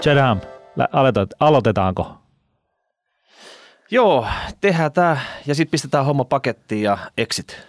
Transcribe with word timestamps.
Chadham, 0.00 0.40
aloitetaanko? 1.40 2.16
Joo, 3.90 4.26
tehdään 4.60 4.92
tämä 4.92 5.16
ja 5.46 5.54
sitten 5.54 5.70
pistetään 5.70 6.04
homma 6.04 6.24
pakettiin 6.24 6.82
ja 6.82 6.98
exit. 7.18 7.66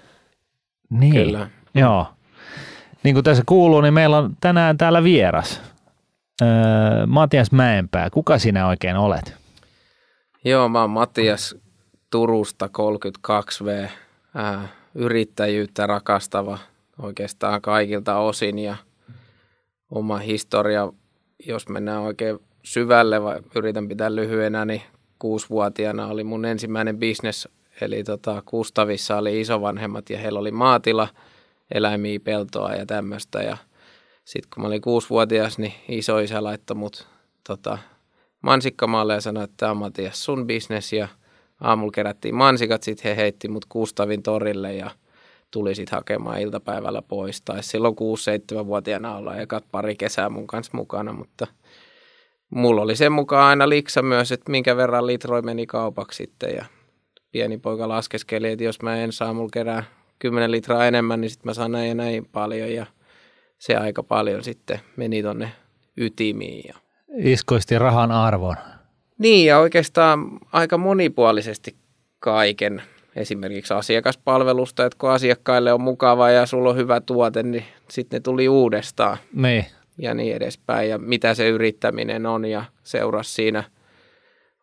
Niin, 0.89 1.13
Kyllä. 1.13 1.49
joo. 1.73 2.07
Niin 3.03 3.15
kuin 3.15 3.23
tässä 3.23 3.43
kuuluu, 3.45 3.81
niin 3.81 3.93
meillä 3.93 4.17
on 4.17 4.37
tänään 4.41 4.77
täällä 4.77 5.03
vieras. 5.03 5.61
Öö, 6.41 6.47
Matias 7.05 7.51
Mäenpää. 7.51 8.09
Kuka 8.09 8.39
sinä 8.39 8.67
oikein 8.67 8.97
olet? 8.97 9.35
Joo, 10.45 10.69
mä 10.69 10.81
oon 10.81 10.89
Matias 10.89 11.55
Turusta 12.09 12.69
32V. 12.77 13.89
Äh, 14.39 14.71
yrittäjyyttä 14.95 15.87
rakastava 15.87 16.57
oikeastaan 16.99 17.61
kaikilta 17.61 18.17
osin 18.17 18.59
ja 18.59 18.75
oma 19.91 20.17
historia, 20.17 20.93
jos 21.45 21.69
mennään 21.69 22.01
oikein 22.01 22.39
syvälle 22.63 23.23
vai 23.23 23.39
yritän 23.55 23.87
pitää 23.87 24.15
lyhyenä, 24.15 24.65
niin 24.65 24.81
kuusivuotiaana 25.19 26.07
oli 26.07 26.23
mun 26.23 26.45
ensimmäinen 26.45 26.97
bisnes, 26.97 27.47
eli 27.81 28.03
tota, 28.03 28.43
Kustavissa 28.45 29.17
oli 29.17 29.41
isovanhemmat 29.41 30.09
ja 30.09 30.17
heillä 30.17 30.39
oli 30.39 30.51
maatila, 30.51 31.07
eläimiä, 31.71 32.19
peltoa 32.19 32.73
ja 32.73 32.85
tämmöistä. 32.85 33.41
Ja 33.41 33.57
sitten 34.25 34.49
kun 34.53 34.63
mä 34.63 34.67
olin 34.67 34.81
kuusivuotias, 34.81 35.57
niin 35.57 35.73
isoisä 35.87 36.43
laittoi 36.43 36.77
mut 36.77 37.07
tota, 37.47 37.77
mansikkamaalle 38.41 39.13
ja 39.13 39.21
sanoi, 39.21 39.43
että 39.43 39.55
tämä 39.57 39.71
on 39.71 39.77
Matias 39.77 40.23
sun 40.23 40.47
bisnes 40.47 40.93
ja 40.93 41.07
aamulla 41.61 41.91
kerättiin 41.91 42.35
mansikat, 42.35 42.83
sitten 42.83 43.09
he 43.09 43.21
heitti 43.21 43.47
mut 43.47 43.65
Kustavin 43.69 44.23
torille 44.23 44.73
ja 44.73 44.91
tuli 45.51 45.75
sitten 45.75 45.97
hakemaan 45.97 46.41
iltapäivällä 46.41 47.01
pois. 47.01 47.41
Tai 47.41 47.63
silloin 47.63 47.95
6-7-vuotiaana 47.95 49.15
olla 49.15 49.35
ekat 49.35 49.65
pari 49.71 49.95
kesää 49.95 50.29
mun 50.29 50.47
kanssa 50.47 50.77
mukana, 50.77 51.13
mutta– 51.13 51.47
mulla 52.55 52.81
oli 52.81 52.95
sen 52.95 53.11
mukaan 53.11 53.47
aina 53.47 53.69
liksa 53.69 54.01
myös, 54.01 54.31
että 54.31 54.51
minkä 54.51 54.77
verran 54.77 55.07
litroi 55.07 55.41
meni 55.41 55.65
kaupaksi 55.67 56.17
sitten 56.17 56.55
ja 56.55 56.65
pieni 57.31 57.57
poika 57.57 57.87
laskeskeli, 57.87 58.51
että 58.51 58.63
jos 58.63 58.81
mä 58.81 58.97
en 58.97 59.11
saa 59.11 59.33
mulla 59.33 59.49
kerää 59.53 59.83
10 60.19 60.51
litraa 60.51 60.85
enemmän, 60.85 61.21
niin 61.21 61.29
sitten 61.29 61.49
mä 61.49 61.53
saan 61.53 61.71
näin 61.71 61.89
ja 61.89 61.95
näin 61.95 62.25
paljon 62.31 62.73
ja 62.73 62.85
se 63.57 63.75
aika 63.75 64.03
paljon 64.03 64.43
sitten 64.43 64.79
meni 64.95 65.23
tonne 65.23 65.51
ytimiin. 65.97 66.63
Ja... 66.67 66.75
Iskoisti 67.17 67.79
rahan 67.79 68.11
arvon. 68.11 68.55
Niin 69.17 69.45
ja 69.45 69.59
oikeastaan 69.59 70.39
aika 70.51 70.77
monipuolisesti 70.77 71.75
kaiken. 72.19 72.81
Esimerkiksi 73.15 73.73
asiakaspalvelusta, 73.73 74.85
että 74.85 74.97
kun 74.99 75.11
asiakkaille 75.11 75.73
on 75.73 75.81
mukava 75.81 76.29
ja 76.29 76.45
sulla 76.45 76.69
on 76.69 76.75
hyvä 76.75 77.01
tuote, 77.01 77.43
niin 77.43 77.65
sitten 77.89 78.17
ne 78.17 78.21
tuli 78.21 78.49
uudestaan. 78.49 79.17
Niin 79.33 79.65
ja 79.97 80.13
niin 80.13 80.35
edespäin 80.35 80.89
ja 80.89 80.97
mitä 80.97 81.33
se 81.33 81.49
yrittäminen 81.49 82.25
on 82.25 82.45
ja 82.45 82.63
seurasi 82.83 83.33
siinä 83.33 83.63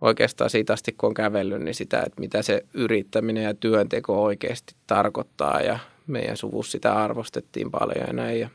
oikeastaan 0.00 0.50
siitä 0.50 0.72
asti, 0.72 0.92
kun 0.92 1.06
on 1.06 1.14
kävellyt, 1.14 1.62
niin 1.62 1.74
sitä, 1.74 1.98
että 1.98 2.20
mitä 2.20 2.42
se 2.42 2.64
yrittäminen 2.74 3.44
ja 3.44 3.54
työnteko 3.54 4.22
oikeasti 4.22 4.74
tarkoittaa 4.86 5.60
ja 5.60 5.78
meidän 6.06 6.36
suvussa 6.36 6.72
sitä 6.72 6.92
arvostettiin 6.92 7.70
paljon 7.70 8.06
ja 8.06 8.12
näin. 8.12 8.40
Ja, 8.40 8.48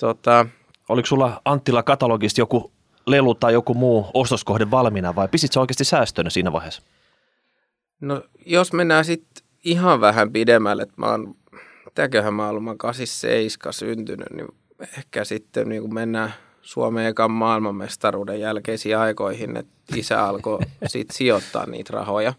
tota, 0.00 0.46
Oliko 0.88 1.06
sulla 1.06 1.40
Anttila 1.44 1.82
katalogista 1.82 2.40
joku 2.40 2.72
lelu 3.06 3.34
tai 3.34 3.52
joku 3.52 3.74
muu 3.74 4.06
ostoskohde 4.14 4.70
valmiina 4.70 5.14
vai 5.14 5.28
pisit 5.28 5.52
sä 5.52 5.60
oikeasti 5.60 5.84
säästönä 5.84 6.30
siinä 6.30 6.52
vaiheessa? 6.52 6.82
No 8.00 8.22
jos 8.46 8.72
mennään 8.72 9.04
sitten 9.04 9.44
ihan 9.64 10.00
vähän 10.00 10.32
pidemmälle, 10.32 10.82
että 10.82 10.94
mä 10.96 11.10
oon, 11.10 11.34
mitäköhän 11.84 12.34
mä 12.34 12.46
oon, 12.46 12.64
mä 12.64 12.74
87 12.78 13.72
syntynyt, 13.72 14.30
niin 14.30 14.48
ehkä 14.98 15.24
sitten 15.24 15.68
niin 15.68 15.82
kuin 15.82 15.94
mennään 15.94 16.34
Suomen 16.62 17.06
ekan 17.06 17.30
maailmanmestaruuden 17.30 18.40
jälkeisiin 18.40 18.98
aikoihin, 18.98 19.56
että 19.56 19.72
isä 19.96 20.24
alkoi 20.24 20.58
sit 20.86 21.10
sijoittaa 21.10 21.66
niitä 21.66 21.92
rahoja. 21.92 22.34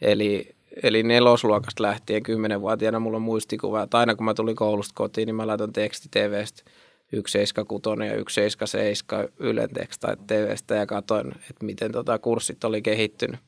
Eli, 0.00 0.54
eli 0.82 1.02
nelosluokasta 1.02 1.82
lähtien 1.82 2.22
kymmenenvuotiaana 2.22 3.00
mulla 3.00 3.16
on 3.16 3.22
muistikuva, 3.22 3.82
että 3.82 3.98
aina 3.98 4.14
kun 4.14 4.24
mä 4.24 4.34
tulin 4.34 4.56
koulusta 4.56 4.92
kotiin, 4.94 5.26
niin 5.26 5.36
mä 5.36 5.46
laitan 5.46 5.72
teksti 5.72 6.08
TVstä 6.10 6.62
176 7.10 8.00
ja 8.00 8.24
177 8.28 9.28
Ylen 9.38 9.70
teksta 9.74 10.16
TVstä 10.26 10.74
ja 10.74 10.86
katsoin, 10.86 11.28
että 11.28 11.64
miten 11.64 11.92
tota 11.92 12.18
kurssit 12.18 12.64
oli 12.64 12.82
kehittynyt. 12.82 13.40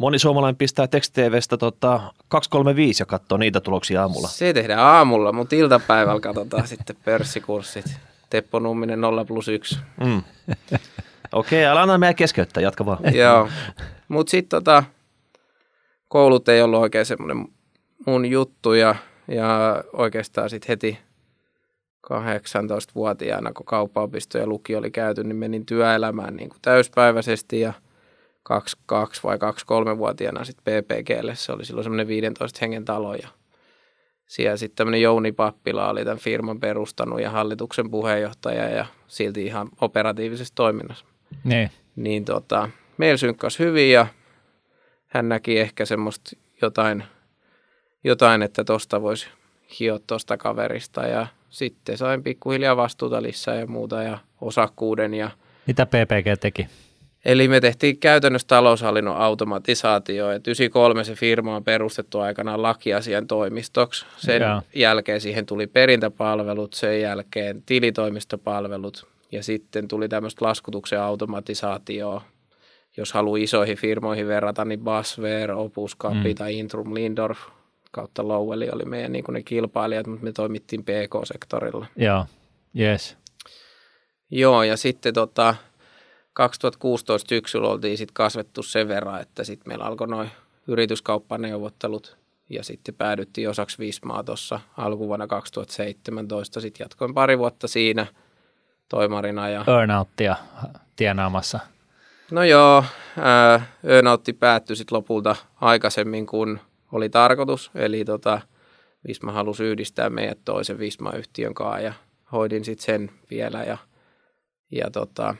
Moni 0.00 0.18
suomalainen 0.18 0.56
pistää 0.56 0.86
tekstitvstä 0.86 1.56
tota 1.56 2.00
235 2.28 3.02
ja 3.02 3.06
katsoo 3.06 3.38
niitä 3.38 3.60
tuloksia 3.60 4.02
aamulla. 4.02 4.28
Se 4.28 4.52
tehdään 4.52 4.80
aamulla, 4.80 5.32
mutta 5.32 5.56
iltapäivällä 5.56 6.20
katsotaan 6.20 6.68
sitten 6.72 6.96
pörssikurssit. 7.04 7.84
Teppo 8.30 8.58
Numminen 8.58 9.00
0 9.00 9.24
plus 9.24 9.48
1. 9.48 9.78
Mm. 10.04 10.22
Okei, 11.32 11.64
okay, 11.64 11.72
älä 11.72 11.82
anna 11.82 11.98
meidän 11.98 12.14
keskeyttää, 12.14 12.62
jatka 12.62 12.86
vaan. 12.86 13.14
Joo, 13.14 13.48
mutta 14.08 14.30
sitten 14.30 14.48
tota, 14.48 14.84
koulut 16.08 16.48
ei 16.48 16.62
ollut 16.62 16.80
oikein 16.80 17.06
semmoinen 17.06 17.48
mun 18.06 18.26
juttu 18.26 18.72
ja, 18.72 18.94
ja 19.28 19.84
oikeastaan 19.92 20.50
sitten 20.50 20.68
heti 20.68 20.98
18-vuotiaana, 22.06 23.52
kun 23.52 23.66
kauppaopisto 23.66 24.38
ja 24.38 24.46
lukio 24.46 24.78
oli 24.78 24.90
käyty, 24.90 25.24
niin 25.24 25.36
menin 25.36 25.66
työelämään 25.66 26.36
niin 26.36 26.48
kuin 26.48 26.58
täyspäiväisesti 26.62 27.60
ja– 27.60 27.72
kaksi, 28.42 28.76
kaksi 28.86 29.22
vai 29.22 29.38
kaksi 29.38 29.66
kolmevuotiaana 29.66 30.44
sitten 30.44 30.84
PPGlle. 30.84 31.34
Se 31.34 31.52
oli 31.52 31.64
silloin 31.64 31.84
semmoinen 31.84 32.08
15 32.08 32.58
hengen 32.60 32.84
talo 32.84 33.14
ja 33.14 33.28
siellä 34.26 34.56
sitten 34.56 34.76
tämmöinen 34.76 35.02
Jouni 35.02 35.32
Pappila 35.32 35.90
oli 35.90 36.04
tämän 36.04 36.18
firman 36.18 36.60
perustanut 36.60 37.20
ja 37.20 37.30
hallituksen 37.30 37.90
puheenjohtaja 37.90 38.68
ja 38.68 38.86
silti 39.06 39.44
ihan 39.44 39.68
operatiivisessa 39.80 40.54
toiminnassa. 40.54 41.04
Ne. 41.44 41.70
Niin 41.96 42.24
tota, 42.24 42.68
meillä 42.96 43.16
synkkas 43.16 43.58
hyvin 43.58 43.92
ja 43.92 44.06
hän 45.06 45.28
näki 45.28 45.58
ehkä 45.58 45.84
semmoista 45.84 46.30
jotain, 46.62 47.04
jotain 48.04 48.42
että 48.42 48.64
tosta 48.64 49.02
voisi 49.02 49.28
hioa 49.80 49.98
tuosta 50.06 50.36
kaverista 50.36 51.06
ja 51.06 51.26
sitten 51.48 51.98
sain 51.98 52.22
pikkuhiljaa 52.22 52.76
vastuuta 52.76 53.22
lisää 53.22 53.54
ja 53.54 53.66
muuta 53.66 54.02
ja 54.02 54.18
osakkuuden. 54.40 55.14
Ja 55.14 55.30
Mitä 55.66 55.86
PPG 55.86 56.40
teki? 56.40 56.66
Eli 57.24 57.48
me 57.48 57.60
tehtiin 57.60 57.98
käytännössä 57.98 58.48
taloushallinnon 58.48 59.16
automatisaatio, 59.16 60.30
että 60.30 60.50
93 60.50 61.04
se 61.04 61.14
firma 61.14 61.56
on 61.56 61.64
perustettu 61.64 62.18
aikanaan 62.18 62.62
lakiasian 62.62 63.26
toimistoksi. 63.26 64.06
Sen 64.16 64.42
ja. 64.42 64.62
jälkeen 64.74 65.20
siihen 65.20 65.46
tuli 65.46 65.66
perintäpalvelut, 65.66 66.74
sen 66.74 67.00
jälkeen 67.00 67.62
tilitoimistopalvelut 67.66 69.06
ja 69.32 69.42
sitten 69.42 69.88
tuli 69.88 70.08
tämmöistä 70.08 70.44
laskutuksen 70.44 71.00
automatisaatioa. 71.00 72.22
Jos 72.96 73.12
haluaa 73.12 73.38
isoihin 73.38 73.76
firmoihin 73.76 74.28
verrata, 74.28 74.64
niin 74.64 74.80
Basware, 74.80 75.54
Opus 75.54 75.96
Capi 75.96 76.28
mm. 76.28 76.34
tai 76.34 76.58
Intrum 76.58 76.94
Lindorf 76.94 77.38
kautta 77.90 78.28
Lowell 78.28 78.62
oli 78.72 78.84
meidän 78.84 79.12
niin 79.12 79.24
ne 79.30 79.42
kilpailijat, 79.42 80.06
mutta 80.06 80.24
me 80.24 80.32
toimittiin 80.32 80.84
PK-sektorilla. 80.84 81.86
Joo, 81.96 82.26
yes. 82.78 83.16
Joo, 84.30 84.62
ja 84.62 84.76
sitten 84.76 85.14
tota, 85.14 85.54
2016 86.32 87.28
syksyllä 87.28 87.68
oltiin 87.68 87.98
sitten 87.98 88.14
kasvettu 88.14 88.62
sen 88.62 88.88
verran, 88.88 89.20
että 89.20 89.44
sitten 89.44 89.68
meillä 89.68 89.84
alkoi 89.84 90.08
noin 90.08 90.30
yrityskauppaneuvottelut 90.66 92.16
ja 92.50 92.64
sitten 92.64 92.94
päädyttiin 92.94 93.50
osaksi 93.50 93.78
Vismaa 93.78 94.22
tuossa 94.24 94.60
alkuvuonna 94.76 95.26
2017. 95.26 96.60
Sitten 96.60 96.84
jatkoin 96.84 97.14
pari 97.14 97.38
vuotta 97.38 97.68
siinä 97.68 98.06
toimarina. 98.88 99.48
Ja... 99.48 99.64
Earnouttia 99.68 100.36
tienaamassa. 100.96 101.60
No 102.30 102.44
joo, 102.44 102.84
earnoutti 103.84 104.32
päättyi 104.32 104.76
sitten 104.76 104.96
lopulta 104.96 105.36
aikaisemmin 105.60 106.26
kuin 106.26 106.60
oli 106.92 107.08
tarkoitus. 107.08 107.70
Eli 107.74 108.04
tota, 108.04 108.40
Visma 109.08 109.32
halusi 109.32 109.64
yhdistää 109.64 110.10
meidät 110.10 110.38
toisen 110.44 110.78
Visma-yhtiön 110.78 111.54
kanssa 111.54 111.80
ja 111.80 111.92
hoidin 112.32 112.64
sitten 112.64 112.84
sen 112.84 113.10
vielä. 113.30 113.62
Ja, 113.62 113.78
ja 114.70 114.90
tota, 114.90 115.34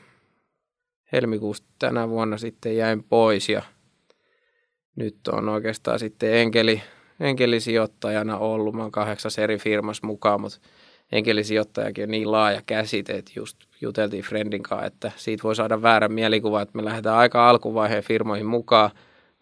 helmikuusta 1.11 1.67
tänä 1.79 2.09
vuonna 2.09 2.37
sitten 2.37 2.77
jäin 2.77 3.03
pois 3.03 3.49
ja 3.49 3.61
nyt 4.95 5.27
on 5.27 5.49
oikeastaan 5.49 5.99
sitten 5.99 6.33
enkeli, 6.33 6.81
enkelisijoittajana 7.19 8.37
ollut. 8.37 8.75
Mä 8.75 8.81
oon 8.81 8.91
kahdeksas 8.91 9.39
eri 9.39 9.57
firmassa 9.57 10.07
mukaan, 10.07 10.41
mutta 10.41 10.59
enkelisijoittajakin 11.11 12.03
on 12.03 12.11
niin 12.11 12.31
laaja 12.31 12.61
käsite, 12.65 13.13
että 13.13 13.31
just 13.35 13.57
juteltiin 13.81 14.23
Friendin 14.23 14.63
kanssa, 14.63 14.85
että 14.85 15.11
siitä 15.15 15.43
voi 15.43 15.55
saada 15.55 15.81
väärä 15.81 16.07
mielikuva, 16.09 16.61
että 16.61 16.77
me 16.77 16.85
lähdetään 16.85 17.17
aika 17.17 17.49
alkuvaiheen 17.49 18.03
firmoihin 18.03 18.45
mukaan 18.45 18.91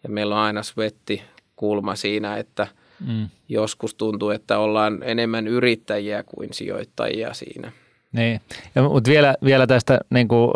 ja 0.02 0.08
meillä 0.08 0.34
on 0.34 0.40
aina 0.40 0.62
svetti 0.62 1.22
kulma 1.56 1.94
siinä, 1.94 2.36
että 2.36 2.66
mm. 3.06 3.28
joskus 3.48 3.94
tuntuu, 3.94 4.30
että 4.30 4.58
ollaan 4.58 5.02
enemmän 5.02 5.48
yrittäjiä 5.48 6.22
kuin 6.22 6.52
sijoittajia 6.52 7.34
siinä. 7.34 7.72
Niin, 8.12 8.40
ja, 8.74 8.82
mutta 8.82 9.10
vielä, 9.10 9.34
vielä 9.44 9.66
tästä 9.66 10.00
niin 10.10 10.28
kuin 10.28 10.50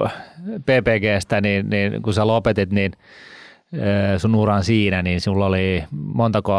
PPGstä, 0.60 1.40
niin, 1.40 1.70
niin 1.70 2.02
kun 2.02 2.14
sä 2.14 2.26
lopetit, 2.26 2.70
niin 2.70 2.92
sun 4.18 4.34
uran 4.34 4.64
siinä, 4.64 5.02
niin 5.02 5.20
sulla 5.20 5.46
oli 5.46 5.84
montako 5.90 6.52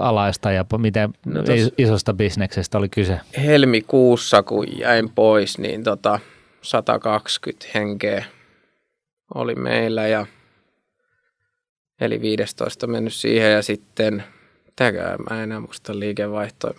alaista 0.00 0.52
ja 0.52 0.64
miten 0.78 1.10
no 1.26 1.42
isosta 1.78 2.14
bisneksestä 2.14 2.78
oli 2.78 2.88
kyse? 2.88 3.20
Helmikuussa, 3.44 4.42
kun 4.42 4.78
jäin 4.78 5.10
pois, 5.10 5.58
niin 5.58 5.84
tota, 5.84 6.18
120 6.62 7.66
henkeä 7.74 8.24
oli 9.34 9.54
meillä 9.54 10.06
ja 10.06 10.26
eli 12.00 12.20
15 12.20 12.86
mennyt 12.86 13.12
siihen 13.14 13.52
ja 13.52 13.62
sitten, 13.62 14.24
tämäkään 14.76 15.18
mä 15.30 15.36
en 15.36 15.42
enää 15.42 15.60
muista 15.60 15.98
liikevaihtoa, 15.98 16.74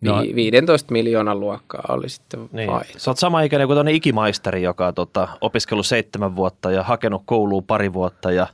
No. 0.00 0.22
15 0.34 0.92
miljoonan 0.92 1.40
luokkaa 1.40 1.84
oli 1.88 2.08
sitten 2.08 2.48
niin. 2.52 2.70
vaihto. 2.70 2.98
Sä 2.98 3.10
oot 3.10 3.18
sama 3.18 3.42
ikäinen 3.42 3.68
kuin 3.68 3.76
tuonne 3.76 3.92
ikimaisteri, 3.92 4.62
joka 4.62 4.86
on 4.86 4.94
tota, 4.94 5.28
opiskellut 5.40 5.86
seitsemän 5.86 6.36
vuotta 6.36 6.70
ja 6.70 6.82
hakenut 6.82 7.22
kouluun 7.26 7.64
pari 7.64 7.92
vuotta 7.92 8.30
ja 8.30 8.46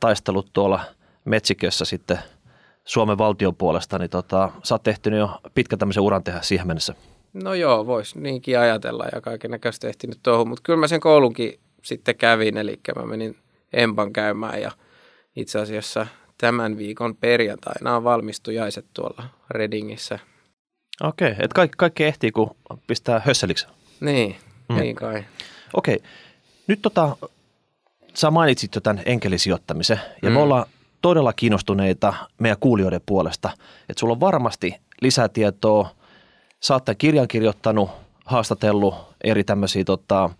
taistellut 0.00 0.50
tuolla 0.52 0.80
Metsikössä 1.24 1.84
sitten 1.84 2.18
Suomen 2.84 3.18
valtion 3.18 3.56
puolesta, 3.56 3.98
niin 3.98 4.10
tota, 4.10 4.50
sä 4.62 4.74
oot 4.74 4.82
tehty 4.82 5.10
jo 5.10 5.40
pitkä 5.54 5.76
tämmöisen 5.76 6.02
uran 6.02 6.24
tehdä 6.24 6.40
siihen 6.42 6.66
mennessä. 6.66 6.94
No 7.32 7.54
joo, 7.54 7.86
voisi 7.86 8.20
niinkin 8.20 8.58
ajatella 8.58 9.06
ja 9.12 9.20
kaiken 9.20 9.50
näköistä 9.50 9.88
ehtinyt 9.88 10.18
tuohon, 10.22 10.48
mutta 10.48 10.62
kyllä 10.62 10.80
mä 10.80 10.88
sen 10.88 11.00
koulunkin 11.00 11.60
sitten 11.82 12.16
kävin, 12.16 12.56
eli 12.56 12.80
mä 12.96 13.06
menin 13.06 13.36
Empan 13.72 14.12
käymään 14.12 14.62
ja 14.62 14.70
itse 15.36 15.58
asiassa 15.58 16.06
tämän 16.38 16.78
viikon 16.78 17.16
perjantaina 17.16 17.96
on 17.96 18.04
valmistujaiset 18.04 18.86
tuolla 18.94 19.24
Redingissä. 19.50 20.18
Okei, 21.02 21.30
että 21.30 21.54
kaikki, 21.54 21.74
kaikki 21.76 22.04
ehtii, 22.04 22.32
kun 22.32 22.56
pistää 22.86 23.22
hösseliksi. 23.24 23.66
Niin, 24.00 24.36
mm. 24.68 24.76
niin 24.76 24.96
kai. 24.96 25.24
Okei, 25.74 25.98
nyt 26.66 26.82
tota, 26.82 27.16
sä 28.14 28.30
mainitsit 28.30 28.74
jo 28.74 28.80
tämän 28.80 29.02
enkelisijoittamisen 29.06 30.00
ja 30.22 30.30
mm. 30.30 30.34
me 30.34 30.40
ollaan 30.40 30.66
todella 31.02 31.32
kiinnostuneita 31.32 32.14
meidän 32.38 32.58
kuulijoiden 32.60 33.00
puolesta, 33.06 33.50
että 33.88 34.00
sulla 34.00 34.12
on 34.12 34.20
varmasti 34.20 34.76
lisätietoa, 35.00 35.90
sä 36.60 36.74
oot 36.74 36.84
kirjan 36.98 37.28
kirjoittanut, 37.28 37.90
haastatellut 38.24 38.94
eri 39.24 39.44
tämmöisiä 39.44 39.84
tota, 39.84 40.30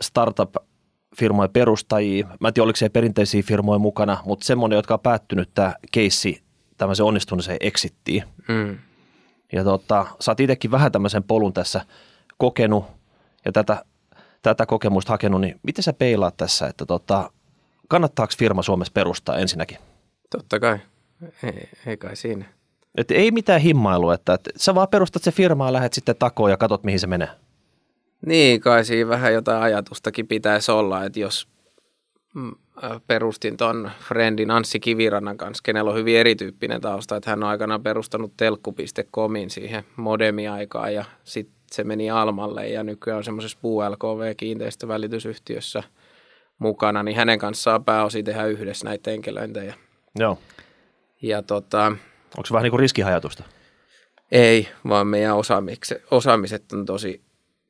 startup-firmojen 0.00 1.50
perustajia. 1.52 2.26
Mä 2.40 2.48
en 2.48 2.54
tiedä, 2.54 2.64
oliko 2.64 2.76
se 2.76 2.88
perinteisiä 2.88 3.42
firmoja 3.42 3.78
mukana, 3.78 4.18
mutta 4.24 4.46
semmoinen, 4.46 4.76
jotka 4.76 4.94
on 4.94 5.00
päättynyt 5.00 5.50
tämä 5.54 5.74
keissi 5.92 6.42
tämmöisen 6.78 7.06
onnistuneeseen 7.06 7.58
exittiin. 7.60 8.24
Mm. 8.48 8.78
Ja 9.52 9.64
tota, 9.64 10.06
sä 10.20 10.30
oot 10.30 10.40
itsekin 10.40 10.70
vähän 10.70 10.92
tämmöisen 10.92 11.22
polun 11.22 11.52
tässä 11.52 11.80
kokenut 12.38 12.84
ja 13.44 13.52
tätä, 13.52 13.84
tätä 14.42 14.66
kokemusta 14.66 15.12
hakenut, 15.12 15.40
niin 15.40 15.60
miten 15.62 15.82
sä 15.82 15.92
peilaat 15.92 16.36
tässä, 16.36 16.66
että 16.66 16.86
tota, 16.86 17.30
kannattaako 17.88 18.32
firma 18.38 18.62
Suomessa 18.62 18.92
perustaa 18.92 19.38
ensinnäkin? 19.38 19.78
Totta 20.30 20.60
kai, 20.60 20.78
ei, 21.42 21.68
ei 21.86 21.96
kai 21.96 22.16
siinä. 22.16 22.44
Et 22.94 23.10
ei 23.10 23.30
mitään 23.30 23.60
himmailua, 23.60 24.14
että, 24.14 24.34
että 24.34 24.50
sä 24.56 24.74
vaan 24.74 24.88
perustat 24.88 25.22
se 25.22 25.32
firmaa 25.32 25.68
ja 25.68 25.72
lähdet 25.72 25.92
sitten 25.92 26.16
takoon 26.18 26.50
ja 26.50 26.56
katot 26.56 26.84
mihin 26.84 27.00
se 27.00 27.06
menee. 27.06 27.28
Niin, 28.26 28.60
kai 28.60 28.84
siinä 28.84 29.08
vähän 29.08 29.32
jotain 29.32 29.62
ajatustakin 29.62 30.26
pitäisi 30.26 30.70
olla, 30.70 31.04
että 31.04 31.20
jos 31.20 31.48
perustin 33.06 33.56
ton 33.56 33.90
friendin 34.08 34.50
Anssi 34.50 34.80
Kivirannan 34.80 35.36
kanssa, 35.36 35.62
kenellä 35.64 35.90
on 35.90 35.96
hyvin 35.96 36.16
erityyppinen 36.16 36.80
tausta, 36.80 37.16
että 37.16 37.30
hän 37.30 37.42
on 37.42 37.48
aikanaan 37.48 37.82
perustanut 37.82 38.32
telkku.comin 38.36 39.50
siihen 39.50 39.84
modemiaikaan 39.96 40.94
ja 40.94 41.04
sitten 41.24 41.56
se 41.72 41.84
meni 41.84 42.10
Almalle 42.10 42.68
ja 42.68 42.82
nykyään 42.82 43.18
on 43.18 43.24
semmoisessa 43.24 43.58
PULKV-kiinteistövälitysyhtiössä 43.62 45.82
mukana, 46.58 47.02
niin 47.02 47.16
hänen 47.16 47.38
kanssaan 47.38 47.84
pääosin 47.84 48.24
tehdä 48.24 48.44
yhdessä 48.44 48.84
näitä 48.84 49.10
enkelöintejä. 49.10 49.74
Joo. 50.18 50.38
Ja 51.22 51.42
tota, 51.42 51.86
Onko 52.36 52.46
se 52.46 52.52
vähän 52.52 52.62
niin 52.62 52.70
kuin 52.70 52.80
riskihajatusta? 52.80 53.44
Ei, 54.32 54.68
vaan 54.88 55.06
meidän 55.06 55.36
osaamiset 56.10 56.72
on 56.72 56.86
tosi 56.86 57.22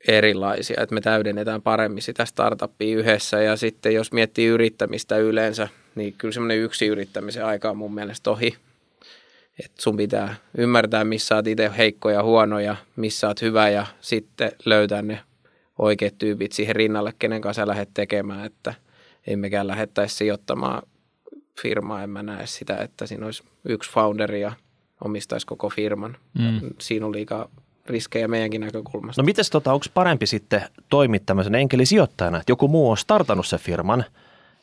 erilaisia, 0.08 0.82
että 0.82 0.94
me 0.94 1.00
täydennetään 1.00 1.62
paremmin 1.62 2.02
sitä 2.02 2.24
startuppia 2.24 2.98
yhdessä 2.98 3.42
ja 3.42 3.56
sitten 3.56 3.94
jos 3.94 4.12
miettii 4.12 4.46
yrittämistä 4.46 5.16
yleensä, 5.16 5.68
niin 5.94 6.14
kyllä 6.18 6.32
semmoinen 6.32 6.58
yksi 6.58 6.86
yrittämisen 6.86 7.44
aika 7.44 7.70
on 7.70 7.76
mun 7.76 7.94
mielestä 7.94 8.30
ohi. 8.30 8.56
että 9.64 9.82
sun 9.82 9.96
pitää 9.96 10.34
ymmärtää, 10.58 11.04
missä 11.04 11.36
oot 11.36 11.46
itse 11.46 11.70
heikko 11.78 12.10
ja 12.10 12.22
huono 12.22 12.60
ja 12.60 12.76
missä 12.96 13.28
oot 13.28 13.42
hyvä 13.42 13.68
ja 13.68 13.86
sitten 14.00 14.52
löytää 14.64 15.02
ne 15.02 15.20
oikeat 15.78 16.18
tyypit 16.18 16.52
siihen 16.52 16.76
rinnalle, 16.76 17.12
kenen 17.18 17.40
kanssa 17.40 17.66
lähdet 17.66 17.90
tekemään, 17.94 18.46
että 18.46 18.74
emmekään 19.26 19.66
lähettäisi 19.66 20.16
sijoittamaan 20.16 20.82
firmaa, 21.62 22.02
en 22.02 22.10
mä 22.10 22.22
näe 22.22 22.46
sitä, 22.46 22.76
että 22.76 23.06
siinä 23.06 23.24
olisi 23.24 23.42
yksi 23.64 23.90
founderi 23.90 24.40
ja 24.40 24.52
omistaisi 25.04 25.46
koko 25.46 25.68
firman. 25.68 26.16
Mm. 26.38 26.70
Siinä 26.80 27.06
on 27.06 27.12
liikaa 27.12 27.48
riskejä 27.86 28.28
meidänkin 28.28 28.60
näkökulmasta. 28.60 29.22
No 29.22 29.26
mites 29.26 29.50
tota, 29.50 29.72
onko 29.72 29.86
parempi 29.94 30.26
sitten 30.26 30.62
toimia 30.88 31.20
tämmöisen 31.26 31.54
enkelisijoittajana, 31.54 32.38
että 32.38 32.52
joku 32.52 32.68
muu 32.68 32.90
on 32.90 32.96
startannut 32.96 33.46
sen 33.46 33.58
firman 33.58 34.04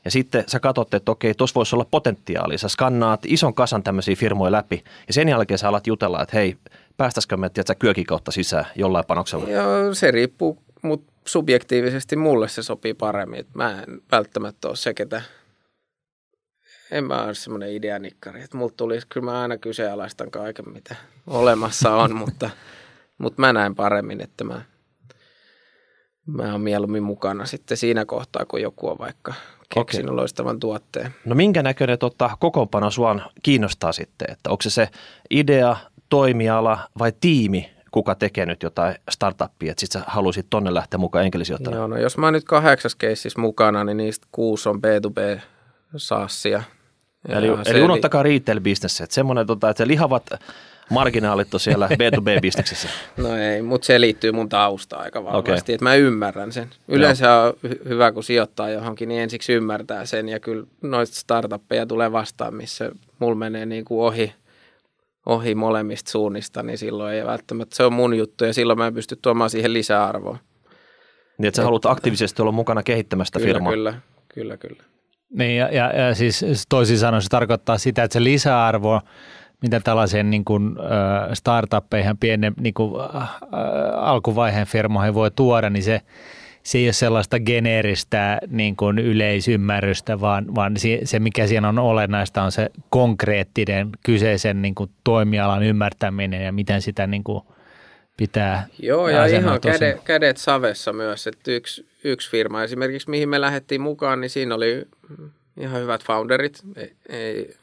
ja 0.06 0.12
sitten 0.12 0.44
sä 0.48 0.60
katsot, 0.60 0.94
että 0.94 1.12
okei, 1.12 1.34
tuossa 1.34 1.56
voisi 1.56 1.76
olla 1.76 1.86
potentiaalia. 1.92 2.58
Sä 2.58 2.70
skannaat 2.70 3.20
ison 3.26 3.54
kasan 3.54 3.84
tämmöisiä 3.84 4.16
firmoja 4.16 4.52
läpi 4.52 4.84
ja 5.08 5.14
sen 5.14 5.30
jälkeen 5.30 5.58
sä 5.58 5.68
alat 5.68 5.88
jutella, 5.88 6.22
että 6.22 6.38
hei, 6.38 6.58
päästäisikö 6.98 7.38
me 7.38 7.50
tiedätkö, 7.50 7.76
kyökin 7.80 8.06
kautta 8.06 8.32
sisään 8.32 8.66
jollain 8.76 9.06
panoksella? 9.06 9.50
Joo, 9.50 9.94
se 9.94 10.12
riippuu, 10.12 10.58
mutta 10.82 11.12
subjektiivisesti 11.26 12.16
mulle 12.16 12.48
se 12.48 12.64
sopii 12.64 12.94
paremmin. 12.94 13.46
Mä 13.54 13.72
en 13.72 14.02
välttämättä 14.12 14.68
ole 14.68 14.76
se, 14.76 14.94
ketä 14.94 15.22
en 16.92 17.04
mä 17.04 17.24
ole 17.24 17.34
semmoinen 17.34 17.72
ideanikkari, 17.72 18.42
että 18.44 18.58
mulla 18.58 18.74
tulisi, 18.78 19.08
kyllä 19.10 19.26
mä 19.26 19.42
aina 19.42 19.58
kyseenalaistan 19.58 20.32
kaiken, 20.32 20.70
mitä 20.70 20.96
olemassa 21.28 21.96
on, 21.96 22.16
mutta, 22.26 22.50
mutta 23.18 23.42
mä 23.42 23.54
näen 23.54 23.76
paremmin, 23.76 24.22
että 24.22 24.44
mä, 24.44 24.62
mä 26.26 26.52
oon 26.52 26.62
mieluummin 26.62 27.04
mukana 27.04 27.46
sitten 27.46 27.78
siinä 27.78 28.06
kohtaa, 28.06 28.46
kun 28.46 28.62
joku 28.62 28.90
on 28.90 28.98
vaikka 29.00 29.34
keksinyt 29.74 30.06
okay. 30.06 30.16
loistavan 30.16 30.60
tuotteen. 30.60 31.16
No 31.26 31.36
minkä 31.36 31.64
näköinen 31.64 32.00
tota, 32.00 32.30
kokoonpano 32.40 32.92
sua 32.92 33.16
kiinnostaa 33.44 33.92
sitten, 33.92 34.32
että 34.32 34.50
onko 34.50 34.62
se 34.62 34.70
se 34.70 34.90
idea, 35.30 35.76
toimiala 36.10 36.80
vai 37.00 37.14
tiimi, 37.22 37.70
kuka 37.92 38.16
tekee 38.16 38.46
nyt 38.46 38.64
jotain 38.64 38.96
startuppia, 39.10 39.72
että 39.72 39.82
sitten 39.82 40.02
sä 40.02 40.08
haluaisit 40.10 40.48
tonne 40.50 40.74
lähteä 40.74 40.98
mukaan 40.98 41.26
enkelisijoittana? 41.26 41.78
Joo, 41.78 41.88
no 41.88 41.98
jos 41.98 42.18
mä 42.18 42.26
oon 42.26 42.34
nyt 42.34 42.44
kahdeksas 42.44 42.96
keississä 42.96 43.42
mukana, 43.42 43.84
niin 43.84 43.98
niistä 43.98 44.28
kuusi 44.32 44.70
on 44.70 44.76
B2B 44.76 45.42
saassia 45.96 46.64
Eli, 47.30 47.48
eli 47.66 47.82
unohtakaa 47.82 48.24
retail-bisnes, 48.24 49.04
että 49.04 49.14
semmoinen, 49.14 49.48
tota, 49.48 49.70
että 49.70 49.84
se 49.84 49.88
lihavat 49.88 50.30
marginaalit 50.90 51.54
on 51.54 51.60
siellä 51.60 51.88
B2B-bisneksessä. 51.88 52.90
No 53.18 53.38
ei, 53.38 53.62
mutta 53.62 53.86
se 53.86 54.02
liittyy 54.02 54.32
mun 54.32 54.50
taustaan 54.50 55.04
aika 55.04 55.24
vahvasti, 55.24 55.52
okay. 55.52 55.76
että 55.76 55.84
mä 55.84 55.96
ymmärrän 55.96 56.52
sen. 56.52 56.70
Yleensä 56.88 57.26
Joo. 57.26 57.46
on 57.46 57.54
hyvä, 57.90 58.12
kun 58.12 58.24
sijoittaa 58.24 58.70
johonkin, 58.70 59.10
niin 59.10 59.22
ensiksi 59.22 59.54
ymmärtää 59.54 60.06
sen 60.06 60.30
ja 60.30 60.40
kyllä 60.40 60.68
noista 60.82 61.16
startuppeja 61.16 61.86
tulee 61.86 62.12
vastaan, 62.12 62.56
missä 62.56 62.92
mulla 63.20 63.36
menee 63.36 63.66
niin 63.66 63.86
kuin 63.86 64.02
ohi, 64.02 64.34
ohi 65.26 65.56
molemmista 65.56 66.12
suunnista, 66.12 66.64
niin 66.64 66.78
silloin 66.78 67.14
ei 67.14 67.26
välttämättä, 67.26 67.76
se 67.76 67.84
on 67.84 67.94
mun 67.94 68.18
juttu 68.18 68.46
ja 68.46 68.54
silloin 68.54 68.80
mä 68.80 68.88
en 68.88 68.94
pysty 68.94 69.20
tuomaan 69.22 69.50
siihen 69.50 69.74
lisäarvoa. 69.74 70.38
Niin, 71.38 71.48
että 71.48 71.56
sä 71.56 71.64
haluat 71.64 71.86
aktiivisesti 71.86 72.42
olla 72.42 72.52
mukana 72.52 72.84
kehittämästä 72.84 73.40
kyllä, 73.40 73.54
firmaa. 73.54 73.72
Kyllä, 73.72 73.94
kyllä, 74.34 74.58
kyllä. 74.58 74.84
Niin, 75.30 75.58
ja, 75.58 75.68
ja, 75.68 75.96
ja 75.96 76.16
siis 76.16 76.46
toisin 76.70 76.98
sanoen 76.98 77.22
se 77.22 77.30
tarkoittaa 77.30 77.78
sitä, 77.78 78.04
että 78.04 78.14
se 78.14 78.24
lisäarvo, 78.24 79.02
mitä 79.62 79.80
tällaiseen 79.80 80.30
niin 80.30 80.46
kuin, 80.46 80.76
äh, 80.80 81.34
startuppeihin, 81.34 82.18
pienen 82.18 82.54
niin 82.60 82.74
kuin, 82.74 83.02
äh, 83.02 83.30
alkuvaiheen 83.96 84.68
firmoihin 84.68 85.14
voi 85.14 85.32
tuoda, 85.32 85.70
niin 85.70 85.84
se, 85.84 86.02
se 86.64 86.78
ei 86.78 86.88
ole 86.88 86.94
sellaista 86.94 87.40
geneeristä 87.40 88.40
niin 88.48 88.76
kuin 88.76 89.00
yleisymmärrystä, 89.00 90.22
vaan, 90.22 90.56
vaan 90.56 90.74
se, 91.04 91.20
mikä 91.20 91.48
siinä 91.48 91.70
on 91.70 91.80
olennaista, 91.80 92.44
on 92.44 92.52
se 92.52 92.70
konkreettinen 92.90 93.90
kyseisen 94.06 94.62
niin 94.62 94.76
kuin, 94.76 94.90
toimialan 95.04 95.64
ymmärtäminen 95.64 96.46
ja 96.46 96.52
miten 96.52 96.82
sitä 96.82 97.08
niin 97.08 97.24
kuin, 97.24 97.44
pitää 98.18 98.68
Joo, 98.80 99.08
ja 99.08 99.26
ihan 99.26 99.62
kädet, 99.62 100.04
kädet 100.04 100.38
savessa 100.38 100.94
myös, 100.94 101.28
että 101.28 101.52
yksi, 101.52 101.88
yksi 102.04 102.32
firma 102.32 102.64
esimerkiksi, 102.64 103.10
mihin 103.10 103.30
me 103.30 103.42
lähdettiin 103.42 103.82
mukaan, 103.82 104.22
niin 104.22 104.30
siinä 104.30 104.56
oli 104.56 104.88
ihan 105.58 105.82
hyvät 105.82 106.04
founderit. 106.04 106.60
Ei, 106.76 106.94
ei, 107.10 107.56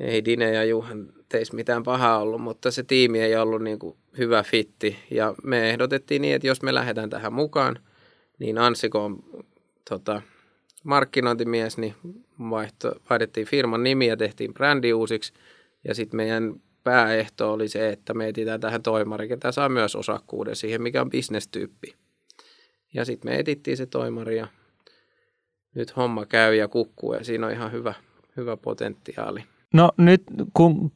ei 0.00 0.24
Dine 0.24 0.52
ja 0.52 0.64
Juhan 0.64 1.12
teisi 1.28 1.54
mitään 1.54 1.82
pahaa 1.82 2.18
ollut, 2.18 2.40
mutta 2.40 2.70
se 2.70 2.82
tiimi 2.82 3.20
ei 3.20 3.36
ollut 3.36 3.62
niin 3.62 3.78
kuin 3.78 3.96
hyvä 4.18 4.42
fitti. 4.42 4.96
Ja 5.10 5.34
me 5.42 5.70
ehdotettiin 5.70 6.22
niin, 6.22 6.34
että 6.34 6.46
jos 6.46 6.62
me 6.62 6.74
lähdetään 6.74 7.10
tähän 7.10 7.32
mukaan, 7.32 7.78
niin 8.38 8.58
Ansiko 8.58 9.04
on 9.04 9.24
tota, 9.88 10.22
markkinointimies, 10.84 11.78
niin 11.78 11.94
vaihto, 12.50 12.92
vaihdettiin 13.10 13.46
firman 13.46 13.82
nimi 13.82 14.06
ja 14.06 14.16
tehtiin 14.16 14.54
brändi 14.54 14.92
uusiksi. 14.92 15.32
Ja 15.88 15.94
sitten 15.94 16.16
meidän 16.16 16.54
pääehto 16.84 17.52
oli 17.52 17.68
se, 17.68 17.88
että 17.88 18.14
me 18.14 18.28
etsitään 18.28 18.60
tähän 18.60 18.82
toimari, 18.82 19.28
ketä 19.28 19.52
saa 19.52 19.68
myös 19.68 19.96
osakkuuden 19.96 20.56
siihen, 20.56 20.82
mikä 20.82 21.00
on 21.00 21.10
bisnestyyppi. 21.10 21.94
Ja 22.94 23.04
sitten 23.04 23.32
me 23.32 23.38
etittiin 23.38 23.76
se 23.76 23.86
toimari 23.86 24.36
ja 24.36 24.46
nyt 25.74 25.96
homma 25.96 26.26
käy 26.26 26.54
ja 26.54 26.68
kukkuu 26.68 27.14
ja 27.14 27.24
siinä 27.24 27.46
on 27.46 27.52
ihan 27.52 27.72
hyvä, 27.72 27.94
hyvä 28.36 28.56
potentiaali. 28.56 29.44
No 29.74 29.90
nyt 29.96 30.22
kun 30.54 30.92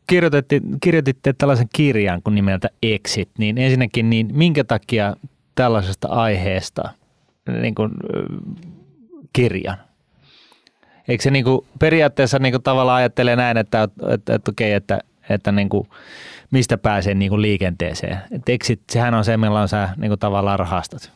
kirjoititte, 0.80 1.32
tällaisen 1.38 1.68
kirjan 1.72 2.22
kuin 2.22 2.34
nimeltä 2.34 2.68
Exit, 2.82 3.30
niin 3.38 3.58
ensinnäkin 3.58 4.10
niin 4.10 4.28
minkä 4.32 4.64
takia 4.64 5.16
tällaisesta 5.54 6.08
aiheesta 6.08 6.90
niin 7.60 7.74
kuin, 7.74 7.90
kirjan? 9.32 9.76
Eikö 11.08 11.22
se 11.22 11.30
niin 11.30 11.44
kuin, 11.44 11.66
periaatteessa 11.78 12.38
niin 12.38 12.52
kuin, 12.52 12.62
tavallaan 12.62 12.96
ajattelee 12.96 13.36
näin, 13.36 13.56
että, 13.56 13.82
että, 13.82 14.14
että, 14.14 14.34
että 14.34 14.50
okei, 14.50 14.72
että, 14.72 14.98
että 15.30 15.52
niin 15.52 15.68
kuin, 15.68 15.88
mistä 16.50 16.78
pääsee 16.78 17.14
niin 17.14 17.30
kuin, 17.30 17.42
liikenteeseen? 17.42 18.18
Et 18.30 18.48
exit, 18.48 18.80
sehän 18.90 19.14
on 19.14 19.24
se, 19.24 19.36
milloin 19.36 19.68
sä 19.68 19.88
niin 19.96 20.10
kuin, 20.10 20.18
tavallaan 20.18 20.58
rahastat. 20.58 21.12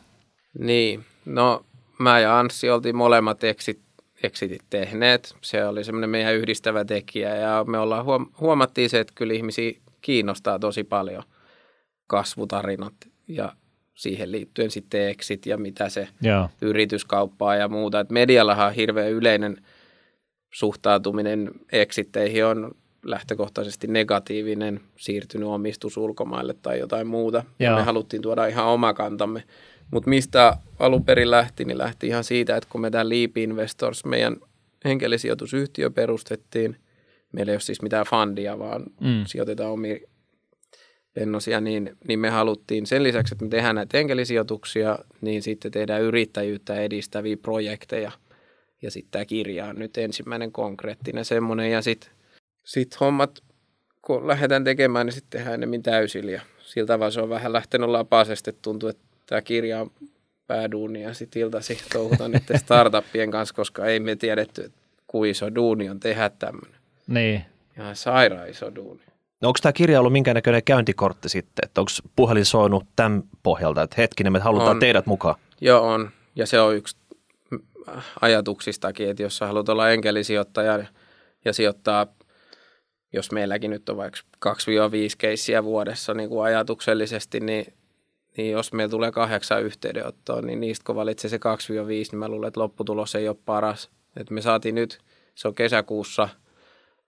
Niin, 0.59 1.05
no 1.25 1.65
mä 1.99 2.19
ja 2.19 2.39
Anssi 2.39 2.69
oltiin 2.69 2.95
molemmat 2.95 3.43
exit, 3.43 3.79
exitit 4.23 4.61
tehneet. 4.69 5.35
Se 5.41 5.65
oli 5.65 5.83
semmoinen 5.83 6.09
meidän 6.09 6.35
yhdistävä 6.35 6.85
tekijä 6.85 7.35
ja 7.35 7.65
me 7.67 7.77
ollaan 7.79 8.05
huom- 8.05 8.31
huomattiin 8.39 8.89
se, 8.89 8.99
että 8.99 9.13
kyllä 9.15 9.33
ihmisiä 9.33 9.71
kiinnostaa 10.01 10.59
tosi 10.59 10.83
paljon 10.83 11.23
kasvutarinat 12.07 12.93
ja 13.27 13.55
siihen 13.93 14.31
liittyen 14.31 14.71
sitten 14.71 15.09
exit 15.09 15.45
ja 15.45 15.57
mitä 15.57 15.89
se 15.89 16.07
Joo. 16.21 16.49
yrityskauppaa 16.61 17.55
ja 17.55 17.67
muuta. 17.67 17.99
Et 17.99 18.09
mediallahan 18.09 18.67
on 18.67 18.73
hirveän 18.73 19.11
yleinen 19.11 19.57
suhtautuminen 20.53 21.51
exitteihin 21.71 22.45
on 22.45 22.71
lähtökohtaisesti 23.03 23.87
negatiivinen, 23.87 24.81
siirtynyt 24.97 25.47
omistus 25.47 25.97
ulkomaille 25.97 26.55
tai 26.61 26.79
jotain 26.79 27.07
muuta. 27.07 27.43
Joo. 27.59 27.75
Me 27.75 27.83
haluttiin 27.83 28.21
tuoda 28.21 28.45
ihan 28.45 28.65
oma 28.65 28.93
kantamme. 28.93 29.43
Mutta 29.91 30.09
mistä 30.09 30.57
alun 30.79 31.05
perin 31.05 31.31
lähti, 31.31 31.65
niin 31.65 31.77
lähti 31.77 32.07
ihan 32.07 32.23
siitä, 32.23 32.57
että 32.57 32.69
kun 32.71 32.81
me 32.81 32.91
tämä 32.91 33.09
Leap 33.09 33.37
Investors, 33.37 34.05
meidän 34.05 34.37
henkilösijoitusyhtiö 34.85 35.89
perustettiin, 35.89 36.75
meillä 37.31 37.51
ei 37.51 37.55
ole 37.55 37.59
siis 37.59 37.81
mitään 37.81 38.05
fundia, 38.05 38.59
vaan 38.59 38.83
mm. 39.01 39.23
sijoitetaan 39.25 39.71
omi 39.71 40.01
lennosia, 41.15 41.61
niin, 41.61 41.97
niin 42.07 42.19
me 42.19 42.29
haluttiin 42.29 42.85
sen 42.85 43.03
lisäksi, 43.03 43.33
että 43.33 43.45
me 43.45 43.49
tehdään 43.49 43.75
näitä 43.75 43.97
enkelisijoituksia, 43.97 44.99
niin 45.21 45.41
sitten 45.41 45.71
tehdään 45.71 46.01
yrittäjyyttä 46.01 46.75
edistäviä 46.75 47.37
projekteja. 47.37 48.11
Ja 48.81 48.91
sitten 48.91 49.11
tämä 49.11 49.25
kirja 49.25 49.65
on 49.65 49.75
nyt 49.75 49.97
ensimmäinen 49.97 50.51
konkreettinen 50.51 51.25
semmoinen. 51.25 51.71
Ja 51.71 51.81
sitten 51.81 52.11
sit 52.63 52.99
hommat, 52.99 53.43
kun 54.01 54.27
lähdetään 54.27 54.63
tekemään, 54.63 55.05
niin 55.05 55.13
sitten 55.13 55.39
tehdään 55.39 55.53
enemmän 55.53 55.83
täysillä. 55.83 56.31
Ja 56.31 56.41
sillä 56.59 56.87
tavalla 56.87 57.11
se 57.11 57.21
on 57.21 57.29
vähän 57.29 57.53
lähtenyt 57.53 57.89
lapasesti, 57.89 58.53
tuntuu, 58.61 58.89
että 58.89 59.08
tämä 59.29 59.41
kirja 59.41 59.81
on 59.81 59.91
pääduuni 60.47 61.01
ja 61.01 61.13
sitten 61.13 61.41
iltasi 61.41 61.77
touhutaan 61.93 62.31
niiden 62.31 62.59
startuppien 62.65 63.31
kanssa, 63.31 63.55
koska 63.55 63.85
ei 63.85 63.99
me 63.99 64.15
tiedetty, 64.15 64.63
että 64.63 64.77
kuin 65.07 65.31
iso 65.31 65.55
duuni 65.55 65.89
on 65.89 65.99
tehdä 65.99 66.29
tämmöinen. 66.29 66.79
Niin. 67.07 67.45
Ihan 67.77 67.95
sairaan 67.95 68.49
iso 68.49 68.75
duuni. 68.75 69.01
No 69.41 69.47
onko 69.47 69.59
tämä 69.61 69.73
kirja 69.73 69.99
ollut 69.99 70.13
minkä 70.13 70.33
näköinen 70.33 70.63
käyntikortti 70.63 71.29
sitten? 71.29 71.65
Että 71.65 71.81
onko 71.81 71.91
puhelin 72.15 72.45
soinut 72.45 72.85
tämän 72.95 73.23
pohjalta, 73.43 73.81
että 73.81 73.95
hetkinen, 73.97 74.33
me 74.33 74.39
halutaan 74.39 74.69
on. 74.69 74.79
teidät 74.79 75.05
mukaan? 75.05 75.35
Joo, 75.61 75.87
on. 75.87 76.09
Ja 76.35 76.45
se 76.45 76.59
on 76.59 76.75
yksi 76.75 76.97
ajatuksistakin, 78.21 79.09
että 79.09 79.23
jos 79.23 79.37
sä 79.37 79.47
haluat 79.47 79.69
olla 79.69 79.89
enkelisijoittaja 79.89 80.83
ja 81.45 81.53
sijoittaa, 81.53 82.07
jos 83.13 83.31
meilläkin 83.31 83.71
nyt 83.71 83.89
on 83.89 83.97
vaikka 83.97 84.19
2-5 84.45 84.51
keissiä 85.17 85.63
vuodessa 85.63 86.13
niin 86.13 86.29
kuin 86.29 86.43
ajatuksellisesti, 86.43 87.39
niin, 87.39 87.73
niin 88.39 88.51
jos 88.51 88.73
meillä 88.73 88.91
tulee 88.91 89.11
kahdeksan 89.11 89.63
yhteydenottoa, 89.63 90.41
niin 90.41 90.59
niistä 90.59 90.83
kun 90.85 90.95
valitsee 90.95 91.29
se 91.29 91.37
2-5, 91.37 91.39
niin 91.89 92.19
mä 92.19 92.29
luulen, 92.29 92.47
että 92.47 92.59
lopputulos 92.59 93.15
ei 93.15 93.27
ole 93.27 93.37
paras. 93.45 93.89
Et 94.15 94.29
me 94.29 94.41
saatiin 94.41 94.75
nyt, 94.75 94.99
se 95.35 95.47
on 95.47 95.55
kesäkuussa– 95.55 96.29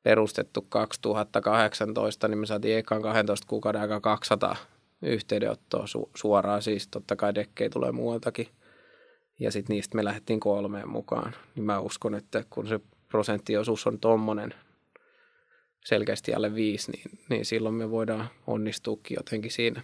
perustettu 0.03 0.61
2018, 0.69 2.27
niin 2.27 2.37
me 2.37 2.45
saatiin 2.45 2.77
ekan 2.77 3.01
12 3.01 3.47
kuukauden 3.47 3.81
aika 3.81 4.01
200 4.01 4.55
yhteydenottoa 5.01 5.85
su- 5.85 6.09
suoraan, 6.15 6.61
siis 6.61 6.87
totta 6.87 7.15
kai 7.15 7.35
dekkei 7.35 7.69
tulee 7.69 7.91
muualtakin. 7.91 8.47
Ja 9.39 9.51
sitten 9.51 9.73
niistä 9.73 9.95
me 9.95 10.03
lähdettiin 10.03 10.39
kolmeen 10.39 10.89
mukaan. 10.89 11.35
Niin 11.55 11.63
mä 11.63 11.79
uskon, 11.79 12.15
että 12.15 12.43
kun 12.49 12.67
se 12.67 12.79
prosenttiosuus 13.07 13.87
on 13.87 13.99
tommonen 13.99 14.53
selkeästi 15.85 16.33
alle 16.33 16.55
viisi, 16.55 16.91
niin, 16.91 17.19
niin 17.29 17.45
silloin 17.45 17.75
me 17.75 17.91
voidaan 17.91 18.29
onnistuukin 18.47 19.15
jotenkin 19.15 19.51
siinä. 19.51 19.81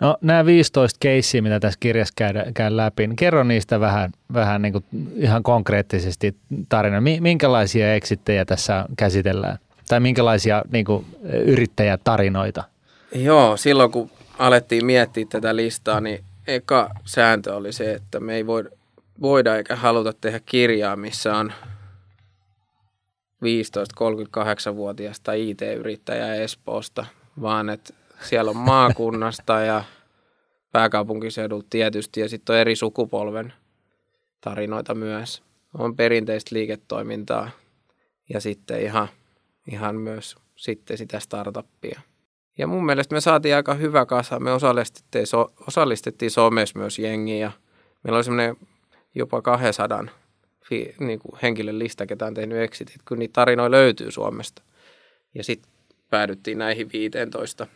No 0.00 0.16
nämä 0.20 0.46
15 0.46 0.96
keissiä, 1.00 1.42
mitä 1.42 1.60
tässä 1.60 1.78
kirjassa 1.80 2.14
käydään, 2.16 2.54
käy 2.54 2.76
läpi, 2.76 3.06
niin 3.06 3.16
kerro 3.16 3.44
niistä 3.44 3.80
vähän, 3.80 4.12
vähän 4.32 4.62
niin 4.62 4.72
kuin 4.72 4.84
ihan 5.16 5.42
konkreettisesti 5.42 6.36
tarina. 6.68 7.00
Minkälaisia 7.20 7.94
eksittejä 7.94 8.44
tässä 8.44 8.84
käsitellään? 8.96 9.58
Tai 9.88 10.00
minkälaisia 10.00 10.62
niin 10.72 10.84
kuin, 10.84 11.06
yrittäjätarinoita? 11.44 12.64
Joo, 13.14 13.56
silloin 13.56 13.90
kun 13.90 14.10
alettiin 14.38 14.86
miettiä 14.86 15.26
tätä 15.30 15.56
listaa, 15.56 16.00
niin 16.00 16.24
eka 16.46 16.90
sääntö 17.04 17.54
oli 17.54 17.72
se, 17.72 17.92
että 17.92 18.20
me 18.20 18.34
ei 18.34 18.46
voida, 18.46 18.70
voida 19.20 19.56
eikä 19.56 19.76
haluta 19.76 20.12
tehdä 20.12 20.40
kirjaa, 20.46 20.96
missä 20.96 21.36
on 21.36 21.52
15-38-vuotiaasta 23.44 25.32
IT-yrittäjää 25.32 26.34
Espoosta, 26.34 27.06
vaan 27.40 27.68
että 27.68 27.94
siellä 28.22 28.50
on 28.50 28.56
maakunnasta 28.56 29.60
ja 29.60 29.84
pääkaupunkiseudulta 30.72 31.66
tietysti 31.70 32.20
ja 32.20 32.28
sitten 32.28 32.54
on 32.54 32.60
eri 32.60 32.76
sukupolven 32.76 33.52
tarinoita 34.40 34.94
myös. 34.94 35.42
On 35.74 35.96
perinteistä 35.96 36.54
liiketoimintaa 36.54 37.50
ja 38.34 38.40
sitten 38.40 38.80
ihan, 38.80 39.08
ihan 39.72 39.96
myös 39.96 40.36
sitten 40.56 40.98
sitä 40.98 41.20
startuppia. 41.20 42.00
Ja 42.58 42.66
mun 42.66 42.86
mielestä 42.86 43.14
me 43.14 43.20
saatiin 43.20 43.56
aika 43.56 43.74
hyvä 43.74 44.06
kasa. 44.06 44.40
Me 44.40 44.52
osallistettiin, 44.52 45.26
so, 45.26 45.46
osallistettiin 45.66 46.30
somessa 46.30 46.78
myös 46.78 46.98
jengiä 46.98 47.52
meillä 48.04 48.16
oli 48.16 48.24
semmoinen 48.24 48.56
jopa 49.14 49.42
200 49.42 50.06
fi, 50.64 50.94
niin 50.98 51.18
kuin 51.18 51.38
henkilön 51.42 51.78
lista, 51.78 52.06
ketä 52.06 52.26
on 52.26 52.34
tehnyt 52.34 52.58
exitit, 52.58 53.02
kun 53.08 53.18
niitä 53.18 53.32
tarinoita 53.32 53.70
löytyy 53.70 54.10
Suomesta. 54.10 54.62
Ja 55.34 55.44
sitten 55.44 55.72
päädyttiin 56.10 56.58
näihin 56.58 56.92
15 56.92 57.66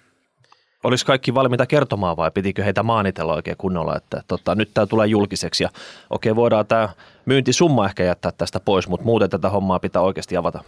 olisi 0.84 1.06
kaikki 1.06 1.34
valmiita 1.34 1.66
kertomaan 1.66 2.16
vai 2.16 2.30
pitikö 2.30 2.64
heitä 2.64 2.82
maanitella 2.82 3.34
oikein 3.34 3.56
kunnolla, 3.56 3.96
että 3.96 4.22
tota, 4.28 4.54
nyt 4.54 4.70
tämä 4.74 4.86
tulee 4.86 5.06
julkiseksi 5.06 5.64
ja 5.64 5.70
okei 6.10 6.36
voidaan 6.36 6.66
tämä 6.66 6.88
myyntisumma 7.26 7.86
ehkä 7.86 8.04
jättää 8.04 8.32
tästä 8.38 8.60
pois, 8.60 8.88
mutta 8.88 9.04
muuten 9.04 9.30
tätä 9.30 9.48
hommaa 9.48 9.80
pitää 9.80 10.02
oikeasti 10.02 10.36
avata. 10.36 10.64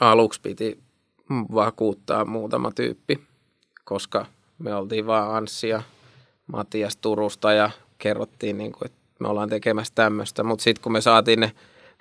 Aluksi 0.00 0.40
piti 0.40 0.78
vakuuttaa 1.54 2.24
muutama 2.24 2.70
tyyppi, 2.70 3.20
koska 3.84 4.26
me 4.58 4.74
oltiin 4.74 5.06
vaan 5.06 5.36
Anssi 5.36 5.68
ja 5.68 5.82
Matias 6.46 6.96
Turusta 6.96 7.52
ja 7.52 7.70
kerrottiin, 7.98 8.58
niin 8.58 8.72
kuin, 8.72 8.86
että 8.86 8.98
me 9.18 9.28
ollaan 9.28 9.48
tekemässä 9.48 9.92
tämmöistä, 9.94 10.42
mutta 10.42 10.62
sitten 10.62 10.82
kun 10.82 10.92
me 10.92 11.00
saatiin 11.00 11.40
ne 11.40 11.52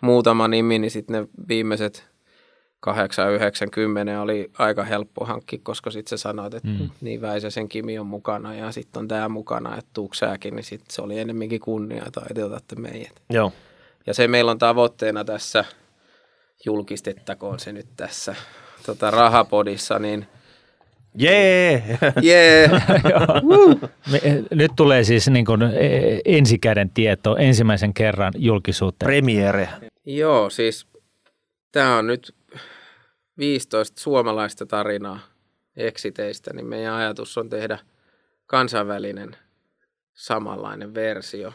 muutama 0.01 0.47
nimi, 0.47 0.79
niin 0.79 0.91
sitten 0.91 1.21
ne 1.21 1.27
viimeiset 1.47 2.10
8, 2.81 3.31
9, 3.31 3.71
10 3.71 4.19
oli 4.19 4.51
aika 4.57 4.83
helppo 4.83 5.25
hankki, 5.25 5.57
koska 5.57 5.91
sitten 5.91 6.09
sä 6.09 6.21
sanoit, 6.21 6.53
että 6.53 6.67
mm. 6.67 6.89
niin 7.01 7.21
Väisäsen 7.21 7.69
Kimi 7.69 7.99
on 7.99 8.07
mukana 8.07 8.55
ja 8.55 8.71
sitten 8.71 8.99
on 8.99 9.07
tämä 9.07 9.29
mukana, 9.29 9.77
että 9.77 9.91
tuuks 9.93 10.17
säkin, 10.19 10.55
niin 10.55 10.63
sitten 10.63 10.85
se 10.89 11.01
oli 11.01 11.19
enemmänkin 11.19 11.59
kunnia, 11.59 12.05
tai 12.11 12.27
te 12.35 12.43
otatte 12.43 12.75
meidät. 12.75 13.21
Joo. 13.29 13.51
Ja 14.07 14.13
se 14.13 14.27
meillä 14.27 14.51
on 14.51 14.59
tavoitteena 14.59 15.23
tässä, 15.23 15.65
julkistettakoon 16.65 17.59
se 17.59 17.73
nyt 17.73 17.87
tässä 17.97 18.35
tota, 18.85 19.11
rahapodissa, 19.11 19.99
niin 19.99 20.27
Jee! 21.17 21.83
Jee! 22.21 22.69
Nyt 24.51 24.71
tulee 24.75 25.03
siis 25.03 25.29
niin 25.29 25.45
kuin 25.45 25.61
e, 25.61 26.19
ensikäden 26.25 26.89
tieto 26.89 27.37
ensimmäisen 27.37 27.93
kerran 27.93 28.33
julkisuuteen. 28.37 29.07
Premiere. 29.07 29.69
Joo, 30.05 30.49
siis 30.49 30.87
tämä 31.71 31.97
on 31.97 32.07
nyt 32.07 32.35
15 33.41 34.01
suomalaista 34.01 34.65
tarinaa 34.65 35.19
eksiteistä, 35.75 36.53
niin 36.53 36.65
meidän 36.65 36.93
ajatus 36.93 37.37
on 37.37 37.49
tehdä 37.49 37.79
kansainvälinen 38.47 39.35
samanlainen 40.13 40.93
versio. 40.93 41.53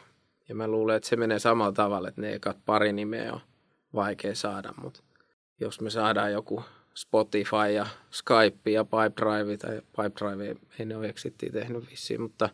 Ja 0.49 0.55
mä 0.55 0.69
luulen, 0.69 0.97
että 0.97 1.09
se 1.09 1.16
menee 1.16 1.38
samalla 1.38 1.73
tavalla, 1.73 2.09
että 2.09 2.21
ne 2.21 2.33
ekat 2.33 2.57
pari 2.66 2.93
nimeä 2.93 3.33
on 3.33 3.40
vaikea 3.95 4.35
saada, 4.35 4.73
mutta 4.83 5.02
jos 5.61 5.81
me 5.81 5.90
saadaan 5.90 6.33
joku 6.33 6.64
Spotify 6.95 7.73
ja 7.75 7.87
Skype 8.11 8.71
ja 8.71 8.85
Pipedrive, 8.85 9.57
tai 9.57 9.83
Pipedrive 9.97 10.57
ei 10.78 10.87
ne 10.87 10.97
ole 10.97 11.09
exittiä 11.09 11.52
tehnyt 11.52 11.90
vissiin, 11.90 12.21
mutta 12.21 12.49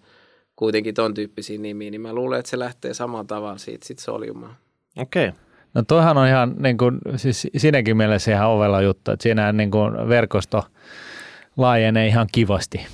kuitenkin 0.56 0.94
ton 0.94 1.14
tyyppisiä 1.14 1.58
nimiä, 1.58 1.90
niin 1.90 2.00
mä 2.00 2.12
luulen, 2.12 2.38
että 2.38 2.50
se 2.50 2.58
lähtee 2.58 2.94
samalla 2.94 3.24
tavalla 3.24 3.58
siitä 3.58 3.86
sit 3.86 3.98
soljumaan. 3.98 4.56
Okei. 4.96 5.28
Okay. 5.28 5.40
No 5.74 5.82
toihan 5.82 6.18
on 6.18 6.28
ihan 6.28 6.54
niin 6.58 6.78
kuin, 6.78 6.98
siis 7.16 7.46
siinäkin 7.56 7.96
mielessä 7.96 8.32
ihan 8.32 8.48
ovella 8.48 8.82
juttu, 8.82 9.10
että 9.10 9.22
siinä 9.22 9.52
niin 9.52 9.70
kuin 9.70 10.08
verkosto 10.08 10.64
laajenee 11.56 12.06
ihan 12.06 12.26
kivasti. 12.32 12.86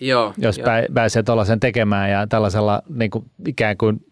Joo. 0.00 0.34
Jos 0.38 0.58
jo. 0.58 0.64
pääsee 0.94 1.22
tuollaisen 1.22 1.60
tekemään 1.60 2.10
ja 2.10 2.26
tällaisella 2.26 2.82
niin 2.88 3.10
kuin 3.10 3.24
ikään 3.46 3.76
kuin 3.76 4.06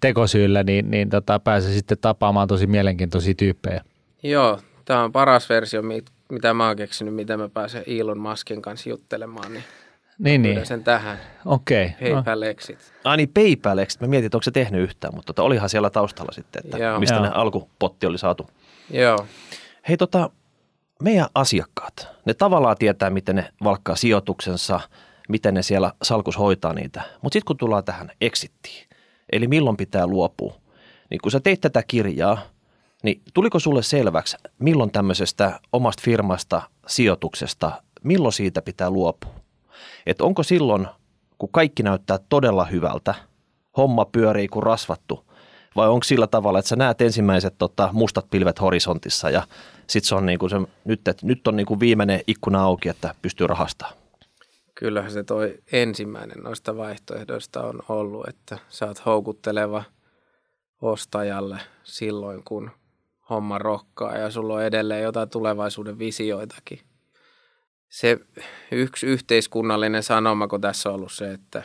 tekosyillä, 0.00 0.62
niin, 0.62 0.90
niin 0.90 1.10
tota, 1.10 1.38
pääsee 1.38 1.72
sitten 1.72 1.98
tapaamaan 2.00 2.48
tosi 2.48 2.66
mielenkiintoisia 2.66 3.34
tyyppejä. 3.34 3.84
Joo, 4.22 4.60
tämä 4.84 5.04
on 5.04 5.12
paras 5.12 5.48
versio, 5.48 5.82
mitä 6.28 6.54
mä 6.54 6.66
oon 6.66 6.76
keksinyt, 6.76 7.14
miten 7.14 7.40
mä 7.40 7.48
pääsen 7.48 7.82
Elon 7.86 8.18
Muskin 8.18 8.62
kanssa 8.62 8.90
juttelemaan. 8.90 9.52
Niin 9.52 9.64
Niin, 10.18 10.42
niin. 10.42 10.66
sen 10.66 10.84
tähän. 10.84 11.18
Okei. 11.44 11.86
Okay. 11.86 12.12
PayPal 12.12 12.42
Exit. 12.42 12.78
Ai 13.04 13.16
niin, 13.16 13.28
PayPal, 13.28 13.78
eikö? 13.78 13.92
Mä 14.00 14.06
mietin, 14.06 14.26
että 14.26 14.36
onko 14.36 14.42
se 14.42 14.50
tehnyt 14.50 14.80
yhtään, 14.80 15.14
mutta 15.14 15.26
tota, 15.26 15.42
olihan 15.42 15.68
siellä 15.68 15.90
taustalla 15.90 16.32
sitten, 16.32 16.62
että 16.64 16.78
Joo. 16.78 17.00
mistä 17.00 17.14
Joo. 17.14 17.24
ne 17.24 17.30
alkupotti 17.34 18.06
oli 18.06 18.18
saatu. 18.18 18.50
Joo. 18.90 19.26
Hei 19.88 19.96
tota, 19.96 20.30
meidän 21.02 21.26
asiakkaat, 21.34 22.08
ne 22.24 22.34
tavallaan 22.34 22.76
tietää, 22.78 23.10
miten 23.10 23.36
ne 23.36 23.52
valkkaa 23.64 23.96
sijoituksensa, 23.96 24.80
miten 25.28 25.54
ne 25.54 25.62
siellä 25.62 25.92
salkus 26.02 26.38
hoitaa 26.38 26.72
niitä. 26.72 27.02
Mutta 27.22 27.34
sitten 27.34 27.46
kun 27.46 27.56
tullaan 27.56 27.84
tähän 27.84 28.10
exittiin, 28.20 28.88
eli 29.32 29.48
milloin 29.48 29.76
pitää 29.76 30.06
luopua, 30.06 30.54
niin 31.10 31.18
kun 31.22 31.32
sä 31.32 31.40
teit 31.40 31.60
tätä 31.60 31.82
kirjaa, 31.86 32.38
niin 33.02 33.22
tuliko 33.34 33.58
sulle 33.58 33.82
selväksi, 33.82 34.36
milloin 34.58 34.90
tämmöisestä 34.90 35.60
omasta 35.72 36.02
firmasta, 36.04 36.62
sijoituksesta, 36.86 37.82
milloin 38.04 38.32
siitä 38.32 38.62
pitää 38.62 38.90
luopua? 38.90 39.37
Että 40.06 40.24
onko 40.24 40.42
silloin, 40.42 40.86
kun 41.38 41.48
kaikki 41.52 41.82
näyttää 41.82 42.18
todella 42.28 42.64
hyvältä, 42.64 43.14
homma 43.76 44.04
pyörii 44.04 44.48
kuin 44.48 44.62
rasvattu, 44.62 45.24
vai 45.76 45.88
onko 45.88 46.04
sillä 46.04 46.26
tavalla, 46.26 46.58
että 46.58 46.68
sä 46.68 46.76
näet 46.76 47.00
ensimmäiset 47.00 47.54
tota, 47.58 47.88
mustat 47.92 48.30
pilvet 48.30 48.60
horisontissa 48.60 49.30
ja 49.30 49.42
sitten 49.86 50.08
se 50.08 50.14
on 50.14 50.26
niinku 50.26 50.48
se, 50.48 50.56
nyt, 50.84 51.08
että 51.08 51.26
nyt 51.26 51.48
on 51.48 51.56
niinku 51.56 51.80
viimeinen 51.80 52.20
ikkuna 52.26 52.62
auki, 52.62 52.88
että 52.88 53.14
pystyy 53.22 53.46
rahastamaan. 53.46 53.98
Kyllähän 54.74 55.10
se 55.10 55.24
toi 55.24 55.58
ensimmäinen 55.72 56.38
noista 56.38 56.76
vaihtoehdoista 56.76 57.62
on 57.62 57.82
ollut, 57.88 58.28
että 58.28 58.58
sä 58.68 58.86
oot 58.86 59.06
houkutteleva 59.06 59.84
ostajalle 60.82 61.58
silloin, 61.84 62.44
kun 62.44 62.70
homma 63.30 63.58
rokkaa 63.58 64.16
ja 64.16 64.30
sulla 64.30 64.54
on 64.54 64.62
edelleen 64.62 65.02
jotain 65.02 65.28
tulevaisuuden 65.28 65.98
visioitakin. 65.98 66.80
Se 67.88 68.18
yksi 68.72 69.06
yhteiskunnallinen 69.06 70.02
sanoma, 70.02 70.48
kun 70.48 70.60
tässä 70.60 70.88
on 70.88 70.94
ollut 70.94 71.12
se, 71.12 71.32
että 71.32 71.62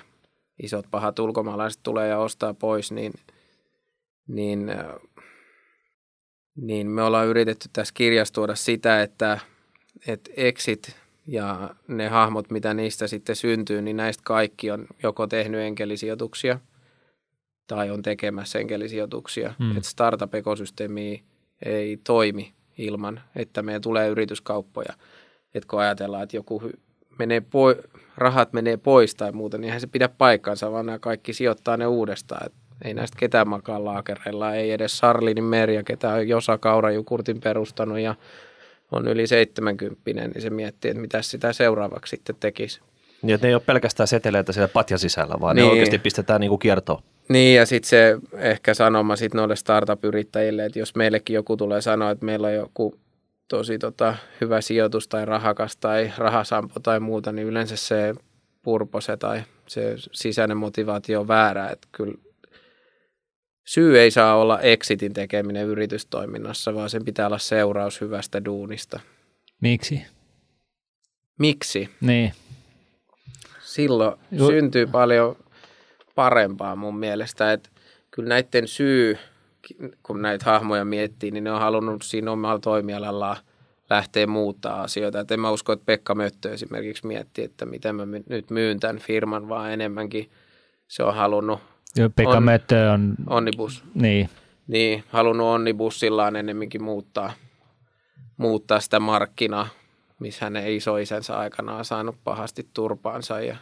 isot 0.64 0.86
pahat 0.92 1.20
ulkomaalaiset 1.20 1.84
tulee 1.84 2.08
ja 2.08 2.20
ostaa 2.20 2.54
pois, 2.54 2.92
niin, 2.92 3.14
niin, 4.28 4.72
niin 6.56 6.88
me 6.88 7.04
ollaan 7.04 7.28
yritetty 7.28 7.70
tässä 7.74 7.94
kirjassa 7.94 8.34
tuoda 8.34 8.56
sitä, 8.56 9.02
että, 9.02 9.40
että 10.08 10.32
exit 10.38 10.96
ja 11.28 11.76
ne 11.88 12.08
hahmot, 12.08 12.52
mitä 12.52 12.74
niistä 12.74 13.08
sitten 13.08 13.36
syntyy, 13.36 13.82
niin 13.82 13.98
näistä 13.98 14.24
kaikki 14.26 14.72
on 14.72 14.88
joko 15.04 15.28
tehnyt 15.28 15.62
enkelisijoituksia 15.62 16.60
tai 17.68 17.92
on 17.92 18.02
tekemässä 18.02 18.60
enkelisijoituksia. 18.60 19.54
Mm. 19.60 19.66
Mm. 19.66 19.78
Että 19.78 19.90
startup-ekosysteemi 19.90 21.24
ei 21.66 21.98
toimi 22.04 22.54
ilman, 22.78 23.22
että 23.36 23.62
meidän 23.62 23.82
tulee 23.82 24.10
yrityskauppoja. 24.10 24.94
Että 25.56 25.68
kun 25.68 25.80
ajatellaan, 25.80 26.24
että 26.24 26.38
joku 26.38 26.72
menee 27.20 27.40
poi- 27.40 27.84
rahat 28.18 28.54
menee 28.54 28.78
pois 28.78 29.16
tai 29.16 29.32
muuta, 29.32 29.58
niin 29.58 29.66
eihän 29.66 29.82
se 29.82 29.88
pidä 29.88 30.10
paikkansa, 30.10 30.72
vaan 30.72 30.86
nämä 30.86 31.00
kaikki 31.00 31.34
sijoittaa 31.34 31.78
ne 31.78 31.88
uudestaan. 31.88 32.46
Et 32.46 32.54
ei 32.86 32.94
näistä 32.94 33.18
ketään 33.20 33.48
makaa 33.48 33.86
laakereilla, 33.86 34.56
ei 34.56 34.72
edes 34.72 34.98
Sarlinin 34.98 35.44
Merja, 35.44 35.84
ketä 35.84 36.10
on 36.10 36.28
Josa 36.28 36.58
Kaurajukurtin 36.58 37.42
perustanut 37.42 38.00
ja 38.00 38.16
on 38.92 39.08
yli 39.08 39.28
70, 39.28 40.12
niin 40.14 40.42
se 40.42 40.50
miettii, 40.50 40.92
että 40.92 41.02
mitä 41.02 41.22
sitä 41.22 41.54
seuraavaksi 41.54 42.10
sitten 42.10 42.36
tekisi. 42.40 42.82
Niin, 43.22 43.36
että 43.36 43.48
ne 43.48 43.50
ei 43.50 43.56
ole 43.56 43.64
pelkästään 43.66 44.08
seteleitä 44.08 44.52
siellä 44.52 44.68
patjan 44.68 45.00
sisällä, 45.00 45.36
vaan 45.42 45.56
niin. 45.56 45.62
Niin. 45.64 45.68
ne 45.68 45.72
oikeasti 45.72 46.00
pistetään 46.00 46.42
niinku 46.42 46.58
kiertoon. 46.58 47.04
Niin 47.30 47.56
ja 47.56 47.66
sitten 47.66 47.90
se 47.90 48.18
ehkä 48.38 48.74
sanoma 48.74 49.16
sitten 49.16 49.38
noille 49.38 49.56
startup-yrittäjille, 49.56 50.66
että 50.66 50.80
jos 50.80 50.96
meillekin 50.96 51.34
joku 51.34 51.58
tulee 51.58 51.82
sanoa, 51.82 52.12
että 52.12 52.26
meillä 52.26 52.48
on 52.48 52.54
joku 52.54 52.96
tosi 53.48 53.80
tota, 53.80 54.16
hyvä 54.42 54.62
sijoitus 54.62 55.08
tai 55.08 55.26
rahakas 55.26 55.78
tai 55.78 56.14
rahasampo 56.18 56.80
tai 56.80 57.00
muuta, 57.00 57.32
niin 57.32 57.48
yleensä 57.48 57.76
se 57.76 58.16
purpose 58.62 59.18
tai 59.18 59.44
se 59.68 59.96
sisäinen 60.12 60.58
motivaatio 60.58 61.20
on 61.20 61.28
väärä. 61.28 61.70
Että 61.70 61.88
kyllä 61.92 62.14
syy 63.66 64.00
ei 64.00 64.12
saa 64.12 64.36
olla 64.36 64.62
exitin 64.62 65.14
tekeminen 65.14 65.66
yritystoiminnassa, 65.66 66.76
vaan 66.76 66.90
sen 66.90 67.06
pitää 67.06 67.28
olla 67.28 67.38
seuraus 67.38 68.02
hyvästä 68.02 68.46
duunista. 68.46 69.00
Miksi? 69.62 70.02
Miksi? 71.40 71.90
Niin. 72.02 72.34
silloin 73.62 74.20
Ju- 74.32 74.48
syntyy 74.48 74.88
paljon 74.88 75.36
parempaa 76.16 76.76
mun 76.76 76.98
mielestä, 76.98 77.54
että 77.54 77.70
kyllä 78.12 78.30
näiden 78.30 78.68
syy, 78.68 79.18
kun 80.04 80.22
näitä 80.22 80.46
hahmoja 80.46 80.86
miettii, 80.86 81.32
niin 81.32 81.44
ne 81.44 81.52
on 81.52 81.60
halunnut 81.60 82.02
siinä 82.04 82.32
omalla 82.32 82.60
toimialallaan 82.60 83.38
lähteä 83.90 84.28
muuttaa 84.28 84.82
asioita. 84.82 85.20
Et 85.20 85.32
en 85.32 85.40
mä 85.40 85.52
usko, 85.52 85.74
että 85.74 85.86
Pekka 85.86 86.16
Möttö 86.16 86.54
esimerkiksi 86.54 87.08
miettii, 87.08 87.46
että 87.46 87.66
miten 87.66 87.96
mä 87.96 88.06
nyt 88.30 88.50
myyn 88.50 88.80
tämän 88.80 89.00
firman, 89.00 89.50
vaan 89.50 89.72
enemmänkin 89.72 90.30
se 90.88 91.04
on 91.04 91.16
halunnut 91.16 91.60
Joo, 91.96 92.10
Pekka 92.16 92.38
On. 92.38 92.44
Möttö 92.44 92.92
on, 92.92 93.16
onnibus, 93.28 93.84
niin, 93.96 94.30
niin 94.68 95.04
halunnut 95.10 95.48
onnibussillaan 95.48 96.36
ennemminkin 96.36 96.84
muuttaa, 96.84 97.34
muuttaa 98.38 98.80
sitä 98.80 99.00
markkinaa, 99.00 99.68
missä 100.20 100.46
hänen 100.46 100.72
isoisänsä 100.72 101.38
aikanaan 101.38 101.86
saanut 101.86 102.16
pahasti 102.24 102.68
turpaansa 102.74 103.42
ja 103.42 103.58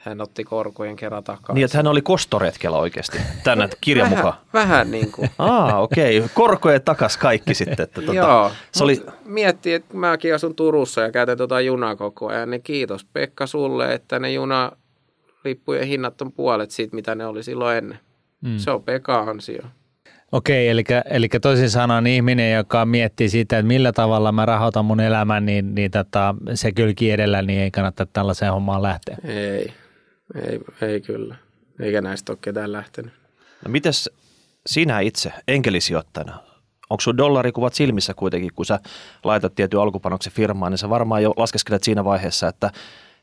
hän 0.00 0.20
otti 0.20 0.44
korkojen 0.44 0.96
kerran 0.96 1.24
takaisin. 1.24 1.54
Niin, 1.54 1.64
että 1.64 1.78
hän 1.78 1.86
oli 1.86 2.02
kostoretkellä 2.02 2.78
oikeasti 2.78 3.18
tänne 3.44 3.68
kirjan 3.80 4.10
vähän, 4.10 4.18
mukaan. 4.24 4.40
vähän 4.52 4.90
niin 4.90 5.12
kuin. 5.12 5.30
Aa, 5.38 5.80
okei. 5.80 6.18
Okay. 6.18 6.30
Korkojen 6.34 6.82
takas 6.82 7.16
kaikki 7.16 7.54
sitten. 7.54 7.82
Että 7.82 8.00
tuota, 8.00 8.14
Joo, 8.14 8.52
se 8.72 8.84
oli, 8.84 9.02
miettii, 9.24 9.74
että 9.74 9.96
mäkin 9.96 10.34
asun 10.34 10.54
Turussa 10.54 11.00
ja 11.00 11.10
käytän 11.10 11.36
tuota 11.36 11.60
junaa 11.60 11.96
koko 11.96 12.28
ajan, 12.28 12.50
niin 12.50 12.62
kiitos 12.62 13.04
Pekka 13.04 13.46
sulle, 13.46 13.94
että 13.94 14.18
ne 14.18 14.32
junalippujen 14.32 15.86
hinnat 15.86 16.22
on 16.22 16.32
puolet 16.32 16.70
siitä, 16.70 16.94
mitä 16.94 17.14
ne 17.14 17.26
oli 17.26 17.42
silloin 17.42 17.78
ennen. 17.78 17.98
Mm. 18.40 18.58
Se 18.58 18.70
on 18.70 18.82
Pekka 18.82 19.18
ansio. 19.18 19.62
Okei, 20.32 20.68
eli, 20.68 20.84
eli 21.10 21.28
toisin 21.28 21.70
sanoen 21.70 22.06
ihminen, 22.06 22.54
joka 22.54 22.86
miettii 22.86 23.28
sitä, 23.28 23.58
että 23.58 23.66
millä 23.66 23.92
tavalla 23.92 24.32
mä 24.32 24.46
rahoitan 24.46 24.84
mun 24.84 25.00
elämän, 25.00 25.46
niin, 25.46 25.74
niin 25.74 25.90
tota, 25.90 26.34
se 26.54 26.72
kylki 26.72 27.10
edellä, 27.10 27.42
niin 27.42 27.60
ei 27.60 27.70
kannata 27.70 28.06
tällaiseen 28.06 28.52
hommaan 28.52 28.82
lähteä. 28.82 29.16
Ei, 29.24 29.72
ei, 30.34 30.60
ei 30.88 31.00
kyllä. 31.00 31.36
Eikä 31.80 32.00
näistä 32.00 32.32
ole 32.32 32.38
ketään 32.40 32.72
lähtenyt. 32.72 33.12
no 33.64 33.70
mites 33.70 34.10
sinä 34.66 35.00
itse 35.00 35.32
enkelisijoittajana, 35.48 36.38
onko 36.90 37.00
sun 37.00 37.16
dollarikuvat 37.16 37.74
silmissä 37.74 38.14
kuitenkin, 38.14 38.50
kun 38.54 38.66
sä 38.66 38.80
laitat 39.24 39.54
tietyn 39.54 39.80
alkupanoksen 39.80 40.32
firmaan, 40.32 40.72
niin 40.72 40.78
sä 40.78 40.90
varmaan 40.90 41.22
jo 41.22 41.34
laskeskelet 41.36 41.82
siinä 41.82 42.04
vaiheessa, 42.04 42.48
että 42.48 42.70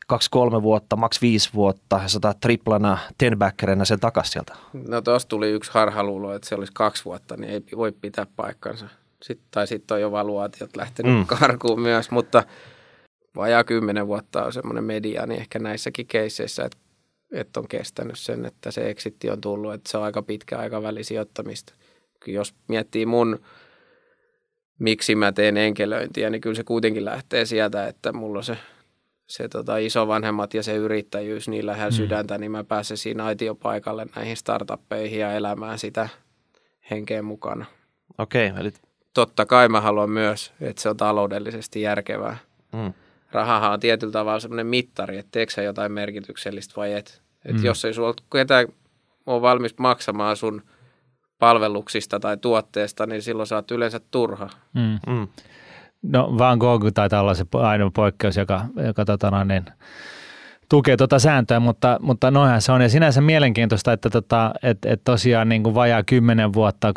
kaksi, 0.08 0.32
kolme 0.32 0.62
vuotta, 0.62 0.96
maks 0.96 1.22
viisi 1.22 1.50
vuotta, 1.54 2.00
ja 2.04 2.08
sata 2.08 2.34
triplana, 2.42 2.98
tenbackerina 3.18 3.86
sen 3.86 4.00
takas 4.00 4.32
sieltä. 4.32 4.56
No 4.88 5.02
tuossa 5.02 5.28
tuli 5.28 5.50
yksi 5.50 5.72
harhaluulo, 5.74 6.34
että 6.34 6.50
se 6.50 6.56
olisi 6.56 6.74
kaksi 6.74 7.06
vuotta, 7.06 7.38
niin 7.38 7.54
ei 7.54 7.62
voi 7.78 7.92
pitää 7.92 8.26
paikkansa. 8.36 8.88
Sitten, 9.24 9.48
tai 9.52 9.68
sitten 9.68 9.96
on 9.96 10.02
jo 10.02 10.12
valuaatiot 10.12 10.76
lähtenyt 10.76 11.18
mm. 11.18 11.26
karkuun 11.26 11.82
myös, 11.82 12.12
mutta 12.12 12.44
vajaa 13.36 13.64
kymmenen 13.64 14.08
vuotta 14.08 14.46
on 14.46 14.54
semmoinen 14.54 14.84
media, 14.84 15.26
niin 15.26 15.40
ehkä 15.40 15.60
näissäkin 15.60 16.08
keisseissä, 16.08 16.64
että, 16.66 16.78
että 17.32 17.60
on 17.60 17.68
kestänyt 17.68 18.20
sen, 18.20 18.46
että 18.46 18.72
se 18.72 18.90
exitti 18.90 19.30
on 19.30 19.42
tullut, 19.42 19.74
että 19.74 19.92
se 19.92 19.98
on 19.98 20.04
aika 20.04 20.22
pitkä 20.22 20.58
aikaväli 20.58 21.04
sijoittamista. 21.04 21.74
Jos 22.28 22.56
miettii 22.68 23.06
mun, 23.06 23.40
miksi 24.80 25.16
mä 25.16 25.32
teen 25.32 25.58
enkelöintiä, 25.58 26.30
niin 26.30 26.42
kyllä 26.42 26.56
se 26.56 26.64
kuitenkin 26.64 27.06
lähtee 27.06 27.46
sieltä, 27.46 27.88
että 27.88 28.14
mulla 28.14 28.38
on 28.38 28.44
se, 28.44 28.58
se 29.28 29.48
tota 29.48 29.78
isovanhemmat 29.78 30.54
ja 30.54 30.64
se 30.64 30.76
yrittäjyys, 30.76 31.48
niin 31.48 31.66
lähellä 31.66 31.90
Mm. 31.92 31.96
sydäntä, 31.96 32.38
niin 32.38 32.52
mä 32.52 32.64
pääsen 32.64 32.98
siinä 32.98 33.26
aitiopaikalle 33.26 34.06
näihin 34.16 34.38
startuppeihin 34.38 35.20
ja 35.20 35.34
elämään 35.34 35.80
sitä 35.80 36.10
henkeä 36.92 37.22
mukana. 37.22 37.66
Okei, 38.18 38.52
eli 38.60 38.72
Totta 39.14 39.46
kai 39.46 39.70
mä 39.70 39.82
haluan 39.82 40.10
myös, 40.10 40.54
että 40.62 40.82
se 40.82 40.90
on 40.90 40.98
taloudellisesti 40.98 41.82
järkevää. 41.82 42.38
mm, 42.74 42.94
Rahahan 43.32 43.72
on 43.72 43.80
tietyllä 43.80 44.12
tavalla 44.12 44.40
semmoinen 44.40 44.68
mittari, 44.68 45.18
että 45.18 45.32
teekö 45.32 45.54
sä 45.54 45.62
jotain 45.62 45.92
merkityksellistä 45.92 46.74
vai 46.78 46.94
et. 46.94 47.22
Et 47.46 47.56
Mm. 47.56 47.64
Jos 47.64 47.86
ei 47.86 47.94
sulla 47.94 48.14
ketään 48.32 48.68
ole 49.26 49.42
valmis 49.42 49.78
maksamaan 49.78 50.38
sun 50.38 50.62
palveluksista 51.40 52.20
tai 52.20 52.38
tuotteesta, 52.38 53.06
niin 53.06 53.22
silloin 53.22 53.48
sä 53.48 53.56
oot 53.56 53.72
yleensä 53.72 54.00
turha. 54.12 54.50
Mm. 54.74 55.14
mm. 55.14 55.28
No 56.02 56.38
Van 56.38 56.58
Gogh 56.58 56.88
taitaa 56.94 57.22
olla 57.22 57.34
se 57.34 57.46
ainoa 57.54 57.92
poikkeus, 57.96 58.38
joka, 58.38 58.66
joka 58.88 59.06
tota, 59.06 59.32
noin, 59.32 59.48
niin, 59.48 59.66
tukee 60.70 60.98
tuota 60.98 61.20
sääntöä, 61.20 61.60
mutta, 61.60 61.98
mutta 62.02 62.32
noinhan 62.32 62.62
se 62.62 62.72
on. 62.72 62.82
Ja 62.82 62.90
sinänsä 62.90 63.22
mielenkiintoista, 63.22 63.94
että 63.94 64.10
tota, 64.10 64.52
et, 64.64 64.78
et 64.86 65.02
tosiaan 65.04 65.50
niin 65.50 65.64
kuin 65.64 65.76
vajaa 65.76 66.04
kymmenen 66.04 66.54
vuotta 66.54 66.94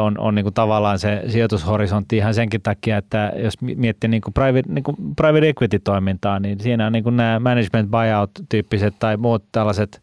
on, 0.00 0.18
on 0.18 0.34
niin 0.34 0.44
kuin 0.44 0.54
tavallaan 0.54 0.98
se 0.98 1.22
sijoitushorisontti 1.28 2.16
ihan 2.16 2.34
senkin 2.34 2.62
takia, 2.62 2.96
että 2.96 3.32
jos 3.36 3.60
mi- 3.60 3.74
miettii 3.74 4.10
niin 4.10 4.22
kuin 4.22 4.34
private, 4.34 4.68
niin 4.72 4.84
kuin 4.84 4.96
private 5.16 5.48
equity-toimintaa, 5.48 6.40
niin 6.40 6.60
siinä 6.60 6.86
on 6.86 6.92
niin 6.92 7.04
kuin 7.04 7.16
nämä 7.16 7.40
management 7.40 7.90
buyout-tyyppiset 7.90 8.94
tai 8.98 9.16
muut 9.16 9.44
tällaiset 9.52 10.02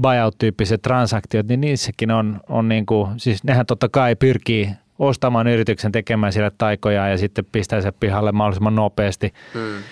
buyout-tyyppiset 0.00 0.82
transaktiot, 0.82 1.46
niin 1.46 1.60
niissäkin 1.60 2.10
on, 2.10 2.40
on 2.48 2.68
niin 2.68 2.86
kuin, 2.86 3.20
siis 3.20 3.44
nehän 3.44 3.66
totta 3.66 3.88
kai 3.88 4.16
pyrkii 4.16 4.70
ostamaan 4.98 5.46
yrityksen 5.46 5.92
tekemään 5.92 6.32
sille 6.32 6.52
taikoja 6.58 7.08
ja 7.08 7.18
sitten 7.18 7.44
pistää 7.52 7.80
se 7.80 7.92
pihalle 7.92 8.32
mahdollisimman 8.32 8.74
nopeasti. 8.74 9.32
Mm. 9.54 9.82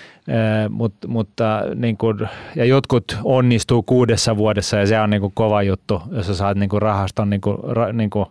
Mut, 0.69 0.93
mutta 1.07 1.63
niin 1.75 1.97
kuin, 1.97 2.19
ja 2.55 2.65
jotkut 2.65 3.17
onnistuu 3.23 3.83
kuudessa 3.83 4.37
vuodessa 4.37 4.77
ja 4.77 4.87
se 4.87 4.99
on 4.99 5.09
niin 5.09 5.31
kova 5.33 5.63
juttu, 5.63 6.01
jos 6.11 6.27
sä 6.27 6.35
saat 6.35 6.57
niin 6.57 6.69
rahaston 6.77 7.29
niin 7.29 7.41
kuin, 7.41 7.57
ra, 7.63 7.93
niin 7.93 8.09
kuin 8.09 8.25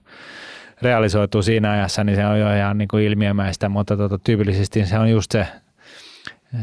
realisoituu 0.83 1.43
siinä 1.43 1.71
ajassa, 1.71 2.05
niin 2.05 2.17
se 2.17 2.27
on 2.27 2.41
jo 2.41 2.57
ihan 2.57 2.79
niin 2.79 2.89
ilmiömäistä, 3.07 3.69
mutta 3.69 3.97
tota, 3.97 4.19
tyypillisesti 4.19 4.87
se 4.87 4.99
on 4.99 5.11
just 5.11 5.31
se 5.31 5.47
7-9 6.55 6.59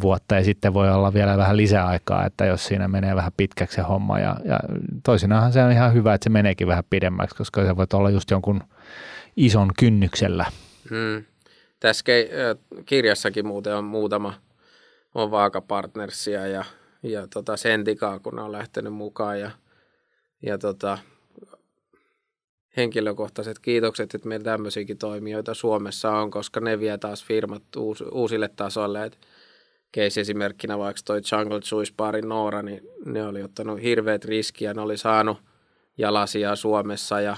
vuotta 0.00 0.34
ja 0.34 0.44
sitten 0.44 0.74
voi 0.74 0.90
olla 0.90 1.14
vielä 1.14 1.36
vähän 1.36 1.56
lisäaikaa, 1.56 2.26
että 2.26 2.46
jos 2.46 2.66
siinä 2.66 2.88
menee 2.88 3.16
vähän 3.16 3.32
pitkäksi 3.36 3.76
se 3.76 3.82
homma 3.82 4.18
ja, 4.18 4.36
ja 4.44 4.60
toisinaanhan 5.04 5.52
se 5.52 5.62
on 5.62 5.72
ihan 5.72 5.94
hyvä, 5.94 6.14
että 6.14 6.24
se 6.24 6.30
meneekin 6.30 6.66
vähän 6.66 6.84
pidemmäksi, 6.90 7.36
koska 7.36 7.64
se 7.64 7.76
voi 7.76 7.86
olla 7.92 8.10
just 8.10 8.30
jonkun 8.30 8.60
ison 9.36 9.70
kynnyksellä. 9.78 10.46
Hmm. 10.90 11.24
Tässä 11.80 12.04
kirjassakin 12.86 13.46
muuten 13.46 13.74
on 13.74 13.84
muutama 13.84 14.34
on 15.14 15.30
vaakapartnersia 15.30 16.46
ja, 16.46 16.64
ja 17.02 17.26
tota 17.26 17.56
Sentikaa, 17.56 18.18
kun 18.18 18.38
on 18.38 18.52
lähtenyt 18.52 18.92
mukaan 18.92 19.40
ja, 19.40 19.50
ja 20.42 20.58
tota, 20.58 20.98
henkilökohtaiset 22.76 23.58
kiitokset, 23.58 24.14
että 24.14 24.28
meillä 24.28 24.44
tämmöisiäkin 24.44 24.98
toimijoita 24.98 25.54
Suomessa 25.54 26.10
on, 26.10 26.30
koska 26.30 26.60
ne 26.60 26.80
vie 26.80 26.98
taas 26.98 27.24
firmat 27.24 27.76
uus, 27.76 28.04
uusille 28.12 28.48
tasoille. 28.48 29.04
Et 29.04 29.18
case-esimerkkinä 29.96 30.78
vaikka 30.78 31.00
toi 31.04 31.20
Jungle 31.32 31.60
Juice 31.72 31.92
Barin 31.96 32.28
Noora, 32.28 32.62
niin 32.62 32.88
ne 33.04 33.26
oli 33.26 33.42
ottanut 33.42 33.82
hirveät 33.82 34.24
riskiä, 34.24 34.74
ne 34.74 34.80
oli 34.80 34.96
saanut 34.96 35.38
jalasia 35.98 36.56
Suomessa 36.56 37.20
ja 37.20 37.36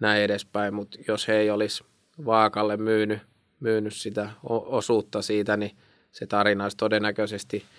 näin 0.00 0.22
edespäin, 0.22 0.74
mutta 0.74 0.98
jos 1.08 1.28
he 1.28 1.36
ei 1.36 1.50
olisi 1.50 1.84
Vaakalle 2.24 2.76
myynyt, 2.76 3.18
myynyt 3.62 3.94
sitä 3.94 4.30
osuutta 4.48 5.22
siitä, 5.22 5.56
niin 5.56 5.76
se 6.10 6.26
tarina 6.26 6.64
olisi 6.64 6.76
todennäköisesti– 6.76 7.64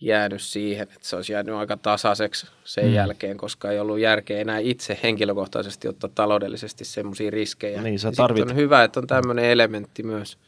jäänyt 0.00 0.42
siihen, 0.42 0.82
että 0.82 0.98
se 1.08 1.16
olisi 1.16 1.32
jäänyt 1.32 1.54
aika 1.54 1.76
tasaiseksi 1.76 2.46
sen 2.64 2.84
mm. 2.84 2.92
jälkeen, 2.92 3.36
koska 3.36 3.70
ei 3.70 3.78
ollut 3.78 3.98
järkeä 3.98 4.40
enää 4.40 4.58
itse 4.58 4.98
henkilökohtaisesti 5.02 5.88
ottaa 5.88 6.10
taloudellisesti 6.14 6.84
semmoisia 6.84 7.30
riskejä. 7.30 7.82
Niin, 7.82 7.98
sä 7.98 8.12
tarvit... 8.16 8.50
on 8.50 8.56
hyvä, 8.56 8.84
että 8.84 9.00
on 9.00 9.06
tämmöinen 9.06 9.44
elementti 9.44 10.02
myös, 10.02 10.38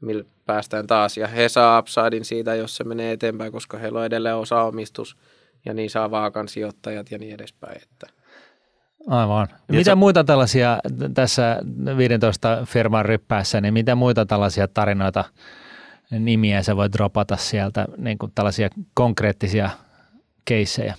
millä 0.00 0.24
päästään 0.46 0.86
taas. 0.86 1.16
Ja 1.16 1.26
he 1.28 1.48
saa 1.48 1.78
upsidein 1.78 2.24
siitä, 2.24 2.54
jos 2.54 2.76
se 2.76 2.84
menee 2.84 3.12
eteenpäin, 3.12 3.52
koska 3.52 3.78
heillä 3.78 3.98
on 3.98 4.04
edelleen 4.04 4.36
osaomistus 4.36 5.16
ja 5.64 5.74
niin 5.74 5.90
saa 5.90 6.10
vaakan 6.10 6.48
sijoittajat 6.48 7.10
ja 7.10 7.18
niin 7.18 7.34
edespäin. 7.34 7.82
Että. 7.82 8.06
Aivan. 9.06 9.48
Mitä 9.68 9.90
sä... 9.90 9.94
muita 9.94 10.24
tällaisia 10.24 10.78
tässä 11.14 11.60
15 11.96 12.58
firman 12.64 13.04
ryppäässä, 13.04 13.60
niin 13.60 13.74
mitä 13.74 13.94
muita 13.94 14.26
tällaisia 14.26 14.68
tarinoita– 14.68 15.24
nimiä 16.10 16.62
sä 16.62 16.76
voit 16.76 16.92
dropata 16.92 17.36
sieltä 17.36 17.86
niin 17.96 18.18
kuin 18.18 18.32
tällaisia 18.34 18.68
konkreettisia 18.94 19.70
keissejä. 20.44 20.94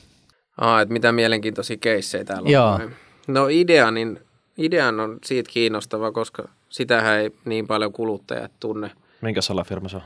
Aa, 0.57 0.81
että 0.81 0.93
mitä 0.93 1.11
mielenkiintoisia 1.11 1.77
keissejä 1.77 2.23
täällä 2.23 2.49
Joo. 2.49 2.69
on. 2.69 2.91
No 3.27 3.47
idea, 3.47 3.91
niin 3.91 4.19
idean 4.57 4.99
on 4.99 5.19
siitä 5.25 5.51
kiinnostava, 5.53 6.11
koska 6.11 6.49
sitähän 6.69 7.19
ei 7.19 7.31
niin 7.45 7.67
paljon 7.67 7.93
kuluttajat 7.93 8.51
tunne. 8.59 8.91
Minkä 9.21 9.41
salafirma 9.41 9.89
se 9.89 9.95
on? 9.95 10.01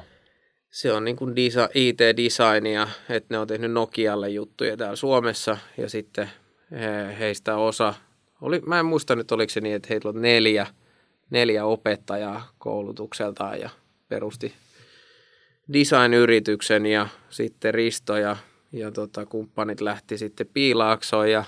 Se 0.72 0.94
on 0.94 1.06
niin 1.06 1.16
kuin 1.16 1.34
IT-designia, 1.74 2.88
että 3.10 3.28
ne 3.34 3.40
on 3.40 3.48
tehnyt 3.48 3.72
Nokialle 3.72 4.30
juttuja 4.30 4.78
täällä 4.78 4.96
Suomessa 4.96 5.58
ja 5.78 5.90
sitten 5.90 6.30
heistä 7.20 7.58
osa, 7.58 7.94
oli, 8.42 8.62
mä 8.66 8.80
en 8.80 8.86
muista 8.86 9.16
nyt 9.16 9.32
oliko 9.32 9.50
se 9.50 9.62
niin, 9.62 9.76
että 9.76 9.88
heillä 9.90 10.10
on 10.10 10.22
neljä, 10.22 10.68
neljä 11.30 11.66
opettajaa 11.66 12.52
koulutukseltaan 12.58 13.60
ja 13.60 13.70
perusti 14.10 14.54
design-yrityksen 15.74 16.86
ja 16.86 17.08
sitten 17.30 17.74
Risto 17.74 18.18
ja, 18.18 18.38
ja 18.72 18.92
tota, 18.92 19.26
kumppanit 19.26 19.82
lähti 19.82 20.18
sitten 20.18 20.48
Piilaaksoon 20.54 21.32
ja 21.32 21.46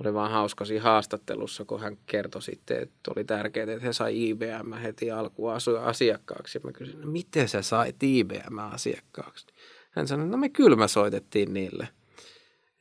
oli 0.00 0.14
vaan 0.14 0.30
hauska 0.30 0.64
siinä 0.64 0.82
haastattelussa, 0.82 1.64
kun 1.64 1.80
hän 1.80 1.96
kertoi 2.06 2.42
sitten, 2.42 2.82
että 2.82 3.10
oli 3.16 3.24
tärkeää, 3.24 3.72
että 3.72 3.86
he 3.86 3.92
sai 3.92 4.28
IBM 4.28 4.72
heti 4.72 5.10
alkuun 5.10 5.52
asiakkaaksi. 5.84 6.58
Ja 6.58 6.60
mä 6.64 6.72
kysyin, 6.72 7.00
no 7.00 7.06
miten 7.06 7.48
sä 7.48 7.62
sait 7.62 8.02
IBM 8.02 8.58
asiakkaaksi? 8.58 9.46
Hän 9.90 10.08
sanoi, 10.08 10.26
no 10.26 10.36
me 10.36 10.48
kyllä 10.48 10.88
soitettiin 10.88 11.54
niille. 11.54 11.88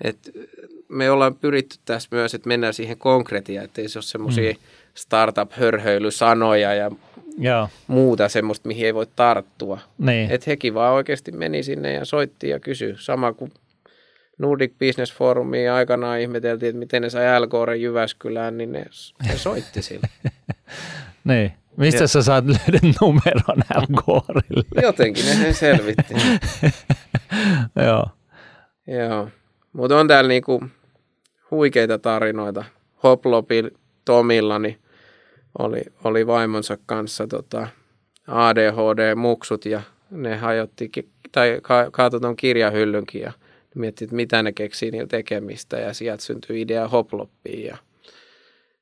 Et 0.02 0.18
me 0.90 1.12
ollaan 1.12 1.36
pyritty 1.36 1.78
tässä 1.86 2.10
myös, 2.12 2.34
että 2.34 2.48
mennään 2.48 2.74
siihen 2.74 2.98
konkretiaan, 2.98 3.66
ettei 3.66 3.90
se 3.90 4.00
ole 4.00 4.04
semmoisia 4.04 4.52
mm. 4.52 4.60
startup-hörhöilysanoja 4.94 6.74
ja 6.74 6.92
Joo. 7.38 7.70
muuta 7.88 8.30
semmoista, 8.30 8.68
mihin 8.68 8.86
ei 8.86 8.94
voi 8.94 9.08
tarttua. 9.16 9.80
Niin. 9.98 10.32
Että 10.32 10.52
hekin 10.52 10.74
vaan 10.74 10.94
oikeasti 10.94 11.32
meni 11.32 11.64
sinne 11.64 11.94
ja 11.94 12.06
soitti 12.06 12.50
ja 12.50 12.60
kysyi. 12.60 12.96
Sama 12.98 13.34
kuin 13.34 13.52
Nordic 14.38 14.72
Business 14.80 15.14
Forumia 15.14 15.76
aikanaan 15.76 16.20
ihmeteltiin, 16.20 16.70
että 16.70 16.80
miten 16.80 17.02
ne 17.02 17.10
sai 17.10 17.42
LKR 17.42 17.74
Jyväskylään, 17.74 18.58
niin 18.58 18.72
ne, 18.72 18.86
ne 19.28 19.38
soitti 19.38 19.82
sille. 19.82 20.08
niin. 21.24 21.54
Mistä 21.78 22.04
ja. 22.04 22.08
sä 22.08 22.22
saat 22.22 22.46
löydä 22.46 22.80
numeron 23.02 23.64
LKRille? 23.76 24.82
Jotenkin 24.82 25.26
ne 25.26 25.34
sen 25.34 25.54
selvitti. 25.54 26.14
Joo. 27.86 28.06
Joo. 28.88 29.30
Mutta 29.74 30.00
on 30.00 30.08
täällä 30.08 30.28
niinku 30.28 30.64
huikeita 31.52 32.00
tarinoita. 32.00 32.66
Hoplopil 33.04 33.70
Tomilla, 34.06 34.60
niin 34.60 34.80
oli, 35.60 35.82
oli 36.04 36.28
vaimonsa 36.28 36.78
kanssa 36.86 37.28
tota, 37.28 37.68
ADHD-muksut 38.28 39.66
ja 39.66 39.82
ne 40.12 40.36
hajotti 40.36 40.92
tai 41.32 41.60
ka, 41.62 41.92
kaatoi 41.92 42.22
tuon 42.22 42.36
kirjahyllynkin 42.36 43.22
ja 43.22 43.32
mietti, 43.76 44.04
että 44.04 44.16
mitä 44.16 44.44
ne 44.44 44.52
keksii 44.52 44.92
niillä 44.92 45.08
tekemistä 45.08 45.78
ja 45.78 45.94
sieltä 45.94 46.24
syntyi 46.24 46.62
idea 46.62 46.88
hoploppiin 46.88 47.66
ja 47.66 47.78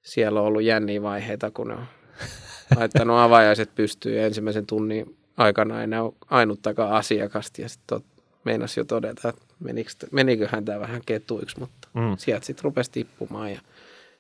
siellä 0.02 0.42
on 0.42 0.48
ollut 0.48 0.64
jänniä 0.64 1.02
vaiheita, 1.02 1.52
kun 1.52 1.68
ne 1.68 1.74
on 1.74 1.86
laittanut 2.78 3.18
avajaiset 3.18 3.76
pystyyn 3.76 4.18
ja 4.18 4.26
ensimmäisen 4.26 4.66
tunnin 4.66 5.18
aikana 5.38 5.82
ei 5.82 5.88
ole 6.00 6.14
ainuttakaan 6.30 6.92
asiakasta 6.92 7.62
ja 7.62 7.70
sitten 7.70 8.00
meinasi 8.48 8.80
jo 8.80 8.84
todeta, 8.84 9.30
että 9.30 10.08
meniköhän 10.12 10.66
tämä 10.66 10.80
vähän 10.80 11.02
ketuiksi, 11.06 11.60
mutta 11.60 11.88
mm. 11.94 12.18
sieltä 12.18 12.46
sitten 12.46 12.64
rupesi 12.64 12.92
tippumaan 12.92 13.52
ja 13.52 13.60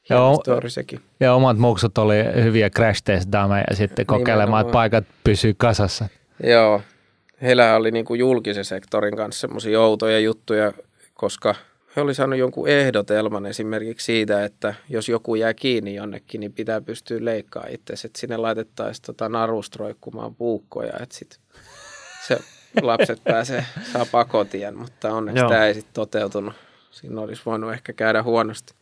Joo, 0.09 0.43
sekin. 0.67 0.99
Ja 1.19 1.33
omat 1.33 1.57
muksut 1.57 1.97
oli 1.97 2.15
hyviä 2.43 2.69
crash 2.69 3.03
test 3.03 3.29
ja 3.69 3.75
sitten 3.75 4.05
kokeilemaan, 4.05 4.61
että 4.61 4.71
paikat 4.71 5.05
pysyy 5.23 5.53
kasassa. 5.57 6.07
Joo, 6.43 6.81
heillä 7.41 7.75
oli 7.75 7.91
niin 7.91 8.05
kuin 8.05 8.19
julkisen 8.19 8.65
sektorin 8.65 9.15
kanssa 9.15 9.41
semmoisia 9.41 9.81
outoja 9.81 10.19
juttuja, 10.19 10.73
koska 11.13 11.55
he 11.95 12.01
oli 12.01 12.13
saanut 12.13 12.39
jonkun 12.39 12.67
ehdotelman 12.67 13.45
esimerkiksi 13.45 14.05
siitä, 14.05 14.45
että 14.45 14.75
jos 14.89 15.09
joku 15.09 15.35
jää 15.35 15.53
kiinni 15.53 15.95
jonnekin, 15.95 16.39
niin 16.39 16.53
pitää 16.53 16.81
pystyä 16.81 17.17
leikkaamaan 17.21 17.73
itse, 17.73 17.93
että 17.93 18.19
sinne 18.19 18.37
laitettaisiin 18.37 19.03
tota 19.05 19.29
narustroikkumaan 19.29 20.35
puukkoja, 20.35 20.93
että 20.99 21.15
sit 21.15 21.39
se 22.27 22.37
lapset 22.81 23.23
pääsee, 23.23 23.65
saa 23.93 24.05
pakotien, 24.11 24.77
mutta 24.77 25.13
onneksi 25.13 25.39
Joo. 25.39 25.49
tämä 25.49 25.65
ei 25.65 25.73
sitten 25.73 25.93
toteutunut. 25.93 26.53
Siinä 26.91 27.21
olisi 27.21 27.41
voinut 27.45 27.73
ehkä 27.73 27.93
käydä 27.93 28.23
huonosti. 28.23 28.73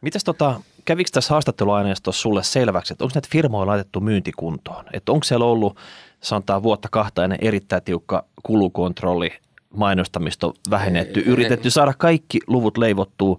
Mitäs 0.00 0.24
tota, 0.24 0.60
kävikö 0.84 1.10
tässä 1.12 1.34
haastatteluaineistossa 1.34 2.22
sulle 2.22 2.42
selväksi, 2.42 2.94
että 2.94 3.04
onko 3.04 3.12
näitä 3.14 3.28
firmoja 3.32 3.66
laitettu 3.66 4.00
myyntikuntoon? 4.00 4.84
Että 4.92 5.12
onko 5.12 5.24
siellä 5.24 5.46
ollut, 5.46 5.78
sanotaan 6.20 6.62
vuotta 6.62 6.88
kahta 6.90 7.24
ennen 7.24 7.38
erittäin 7.42 7.82
tiukka 7.82 8.24
kulukontrolli, 8.42 9.32
mainostamista 9.70 10.52
vähennetty, 10.70 11.20
ei, 11.20 11.26
yritetty 11.26 11.66
ei. 11.68 11.70
saada 11.70 11.94
kaikki 11.98 12.38
luvut 12.46 12.78
leivottua 12.78 13.38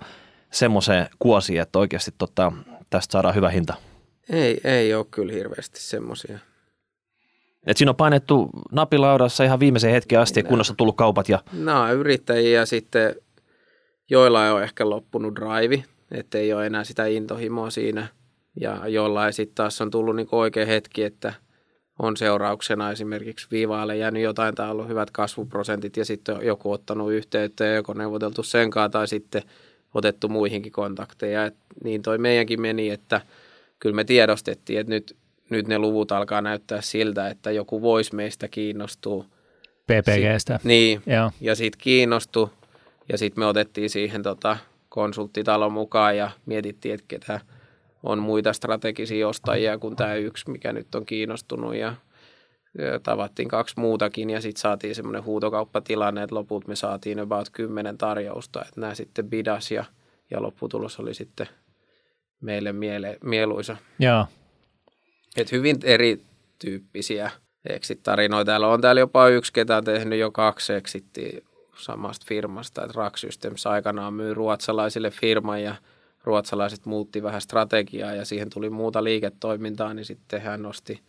semmoiseen 0.52 1.08
kuosiin, 1.20 1.62
että 1.62 1.80
oikeasti 1.80 2.12
tota, 2.18 2.52
tästä 2.90 3.12
saadaan 3.12 3.36
hyvä 3.36 3.50
hinta? 3.50 3.74
Ei, 4.30 4.62
ei 4.64 4.94
ole 4.94 5.06
kyllä 5.12 5.34
hirveästi 5.34 5.80
semmoisia. 5.82 6.40
Et 7.66 7.78
siinä 7.78 7.90
on 7.90 7.96
painettu 7.96 8.50
napilaudassa 8.72 9.44
ihan 9.44 9.60
viimeiseen 9.60 9.94
hetken 9.94 10.20
asti, 10.20 10.42
no. 10.42 10.50
kunnossa 10.50 10.74
tullut 10.78 10.96
kaupat. 10.96 11.30
Ja... 11.30 11.40
No, 11.54 11.94
yrittäjiä 11.94 12.66
sitten, 12.66 13.16
joilla 14.10 14.46
ei 14.46 14.52
ole 14.52 14.64
ehkä 14.64 14.90
loppunut 14.90 15.36
drive, 15.36 15.84
että 16.12 16.38
ei 16.38 16.54
ole 16.54 16.66
enää 16.66 16.84
sitä 16.84 17.06
intohimoa 17.06 17.70
siinä. 17.70 18.08
Ja 18.62 18.88
jollain 18.88 19.34
sitten 19.34 19.56
taas 19.56 19.82
on 19.82 19.92
tullut 19.92 20.16
niin 20.16 20.28
oikea 20.32 20.66
hetki, 20.66 21.04
että 21.04 21.34
on 22.00 22.18
seurauksena 22.18 22.92
esimerkiksi 22.92 23.48
viivaalle 23.52 23.98
jäänyt 23.98 24.24
jotain 24.24 24.56
tai 24.56 24.72
ollut 24.72 24.88
hyvät 24.88 25.12
kasvuprosentit 25.12 25.98
ja 25.98 26.06
sitten 26.06 26.38
joku 26.42 26.72
ottanut 26.72 27.12
yhteyttä 27.12 27.66
ja 27.66 27.76
joko 27.76 27.94
neuvoteltu 27.94 28.44
senkaan 28.44 28.92
tai 28.92 29.08
sitten 29.08 29.44
otettu 29.94 30.30
muihinkin 30.30 30.72
kontakteja. 30.72 31.46
Et 31.46 31.56
niin 31.84 32.02
toi 32.02 32.18
meidänkin 32.18 32.62
meni, 32.62 32.90
että 32.90 33.22
kyllä 33.80 33.96
me 33.96 34.04
tiedostettiin, 34.04 34.80
että 34.80 34.94
nyt, 34.94 35.16
nyt 35.50 35.68
ne 35.68 35.80
luvut 35.80 36.12
alkaa 36.12 36.42
näyttää 36.42 36.82
siltä, 36.82 37.28
että 37.28 37.52
joku 37.52 37.82
voisi 37.82 38.16
meistä 38.16 38.48
kiinnostua. 38.48 39.26
PPGstä. 39.84 40.58
Sit, 40.58 40.64
niin, 40.64 41.02
Joo. 41.06 41.32
ja 41.42 41.56
sitten 41.56 41.82
kiinnostui 41.84 42.50
ja 43.12 43.18
sitten 43.18 43.42
me 43.42 43.46
otettiin 43.46 43.90
siihen 43.90 44.24
tota, 44.24 44.58
konsulttitalon 44.90 45.74
mukaan 45.74 46.18
ja 46.18 46.32
mietittiin, 46.46 46.94
että 46.94 47.06
ketä 47.08 47.40
on 48.04 48.20
muita 48.20 48.54
strategisia 48.54 49.28
ostajia 49.28 49.78
kuin 49.78 49.96
tämä 49.96 50.16
yksi, 50.16 50.50
mikä 50.50 50.74
nyt 50.74 50.96
on 50.96 51.06
kiinnostunut 51.06 51.76
ja 51.76 51.96
tavattiin 53.04 53.48
kaksi 53.48 53.80
muutakin 53.80 54.30
ja 54.30 54.42
sitten 54.42 54.62
saatiin 54.62 54.96
semmoinen 54.96 55.24
huutokauppatilanne, 55.24 56.24
että 56.24 56.36
loput 56.36 56.68
me 56.68 56.76
saatiin 56.76 57.20
about 57.20 57.50
kymmenen 57.50 57.98
tarjousta, 57.98 58.62
että 58.62 58.82
nämä 58.82 58.96
sitten 58.96 59.30
bidas 59.30 59.72
ja, 59.72 59.86
ja 60.32 60.42
lopputulos 60.42 61.00
oli 61.00 61.14
sitten 61.14 61.48
meille 62.42 62.74
miele, 62.74 63.18
mieluisa. 63.24 63.78
Joo. 64.00 64.26
Et 65.38 65.52
hyvin 65.52 65.76
erityyppisiä 65.84 67.32
exit-tarinoita. 67.70 68.46
Täällä 68.46 68.68
on 68.68 68.82
täällä 68.82 69.00
jopa 69.00 69.28
yksi, 69.28 69.54
ketä 69.54 69.78
on 69.78 69.84
tehnyt 69.84 70.20
jo 70.20 70.32
kaksi 70.32 70.74
exittiä 70.74 71.42
samasta 71.78 72.26
firmasta. 72.30 72.84
Että 72.84 72.94
Rack 72.96 73.18
Systems 73.18 73.68
aikanaan 73.68 74.14
myy 74.14 74.34
ruotsalaisille 74.34 75.12
firman 75.12 75.64
ja 75.64 75.76
ruotsalaiset 76.24 76.86
muutti 76.86 77.24
vähän 77.24 77.42
strategiaa 77.42 78.14
ja 78.14 78.26
siihen 78.26 78.50
tuli 78.50 78.70
muuta 78.70 79.04
liiketoimintaa, 79.04 79.94
niin 79.94 80.06
sitten 80.06 80.42
hän 80.42 80.62
nosti 80.62 81.02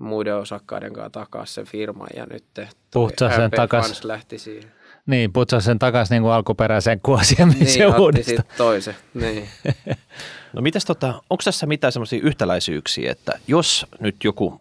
muiden 0.00 0.36
osakkaiden 0.36 0.92
kanssa 0.92 1.10
takaisin 1.10 1.54
sen 1.54 1.66
firman 1.66 2.08
ja 2.16 2.26
nyt 2.26 2.44
sen 2.54 3.50
takaisin. 3.56 4.08
lähti 4.08 4.38
siihen. 4.38 4.72
Niin, 5.06 5.32
putsasi 5.32 5.64
sen 5.64 5.78
takaisin 5.78 6.14
niin 6.14 6.22
kuin 6.22 6.32
alkuperäiseen 6.32 7.00
kuosien 7.00 7.48
niin, 7.48 8.00
uudista. 8.00 8.42
toisen, 8.56 8.96
niin. 9.14 9.48
no 10.54 10.62
mitäs 10.62 10.84
tota, 10.84 11.08
onko 11.30 11.42
tässä 11.44 11.66
mitään 11.66 11.92
semmoisia 11.92 12.20
yhtäläisyyksiä, 12.22 13.12
että 13.12 13.38
jos 13.48 13.86
nyt 14.00 14.24
joku 14.24 14.60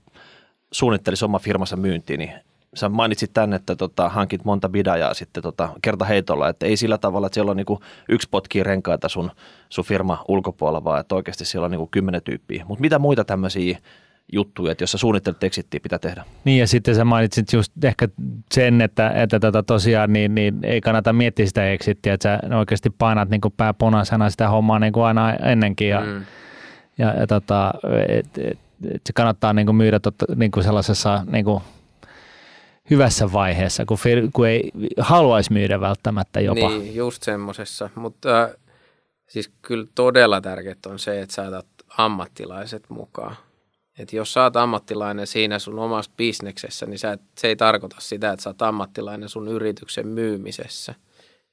suunnittelisi 0.72 1.26
oma 1.26 1.40
firmansa 1.40 1.76
myyntiin, 1.76 2.20
niin 2.20 2.34
sä 2.74 2.90
mainitsit 2.90 3.34
tänne, 3.34 3.56
että 3.56 3.76
tota, 3.76 4.10
hankit 4.10 4.46
monta 4.46 4.70
bidajaa 4.70 5.14
sitten 5.14 5.44
tota, 5.44 5.70
kerta 5.82 6.06
heitolla, 6.06 6.50
että 6.50 6.66
ei 6.66 6.78
sillä 6.78 6.98
tavalla, 6.98 7.28
että 7.28 7.34
siellä 7.34 7.52
on 7.52 7.58
niinku 7.58 7.82
yksi 8.10 8.28
potki 8.32 8.64
renkaita 8.64 9.10
sun, 9.10 9.32
sun 9.70 9.86
firma 9.86 10.26
ulkopuolella, 10.28 10.84
vaan 10.84 11.00
että 11.00 11.16
oikeasti 11.16 11.46
siellä 11.46 11.66
on 11.66 11.72
niinku 11.72 11.88
kymmenen 11.92 12.22
tyyppiä. 12.22 12.66
Mutta 12.68 12.82
mitä 12.82 13.00
muita 13.00 13.24
tämmöisiä 13.24 13.78
juttuja, 14.32 14.72
että 14.72 14.84
jos 14.84 14.92
sä 14.92 14.98
suunnittelet 14.98 15.44
exittiä, 15.44 15.80
pitää 15.84 16.00
tehdä. 16.00 16.26
Niin 16.46 16.60
ja 16.60 16.68
sitten 16.68 16.96
sä 16.96 17.06
mainitsit 17.06 17.54
just 17.54 17.84
ehkä 17.84 18.08
sen, 18.54 18.82
että, 18.82 19.10
että 19.10 19.40
tota 19.40 19.64
tosiaan 19.64 20.14
niin, 20.14 20.36
niin 20.36 20.60
ei 20.64 20.82
kannata 20.82 21.14
miettiä 21.14 21.46
sitä 21.46 21.72
exittiä, 21.72 22.14
että 22.14 22.40
sä 22.50 22.58
oikeasti 22.58 22.90
painat 22.90 23.30
niin 23.30 23.42
kuin 23.42 23.54
pää 23.58 23.74
punaisena 23.74 24.30
sitä 24.30 24.50
hommaa 24.50 24.80
niin 24.80 24.94
kuin 24.94 25.04
aina 25.04 25.34
ennenkin 25.34 25.90
ja, 25.90 26.02
mm. 26.02 26.26
ja, 26.98 27.14
ja 27.20 27.28
tota, 27.28 27.74
et, 28.08 28.38
et, 28.38 28.60
et 28.92 29.02
se 29.06 29.14
kannattaa 29.14 29.54
niin 29.54 29.66
kuin 29.66 29.76
myydä 29.76 30.00
totta, 30.00 30.26
niin 30.36 30.52
kuin 30.52 30.64
sellaisessa 30.64 31.26
niin 31.32 31.46
kuin 31.46 31.64
hyvässä 32.90 33.32
vaiheessa, 33.32 33.86
kun, 33.86 33.98
kun 34.34 34.48
ei 34.48 34.72
haluaisi 34.98 35.54
myydä 35.54 35.80
välttämättä 35.80 36.40
jopa. 36.40 36.70
Niin, 36.70 36.96
just 36.96 37.24
semmoisessa, 37.24 37.90
mutta 37.96 38.44
äh, 38.44 38.50
siis 39.28 39.52
kyllä 39.62 39.88
todella 39.96 40.42
tärkeää 40.42 40.76
on 40.88 41.00
se, 41.00 41.22
että 41.22 41.36
sä 41.36 41.64
ammattilaiset 41.98 42.90
mukaan 42.90 43.36
että 44.00 44.16
jos 44.16 44.34
sä 44.34 44.44
oot 44.44 44.56
ammattilainen 44.56 45.28
siinä 45.28 45.60
sun 45.60 45.80
omassa 45.80 46.12
bisneksessä, 46.18 46.86
niin 46.86 47.00
sä 47.00 47.12
et, 47.12 47.22
se 47.38 47.48
ei 47.48 47.56
tarkoita 47.56 47.96
sitä, 48.00 48.32
että 48.32 48.44
sä 48.44 48.50
oot 48.50 48.62
ammattilainen 48.62 49.30
sun 49.30 49.48
yrityksen 49.48 50.08
myymisessä. 50.08 50.96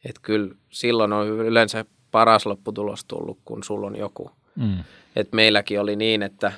Että 0.04 0.20
kyllä 0.22 0.54
silloin 0.70 1.12
on 1.12 1.28
yleensä 1.28 1.84
paras 2.10 2.46
lopputulos 2.46 3.04
tullut, 3.04 3.38
kun 3.44 3.64
sulla 3.64 3.86
on 3.86 3.96
joku. 3.96 4.30
Mm. 4.56 4.78
Et 5.16 5.32
meilläkin 5.32 5.80
oli 5.80 5.96
niin, 5.96 6.22
että 6.22 6.52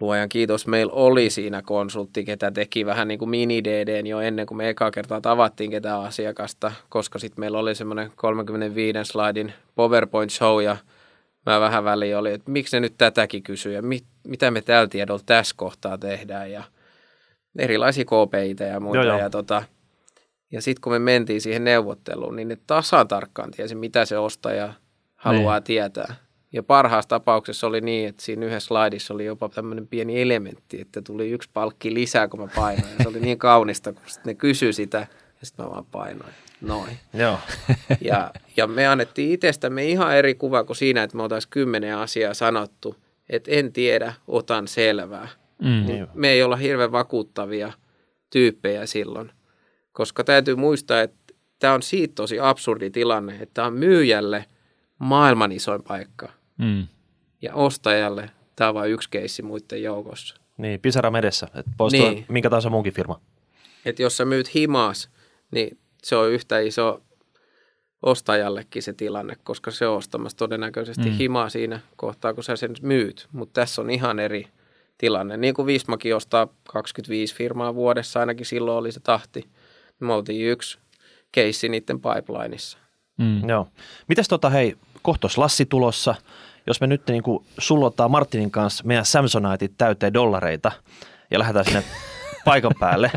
luojan 0.00 0.28
kiitos, 0.28 0.66
meillä 0.66 0.92
oli 0.92 1.30
siinä 1.30 1.62
konsultti, 1.62 2.24
ketä 2.24 2.50
teki 2.50 2.86
vähän 2.86 3.08
niin 3.08 3.18
kuin 3.18 3.28
mini 3.28 3.64
DD 3.64 4.06
jo 4.06 4.20
ennen 4.20 4.46
kuin 4.46 4.58
me 4.58 4.68
eka 4.68 4.90
kertaa 4.90 5.20
tavattiin 5.20 5.70
ketään 5.70 6.00
asiakasta, 6.00 6.72
koska 6.88 7.18
sitten 7.18 7.40
meillä 7.40 7.58
oli 7.58 7.74
semmoinen 7.74 8.12
35 8.16 8.98
slaidin 9.04 9.52
PowerPoint 9.74 10.32
show 10.32 10.62
ja– 10.62 10.76
mä 11.46 11.60
vähän 11.60 11.84
väliin 11.84 12.16
oli, 12.16 12.32
että 12.32 12.50
miksi 12.50 12.76
ne 12.76 12.80
nyt 12.80 12.94
tätäkin 12.98 13.42
kysyy 13.42 13.72
ja 13.72 13.82
mit, 13.82 14.04
mitä 14.26 14.50
me 14.50 14.62
tällä 14.62 14.88
tiedolla 14.88 15.22
tässä 15.26 15.54
kohtaa 15.58 15.98
tehdään 15.98 16.52
ja 16.52 16.64
erilaisia 17.58 18.04
KPItä 18.04 18.64
ja 18.64 18.80
muuta. 18.80 18.96
Joo, 18.98 19.06
joo. 19.06 19.18
Ja, 19.18 19.30
tota, 19.30 19.62
ja 20.52 20.62
sitten 20.62 20.80
kun 20.80 20.92
me 20.92 20.98
mentiin 20.98 21.40
siihen 21.40 21.64
neuvotteluun, 21.64 22.36
niin 22.36 22.48
ne 22.48 22.58
tasan 22.66 23.08
tarkkaan 23.08 23.50
tiesi, 23.50 23.74
mitä 23.74 24.04
se 24.04 24.18
ostaja 24.18 24.72
haluaa 25.16 25.58
niin. 25.58 25.64
tietää. 25.64 26.14
Ja 26.52 26.62
parhaassa 26.62 27.08
tapauksessa 27.08 27.66
oli 27.66 27.80
niin, 27.80 28.08
että 28.08 28.22
siinä 28.22 28.46
yhdessä 28.46 28.66
slaidissa 28.66 29.14
oli 29.14 29.24
jopa 29.24 29.48
tämmöinen 29.48 29.88
pieni 29.88 30.22
elementti, 30.22 30.80
että 30.80 31.02
tuli 31.02 31.30
yksi 31.30 31.50
palkki 31.52 31.94
lisää, 31.94 32.28
kun 32.28 32.40
mä 32.40 32.48
painoin. 32.56 32.92
Ja 32.92 33.02
se 33.02 33.08
oli 33.08 33.20
niin 33.20 33.38
kaunista, 33.38 33.92
kun 33.92 34.02
ne 34.24 34.34
kysyi 34.34 34.72
sitä, 34.72 35.06
ja 35.40 35.46
sitten 35.46 35.64
mä 35.64 35.70
vaan 35.70 35.86
painoin. 35.86 36.32
Noin. 36.60 36.98
Joo. 37.14 37.38
Ja, 38.00 38.30
ja 38.56 38.66
me 38.66 38.86
annettiin 38.86 39.32
itsestämme 39.32 39.84
ihan 39.84 40.16
eri 40.16 40.34
kuva 40.34 40.64
kuin 40.64 40.76
siinä, 40.76 41.02
että 41.02 41.16
me 41.16 41.22
oltaisiin 41.22 41.50
kymmenen 41.50 41.96
asiaa 41.96 42.34
sanottu, 42.34 42.96
että 43.28 43.50
en 43.50 43.72
tiedä, 43.72 44.14
otan 44.28 44.68
selvää. 44.68 45.28
Mm. 45.62 45.86
Niin 45.86 46.06
me 46.14 46.28
ei 46.28 46.42
olla 46.42 46.56
hirveän 46.56 46.92
vakuuttavia 46.92 47.72
tyyppejä 48.30 48.86
silloin, 48.86 49.30
koska 49.92 50.24
täytyy 50.24 50.56
muistaa, 50.56 51.00
että 51.00 51.34
tämä 51.58 51.74
on 51.74 51.82
siitä 51.82 52.14
tosi 52.14 52.40
absurdi 52.40 52.90
tilanne, 52.90 53.32
että 53.32 53.54
tämä 53.54 53.66
on 53.66 53.74
myyjälle 53.74 54.44
maailman 54.98 55.52
isoin 55.52 55.82
paikka 55.82 56.32
mm. 56.58 56.86
ja 57.42 57.54
ostajalle 57.54 58.30
tämä 58.56 58.68
on 58.68 58.74
vain 58.74 58.92
yksi 58.92 59.10
keissi 59.10 59.42
muiden 59.42 59.82
joukossa. 59.82 60.36
Niin, 60.56 60.80
pisara 60.80 61.10
medessä, 61.10 61.46
että 61.54 61.70
niin. 61.92 62.26
minkä 62.28 62.50
tahansa 62.50 62.70
muunkin 62.70 62.92
firma. 62.92 63.20
Että 63.84 64.02
jos 64.02 64.16
sä 64.16 64.24
myyt 64.24 64.54
himas, 64.54 65.10
niin 65.50 65.78
se 66.02 66.16
on 66.16 66.30
yhtä 66.30 66.58
iso 66.58 67.02
ostajallekin 68.02 68.82
se 68.82 68.92
tilanne, 68.92 69.36
koska 69.44 69.70
se 69.70 69.86
on 69.86 69.96
ostamassa 69.96 70.38
todennäköisesti 70.38 71.10
mm. 71.10 71.16
himaa 71.16 71.48
siinä 71.48 71.80
kohtaa, 71.96 72.34
kun 72.34 72.44
sä 72.44 72.56
sen 72.56 72.74
myyt. 72.82 73.28
Mutta 73.32 73.60
tässä 73.60 73.82
on 73.82 73.90
ihan 73.90 74.18
eri 74.18 74.48
tilanne. 74.98 75.36
Niin 75.36 75.54
kuin 75.54 75.66
Vismakin 75.66 76.16
ostaa 76.16 76.48
25 76.68 77.34
firmaa 77.34 77.74
vuodessa, 77.74 78.20
ainakin 78.20 78.46
silloin 78.46 78.78
oli 78.78 78.92
se 78.92 79.00
tahti. 79.00 79.48
Me 80.00 80.12
oltiin 80.12 80.50
yksi 80.50 80.78
keissi 81.32 81.68
niiden 81.68 82.00
pipelineissa. 82.00 82.78
Mm. 83.18 83.48
Joo. 83.48 83.68
Mitäs 84.08 84.28
tota, 84.28 84.50
hei, 84.50 84.76
kohtos 85.02 85.38
Lassi 85.38 85.66
tulossa. 85.66 86.14
Jos 86.66 86.80
me 86.80 86.86
nyt 86.86 87.02
niin 87.08 87.22
kuin 87.22 87.44
sullottaa 87.58 88.08
Martinin 88.08 88.50
kanssa 88.50 88.84
meidän 88.84 89.04
Samsoniteit 89.04 89.72
täyteen 89.78 90.14
dollareita 90.14 90.72
ja 91.30 91.38
lähdetään 91.38 91.64
sinne 91.64 91.84
paikan 92.44 92.72
päälle. 92.80 93.10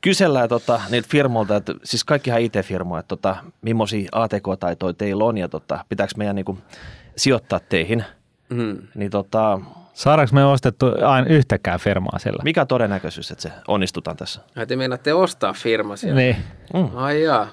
Kysellään 0.00 0.48
tota, 0.48 0.80
niiltä 0.90 1.08
firmoilta, 1.10 1.56
että 1.56 1.74
siis 1.84 2.04
kaikkihan 2.04 2.40
IT-firmoja, 2.40 3.00
että 3.00 3.08
tota, 3.08 3.36
millaisia 3.62 4.08
ATK-taitoja 4.12 4.94
teillä 4.94 5.24
on 5.24 5.38
ja 5.38 5.48
tota, 5.48 5.84
pitääkö 5.88 6.12
meidän 6.16 6.36
niin 6.36 6.58
sijoittaa 7.16 7.60
teihin. 7.60 8.04
Mm. 8.48 8.78
Niin 8.94 9.10
tota, 9.10 9.60
Saadaanko 9.96 10.34
me 10.34 10.44
ostettu 10.44 10.86
aina 11.04 11.28
yhtäkään 11.28 11.80
firmaa 11.80 12.18
sillä? 12.18 12.42
Mikä 12.44 12.66
todennäköisyys, 12.66 13.30
että 13.30 13.42
se 13.42 13.52
onnistutaan 13.68 14.16
tässä? 14.16 14.40
Te 14.68 14.76
meinaatte 14.76 15.14
ostaa 15.14 15.52
firma 15.52 15.96
siellä? 15.96 16.20
Niin. 16.20 16.36
Mm. 16.74 16.88
Ai 16.94 17.22
jaa. 17.22 17.48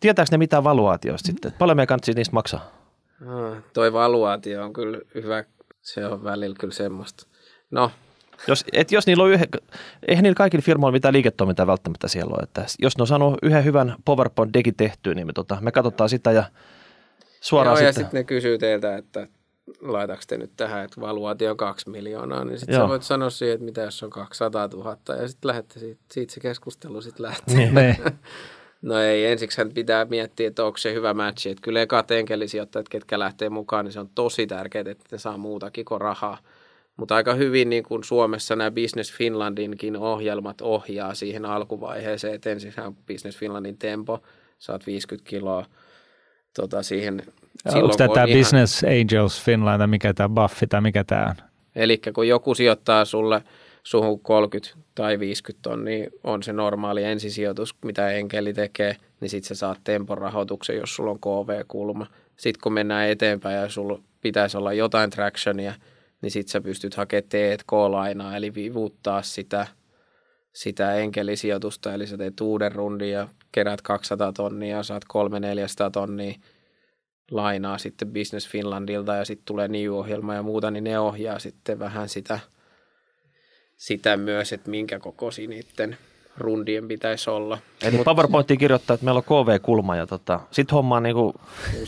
Tietääkö 0.00 0.28
ne 0.30 0.38
mitään 0.38 0.64
valuaatiosta 0.64 1.26
sitten? 1.26 1.52
Paljon 1.58 1.76
me 1.76 1.86
kannattaa 1.86 2.14
niistä 2.14 2.34
maksaa? 2.34 2.70
Ah, 3.26 3.62
toi 3.72 3.92
valuaatio 3.92 4.64
on 4.64 4.72
kyllä 4.72 4.98
hyvä. 5.14 5.44
Se 5.80 6.06
on 6.06 6.24
välillä 6.24 6.56
kyllä 6.60 6.74
semmoista. 6.74 7.26
No, 7.70 7.90
jos, 8.46 8.64
et 8.72 8.92
jos 8.92 9.06
niillä 9.06 9.24
on 9.24 9.30
yhden, 9.30 9.48
eihän 10.08 10.22
niillä 10.22 10.36
kaikilla 10.36 10.62
firmoilla 10.62 10.92
mitään 10.92 11.14
liiketoimintaa 11.14 11.66
välttämättä 11.66 12.08
siellä 12.08 12.34
ole. 12.34 12.42
Että 12.42 12.64
jos 12.78 12.98
ne 12.98 13.02
on 13.02 13.06
saanut 13.06 13.38
yhden 13.42 13.64
hyvän 13.64 13.94
PowerPoint-degin 14.04 14.74
tehtyä, 14.76 15.14
niin 15.14 15.26
me, 15.26 15.32
tota, 15.32 15.58
me 15.60 15.72
katsotaan 15.72 16.08
sitä 16.08 16.32
ja 16.32 16.44
suoraan 17.40 17.72
Joo, 17.72 17.76
sitten. 17.76 17.88
ja 17.88 17.92
sitten 18.04 18.18
ne 18.18 18.24
kysyy 18.24 18.58
teiltä, 18.58 18.96
että 18.96 19.28
laitaks 19.80 20.26
te 20.26 20.36
nyt 20.36 20.52
tähän, 20.56 20.84
että 20.84 21.00
valuaatio 21.00 21.50
on 21.50 21.56
kaksi 21.56 21.90
miljoonaa, 21.90 22.44
niin 22.44 22.58
sitten 22.58 22.76
sä 22.76 22.88
voit 22.88 23.02
sanoa 23.02 23.30
siihen, 23.30 23.54
että 23.54 23.64
mitä 23.64 23.80
jos 23.80 24.02
on 24.02 24.10
200 24.10 24.68
000, 24.68 24.96
ja 25.08 25.28
sitten 25.28 25.48
lähdette 25.48 25.80
siitä, 25.80 26.00
siitä 26.12 26.32
se 26.32 26.40
keskustelu 26.40 27.00
sitten 27.00 27.26
lähtee. 27.26 27.54
Niin. 27.56 27.74
niin. 27.74 27.96
no 28.82 28.98
ei, 28.98 29.26
ensiksi 29.26 29.62
pitää 29.74 30.04
miettiä, 30.04 30.48
että 30.48 30.64
onko 30.64 30.78
se 30.78 30.94
hyvä 30.94 31.14
matchi, 31.14 31.50
että 31.50 31.62
kyllä 31.62 31.82
ekat 31.82 32.10
enkelisijoittajat, 32.10 32.88
ketkä 32.88 33.18
lähtee 33.18 33.48
mukaan, 33.48 33.84
niin 33.84 33.92
se 33.92 34.00
on 34.00 34.10
tosi 34.14 34.46
tärkeää, 34.46 34.90
että 34.90 35.04
ne 35.12 35.18
saa 35.18 35.36
muutakin 35.36 35.84
kuin 35.84 36.00
rahaa. 36.00 36.38
Mutta 36.98 37.16
aika 37.16 37.34
hyvin 37.34 37.70
niin 37.70 37.82
kuin 37.82 38.04
Suomessa 38.04 38.56
nämä 38.56 38.70
Business 38.70 39.12
Finlandinkin 39.12 39.96
ohjelmat 39.96 40.60
ohjaa 40.60 41.14
siihen 41.14 41.44
alkuvaiheeseen, 41.44 42.34
että 42.34 42.50
ensin 42.50 42.72
Business 43.06 43.38
Finlandin 43.38 43.78
tempo, 43.78 44.22
saat 44.58 44.86
50 44.86 45.30
kiloa 45.30 45.66
tota, 46.56 46.82
siihen. 46.82 47.22
Onko 47.74 47.96
tämä 47.96 48.24
ihan... 48.24 48.38
Business 48.38 48.84
Angels 48.84 49.42
Finland, 49.44 49.86
mikä 49.86 50.14
tämä 50.14 50.28
Buffy 50.28 50.66
tai 50.66 50.80
mikä 50.80 51.04
tämä 51.04 51.26
on? 51.26 51.34
Eli 51.76 52.00
kun 52.14 52.28
joku 52.28 52.54
sijoittaa 52.54 53.04
sulle 53.04 53.42
suhun 53.82 54.20
30 54.20 54.76
tai 54.94 55.18
50 55.18 55.62
tonnia 55.62 56.10
on 56.24 56.42
se 56.42 56.52
normaali 56.52 57.04
ensisijoitus, 57.04 57.74
mitä 57.84 58.10
enkeli 58.10 58.52
tekee, 58.52 58.96
niin 59.20 59.30
sitten 59.30 59.48
sä 59.48 59.54
saat 59.54 59.78
tempon 59.84 60.18
rahoituksen, 60.18 60.76
jos 60.76 60.96
sulla 60.96 61.10
on 61.10 61.18
KV-kulma. 61.18 62.06
Sitten 62.36 62.60
kun 62.62 62.72
mennään 62.72 63.08
eteenpäin 63.08 63.56
ja 63.56 63.68
sulla 63.68 64.00
pitäisi 64.20 64.56
olla 64.56 64.72
jotain 64.72 65.10
tractionia, 65.10 65.74
niin 66.22 66.30
sitten 66.30 66.52
sä 66.52 66.60
pystyt 66.60 66.94
hakemaan 66.94 67.28
T&K-lainaa, 67.28 68.36
eli 68.36 68.54
vivuuttaa 68.54 69.22
sitä, 69.22 69.66
sitä 70.52 70.94
enkelisijoitusta, 70.94 71.94
eli 71.94 72.06
sä 72.06 72.16
teet 72.16 72.40
uuden 72.40 72.72
rundin 72.72 73.10
ja 73.10 73.28
kerät 73.52 73.82
200 73.82 74.32
tonnia 74.32 74.76
ja 74.76 74.82
saat 74.82 75.04
300-400 75.04 75.90
tonnia 75.92 76.34
lainaa 77.30 77.78
sitten 77.78 78.12
Business 78.12 78.48
Finlandilta 78.48 79.14
ja 79.14 79.24
sitten 79.24 79.46
tulee 79.46 79.68
New-ohjelma 79.68 80.34
ja 80.34 80.42
muuta, 80.42 80.70
niin 80.70 80.84
ne 80.84 80.98
ohjaa 80.98 81.38
sitten 81.38 81.78
vähän 81.78 82.08
sitä, 82.08 82.40
sitä 83.76 84.16
myös, 84.16 84.52
että 84.52 84.70
minkä 84.70 84.98
kokoisia 84.98 85.48
niiden 85.48 85.96
rundien 86.38 86.88
pitäisi 86.88 87.30
olla. 87.30 87.58
Eli 87.82 87.96
Mut, 87.96 88.04
PowerPointiin 88.04 88.58
kirjoittaa, 88.58 88.94
että 88.94 89.04
meillä 89.04 89.22
on 89.28 89.44
KV-kulma 89.44 89.96
ja 89.96 90.06
tota, 90.06 90.40
sitten 90.50 90.74
hommaa 90.74 91.00
niinku 91.00 91.34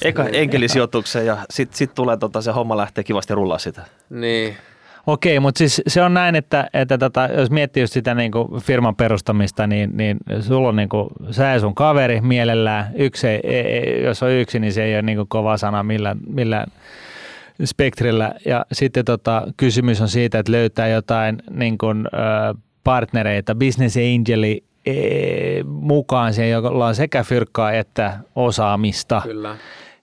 eka 0.04 0.24
niin. 0.24 0.34
enkelisijoituksen 0.34 1.26
ja 1.26 1.36
sitten 1.50 1.78
sit 1.78 1.94
tulee 1.94 2.16
tota, 2.16 2.42
se 2.42 2.50
homma 2.50 2.76
lähtee 2.76 3.04
kivasti 3.04 3.34
rullaa 3.34 3.58
sitä. 3.58 3.82
Niin. 4.10 4.56
Okei, 5.06 5.40
mutta 5.40 5.58
siis 5.58 5.82
se 5.86 6.02
on 6.02 6.14
näin, 6.14 6.36
että, 6.36 6.70
että 6.74 6.98
tota, 6.98 7.28
jos 7.36 7.50
miettii 7.50 7.82
just 7.82 7.92
sitä 7.92 8.14
niin 8.14 8.32
kuin 8.32 8.60
firman 8.60 8.96
perustamista, 8.96 9.66
niin, 9.66 9.90
niin 9.96 10.16
sulla 10.40 10.68
on 10.68 10.76
niin 10.76 10.88
kuin, 10.88 11.08
sä 11.30 11.46
ja 11.46 11.60
sun 11.60 11.74
kaveri 11.74 12.20
mielellään. 12.20 12.90
Yksi 12.94 13.28
ei, 13.28 13.40
ei, 13.44 14.02
jos 14.02 14.22
on 14.22 14.30
yksi, 14.30 14.58
niin 14.58 14.72
se 14.72 14.84
ei 14.84 14.94
ole 14.94 15.02
niin 15.02 15.16
kuin 15.16 15.28
kova 15.28 15.56
sana 15.56 15.82
millään, 15.82 16.18
millään 16.26 16.66
spektrillä. 17.64 18.32
Ja 18.46 18.66
sitten 18.72 19.04
tota, 19.04 19.46
kysymys 19.56 20.00
on 20.00 20.08
siitä, 20.08 20.38
että 20.38 20.52
löytää 20.52 20.88
jotain 20.88 21.42
niin 21.50 21.78
kuin, 21.78 22.06
ö, 22.06 22.54
partnereita, 22.84 23.54
business 23.54 23.96
angeli 23.96 24.64
e, 24.86 24.94
mukaan 25.64 26.34
siihen, 26.34 26.50
jolla 26.50 26.86
on 26.86 26.94
sekä 26.94 27.24
fyrkkaa 27.24 27.72
että 27.72 28.18
osaamista. 28.36 29.22
Kyllä. 29.24 29.56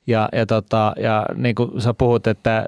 Ja, 0.07 0.29
ja, 0.33 0.45
tota, 0.45 0.93
ja 0.99 1.25
niin 1.35 1.55
kuin 1.55 1.81
sä 1.81 1.93
puhut, 1.93 2.27
että 2.27 2.65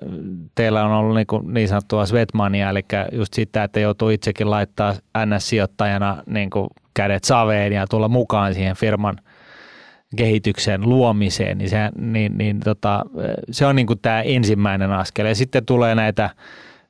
teillä 0.55 0.85
on 0.85 0.91
ollut 0.91 1.15
niin, 1.15 1.27
kuin 1.27 1.53
niin 1.53 1.67
sanottua 1.67 2.05
svetmania, 2.05 2.69
eli 2.69 2.85
just 3.11 3.33
sitä, 3.33 3.63
että 3.63 3.79
joutuu 3.79 4.09
itsekin 4.09 4.49
laittaa 4.49 4.93
NS-sijoittajana 5.25 6.23
niin 6.25 6.49
kuin 6.49 6.67
kädet 6.93 7.23
saveen 7.23 7.73
ja 7.73 7.87
tulla 7.87 8.07
mukaan 8.07 8.53
siihen 8.53 8.75
firman 8.75 9.17
kehityksen 10.15 10.89
luomiseen, 10.89 11.57
niin 11.57 11.69
se, 11.69 11.89
niin, 11.97 12.37
niin 12.37 12.59
tota, 12.59 13.05
se 13.51 13.65
on 13.65 13.75
niin 13.75 13.87
kuin 13.87 13.99
tämä 13.99 14.21
ensimmäinen 14.21 14.91
askel. 14.91 15.25
Ja 15.25 15.35
sitten 15.35 15.65
tulee 15.65 15.95
näitä 15.95 16.29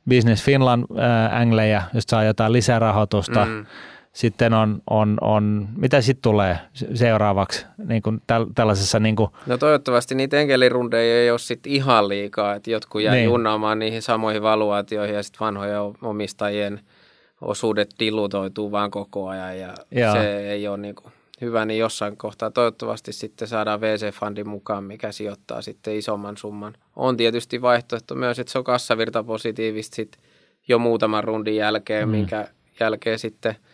Business 0.10 0.44
Finland 0.44 0.84
äh, 0.84 1.90
jos 1.94 2.04
saa 2.08 2.24
jotain 2.24 2.54
lisärahoitusta, 2.54 3.46
mm 3.46 3.66
sitten 4.14 4.54
on, 4.54 4.82
on, 4.90 5.18
on 5.22 5.68
mitä 5.78 6.02
sitten 6.02 6.22
tulee 6.22 6.58
seuraavaksi 6.94 7.66
niin 7.86 8.02
kuin 8.02 8.22
täl, 8.28 8.46
tällaisessa? 8.56 9.00
Niin 9.00 9.16
kuin... 9.16 9.30
No 9.46 9.58
toivottavasti 9.58 10.16
niitä 10.16 10.40
enkelirundeja 10.40 11.22
ei 11.22 11.32
ole 11.32 11.40
sitten 11.40 11.72
ihan 11.72 12.10
liikaa, 12.10 12.56
että 12.56 12.72
jotkut 12.72 13.02
jää 13.02 13.14
niin. 13.14 13.26
junnaamaan 13.26 13.80
niihin 13.80 14.02
samoihin 14.02 14.42
valuaatioihin 14.42 15.16
ja 15.16 15.24
sitten 15.24 15.40
vanhojen 15.40 15.80
omistajien 16.02 16.80
osuudet 17.42 17.90
dilutoituu 18.00 18.72
vaan 18.72 18.92
koko 18.92 19.28
ajan 19.28 19.60
ja 19.60 19.74
Joo. 19.92 20.14
se 20.14 20.52
ei 20.52 20.68
ole 20.68 20.78
niin 20.78 20.96
kuin 20.96 21.14
hyvä, 21.42 21.66
niin 21.66 21.80
jossain 21.80 22.18
kohtaa 22.18 22.52
toivottavasti 22.52 23.14
sitten 23.14 23.48
saadaan 23.48 23.82
VC-fundin 23.82 24.48
mukaan, 24.48 24.84
mikä 24.84 25.12
sijoittaa 25.12 25.62
sitten 25.62 25.96
isomman 25.96 26.38
summan. 26.38 26.74
On 26.96 27.18
tietysti 27.18 27.62
vaihtoehto 27.62 28.16
myös, 28.16 28.40
että 28.40 28.52
se 28.52 28.58
on 28.58 28.64
kassavirta 28.64 29.24
positiivista 29.24 29.96
sitten 29.96 30.22
jo 30.68 30.80
muutaman 30.80 31.24
rundin 31.24 31.56
jälkeen, 31.56 32.08
mm. 32.08 32.12
minkä 32.12 32.48
jälkeen 32.80 33.20
sitten– 33.20 33.56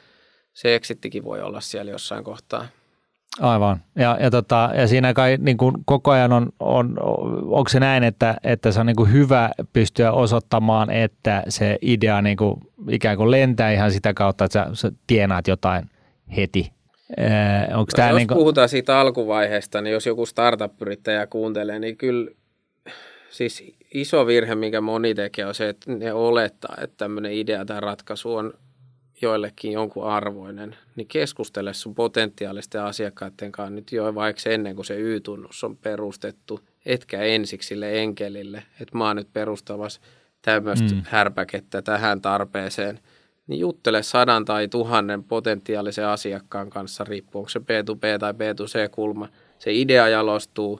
se 0.55 0.75
exittikin 0.75 1.23
voi 1.23 1.41
olla 1.41 1.61
siellä 1.61 1.91
jossain 1.91 2.23
kohtaa. 2.23 2.65
Aivan. 3.39 3.81
Ja, 3.95 4.17
ja, 4.19 4.31
tota, 4.31 4.69
ja 4.75 4.87
siinä 4.87 5.13
kai 5.13 5.37
niin 5.39 5.57
kuin 5.57 5.75
koko 5.85 6.11
ajan 6.11 6.33
on, 6.33 6.49
on, 6.59 6.95
onko 7.43 7.69
se 7.69 7.79
näin, 7.79 8.03
että, 8.03 8.35
että 8.43 8.71
se 8.71 8.79
on 8.79 8.85
niin 8.85 8.95
kuin 8.95 9.11
hyvä 9.11 9.49
pystyä 9.73 10.11
osoittamaan, 10.11 10.89
että 10.89 11.43
se 11.49 11.77
idea 11.81 12.21
niin 12.21 12.37
kuin 12.37 12.61
ikään 12.89 13.17
kuin 13.17 13.31
lentää 13.31 13.71
ihan 13.71 13.91
sitä 13.91 14.13
kautta, 14.13 14.45
että 14.45 14.65
sä, 14.69 14.69
sä 14.73 14.91
tienaat 15.07 15.47
jotain 15.47 15.89
heti. 16.35 16.71
Äh, 17.19 17.63
onko 17.63 17.79
no, 17.79 17.95
tämä 17.95 18.09
jos 18.09 18.17
niin 18.17 18.27
kuin... 18.27 18.37
puhutaan 18.37 18.69
siitä 18.69 18.99
alkuvaiheesta, 18.99 19.81
niin 19.81 19.93
jos 19.93 20.05
joku 20.05 20.25
startup-yrittäjä 20.25 21.27
kuuntelee, 21.27 21.79
niin 21.79 21.97
kyllä 21.97 22.31
siis 23.29 23.63
iso 23.93 24.27
virhe, 24.27 24.55
mikä 24.55 24.81
moni 24.81 25.15
tekee, 25.15 25.45
on 25.45 25.55
se, 25.55 25.69
että 25.69 25.91
ne 25.91 26.13
olettaa, 26.13 26.75
että 26.81 26.97
tämmöinen 26.97 27.31
idea 27.33 27.65
tai 27.65 27.79
ratkaisu 27.81 28.35
on 28.35 28.53
joillekin 29.21 29.71
jonkun 29.71 30.07
arvoinen, 30.07 30.75
niin 30.95 31.07
keskustele 31.07 31.73
sun 31.73 31.95
potentiaalisten 31.95 32.81
asiakkaiden 32.81 33.51
kanssa 33.51 33.75
nyt 33.75 33.91
jo 33.91 34.15
vaikka 34.15 34.49
ennen 34.49 34.75
kuin 34.75 34.85
se 34.85 34.95
Y-tunnus 34.95 35.63
on 35.63 35.77
perustettu, 35.77 36.59
etkä 36.85 37.21
ensiksi 37.21 37.67
sille 37.67 38.01
enkelille, 38.01 38.63
että 38.81 38.97
mä 38.97 39.07
oon 39.07 39.15
nyt 39.15 39.33
perustamassa 39.33 40.01
tämmöistä 40.41 40.95
mm. 40.95 41.01
härpäkettä 41.05 41.81
tähän 41.81 42.21
tarpeeseen, 42.21 42.99
niin 43.47 43.59
juttele 43.59 44.03
sadan 44.03 44.45
tai 44.45 44.67
tuhannen 44.67 45.23
potentiaalisen 45.23 46.07
asiakkaan 46.07 46.69
kanssa, 46.69 47.03
riippuu 47.03 47.39
onko 47.39 47.49
se 47.49 47.59
B2B 47.59 48.19
tai 48.19 48.33
B2C-kulma. 48.33 49.29
Se 49.59 49.73
idea 49.73 50.07
jalostuu 50.07 50.79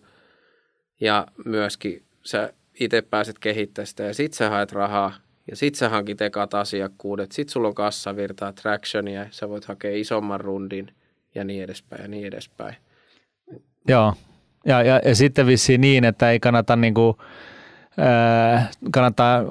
ja 1.02 1.28
myöskin 1.46 2.04
sä 2.24 2.54
itse 2.80 3.02
pääset 3.02 3.40
kehittämään 3.40 3.88
sitä 3.88 4.04
ja 4.04 4.14
sit 4.14 4.34
sä 4.34 4.50
haet 4.50 4.72
rahaa 4.72 5.14
ja 5.50 5.56
sit 5.56 5.76
sä 5.76 5.90
hankit 5.90 6.22
ekat 6.22 6.54
asiakkuudet, 6.54 7.32
sit 7.32 7.50
sulla 7.50 7.68
on 7.68 7.76
kassavirtaa, 7.76 8.54
tractionia, 8.54 9.26
sä 9.32 9.50
voit 9.50 9.66
hakea 9.66 9.98
isomman 9.98 10.42
rundin 10.42 10.92
ja 11.36 11.44
niin 11.44 11.64
edespäin 11.64 12.02
ja 12.02 12.08
niin 12.08 12.28
edespäin. 12.28 12.76
Joo, 13.88 14.14
ja, 14.66 14.84
ja, 14.84 15.02
ja 15.06 15.16
sitten 15.16 15.48
vissiin 15.48 15.82
niin, 15.82 16.06
että 16.06 16.32
ei 16.32 16.40
kannata 16.40 16.76
niinku, 16.76 17.18
kannattaa 18.92 19.42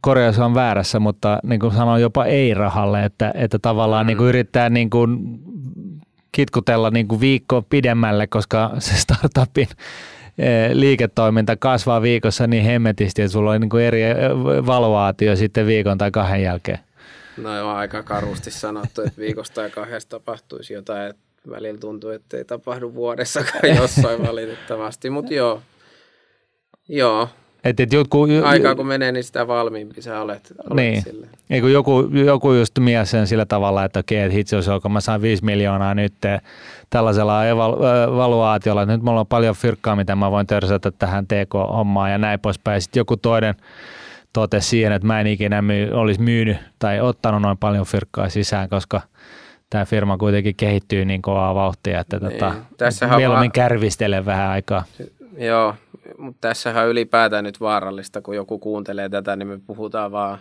korjaus 0.00 0.38
on 0.38 0.54
väärässä, 0.54 1.00
mutta 1.00 1.38
niin 1.42 1.60
kuin 1.60 1.72
sanoin 1.72 2.02
jopa 2.02 2.24
ei-rahalle, 2.24 3.04
että, 3.04 3.32
että 3.34 3.58
tavallaan 3.58 4.04
mm. 4.04 4.06
niin 4.06 4.16
kuin 4.16 4.28
yrittää 4.28 4.70
niin 4.70 4.90
kuin 4.90 5.40
kitkutella 6.32 6.90
niin 6.90 7.08
kuin 7.08 7.20
viikkoa 7.20 7.62
pidemmälle, 7.62 8.26
koska 8.26 8.70
se 8.78 8.94
startupin 8.94 9.68
Eh, 10.38 10.70
liiketoiminta 10.72 11.56
kasvaa 11.56 12.02
viikossa 12.02 12.46
niin 12.46 12.64
hemmetisti, 12.64 13.22
että 13.22 13.32
sulla 13.32 13.50
on 13.50 13.60
niin 13.60 13.68
kuin 13.68 13.84
eri 13.84 14.02
valuaatio 14.66 15.36
sitten 15.36 15.66
viikon 15.66 15.98
tai 15.98 16.10
kahden 16.10 16.42
jälkeen. 16.42 16.78
No 17.36 17.56
joo, 17.56 17.70
aika 17.70 18.02
karusti 18.02 18.50
sanottu, 18.50 19.02
että 19.02 19.20
viikosta 19.20 19.54
tai 19.54 19.70
kahdesta 19.70 20.10
tapahtuisi 20.10 20.74
jotain, 20.74 21.10
että 21.10 21.22
välillä 21.50 21.78
tuntuu, 21.78 22.10
että 22.10 22.36
ei 22.36 22.44
tapahdu 22.44 22.94
vuodessakaan 22.94 23.76
jossain 23.76 24.22
valitettavasti, 24.28 25.10
mutta 25.10 25.34
joo, 25.34 25.62
joo, 26.88 27.28
et, 27.66 27.80
et 27.80 27.92
joku, 27.92 28.26
Aikaa 28.44 28.74
kun 28.74 28.86
menee, 28.86 29.12
niin 29.12 29.24
sitä 29.24 29.46
valmiimpi 29.46 30.02
sä 30.02 30.20
olet, 30.20 30.52
olet 30.70 30.76
niin. 30.76 31.02
sille. 31.02 31.26
Ei, 31.50 31.60
kun 31.60 31.72
joku, 31.72 32.10
joku 32.26 32.52
just 32.52 32.78
mies 32.78 33.10
sen 33.10 33.26
sillä 33.26 33.46
tavalla, 33.46 33.84
että 33.84 33.98
okei, 34.00 34.18
että 34.18 34.32
hitsi 34.32 34.56
olisi 34.56 34.70
kun 34.82 34.92
mä 34.92 35.00
saan 35.00 35.22
5 35.22 35.44
miljoonaa 35.44 35.94
nyt 35.94 36.14
tällaisella 36.90 37.46
evaluaatiolla, 37.46 38.82
että 38.82 38.92
nyt 38.92 39.02
mulla 39.02 39.20
on 39.20 39.26
paljon 39.26 39.54
fyrkkaa, 39.54 39.96
mitä 39.96 40.16
mä 40.16 40.30
voin 40.30 40.46
törsätä 40.46 40.90
tähän 40.90 41.26
TK-hommaan 41.26 42.10
ja 42.10 42.18
näin 42.18 42.40
poispäin. 42.40 42.82
Sitten 42.82 43.00
joku 43.00 43.16
toinen 43.16 43.54
totesi 44.32 44.68
siihen, 44.68 44.92
että 44.92 45.06
mä 45.06 45.20
en 45.20 45.26
ikinä 45.26 45.62
myy, 45.62 45.90
olisi 45.92 46.20
myynyt 46.20 46.56
tai 46.78 47.00
ottanut 47.00 47.42
noin 47.42 47.58
paljon 47.58 47.86
fyrkkaa 47.86 48.28
sisään, 48.28 48.68
koska 48.68 49.00
tämä 49.70 49.84
firma 49.84 50.18
kuitenkin 50.18 50.56
kehittyy 50.56 51.04
niin 51.04 51.22
kovaa 51.22 51.54
vauhtia, 51.54 52.00
että 52.00 52.18
niin. 52.18 52.32
tota, 52.32 52.54
mieluummin 53.16 53.48
va- 53.48 53.52
kärvistelen 53.52 54.26
vähän 54.26 54.50
aikaa. 54.50 54.84
Joo, 55.38 55.74
mutta 56.18 56.48
tässähän 56.48 56.84
on 56.84 56.90
ylipäätään 56.90 57.44
nyt 57.44 57.60
vaarallista, 57.60 58.22
kun 58.22 58.36
joku 58.36 58.58
kuuntelee 58.58 59.08
tätä, 59.08 59.36
niin 59.36 59.48
me 59.48 59.58
puhutaan 59.66 60.12
vaan 60.12 60.38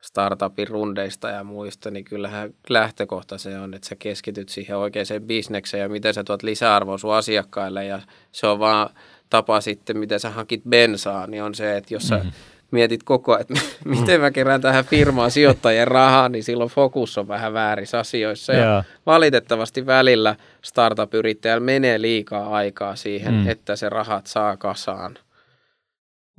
startupin 0.00 0.68
rundeista 0.68 1.28
ja 1.28 1.44
muista, 1.44 1.90
niin 1.90 2.04
kyllähän 2.04 2.54
lähtökohta 2.68 3.38
se 3.38 3.58
on, 3.58 3.74
että 3.74 3.88
sä 3.88 3.96
keskityt 3.98 4.48
siihen 4.48 4.76
oikeaan 4.76 5.06
bisnekseen 5.26 5.80
ja 5.80 5.88
miten 5.88 6.14
sä 6.14 6.24
tuot 6.24 6.42
lisäarvoa 6.42 6.98
sun 6.98 7.14
asiakkaille. 7.14 7.84
Ja 7.84 8.00
se 8.32 8.46
on 8.46 8.58
vaan 8.58 8.90
tapa 9.30 9.60
sitten, 9.60 9.98
miten 9.98 10.20
sä 10.20 10.30
hankit 10.30 10.62
bensaa, 10.68 11.26
niin 11.26 11.42
on 11.42 11.54
se, 11.54 11.76
että 11.76 11.94
jos 11.94 12.08
sä 12.08 12.16
mm-hmm 12.16 12.32
mietit 12.70 13.02
koko 13.02 13.32
ajan, 13.32 13.40
että 13.40 13.54
miten 13.84 14.20
mä 14.20 14.30
kerään 14.30 14.60
tähän 14.60 14.84
firmaan 14.84 15.30
sijoittajien 15.30 15.88
rahaa, 15.88 16.28
niin 16.28 16.44
silloin 16.44 16.70
fokus 16.70 17.18
on 17.18 17.28
vähän 17.28 17.52
väärissä 17.52 17.98
asioissa. 17.98 18.52
Ja 18.52 18.84
valitettavasti 19.06 19.86
välillä 19.86 20.36
startup-yrittäjällä 20.64 21.64
menee 21.64 22.00
liikaa 22.00 22.48
aikaa 22.56 22.96
siihen, 22.96 23.34
mm. 23.34 23.48
että 23.48 23.76
se 23.76 23.88
rahat 23.88 24.26
saa 24.26 24.56
kasaan. 24.56 25.18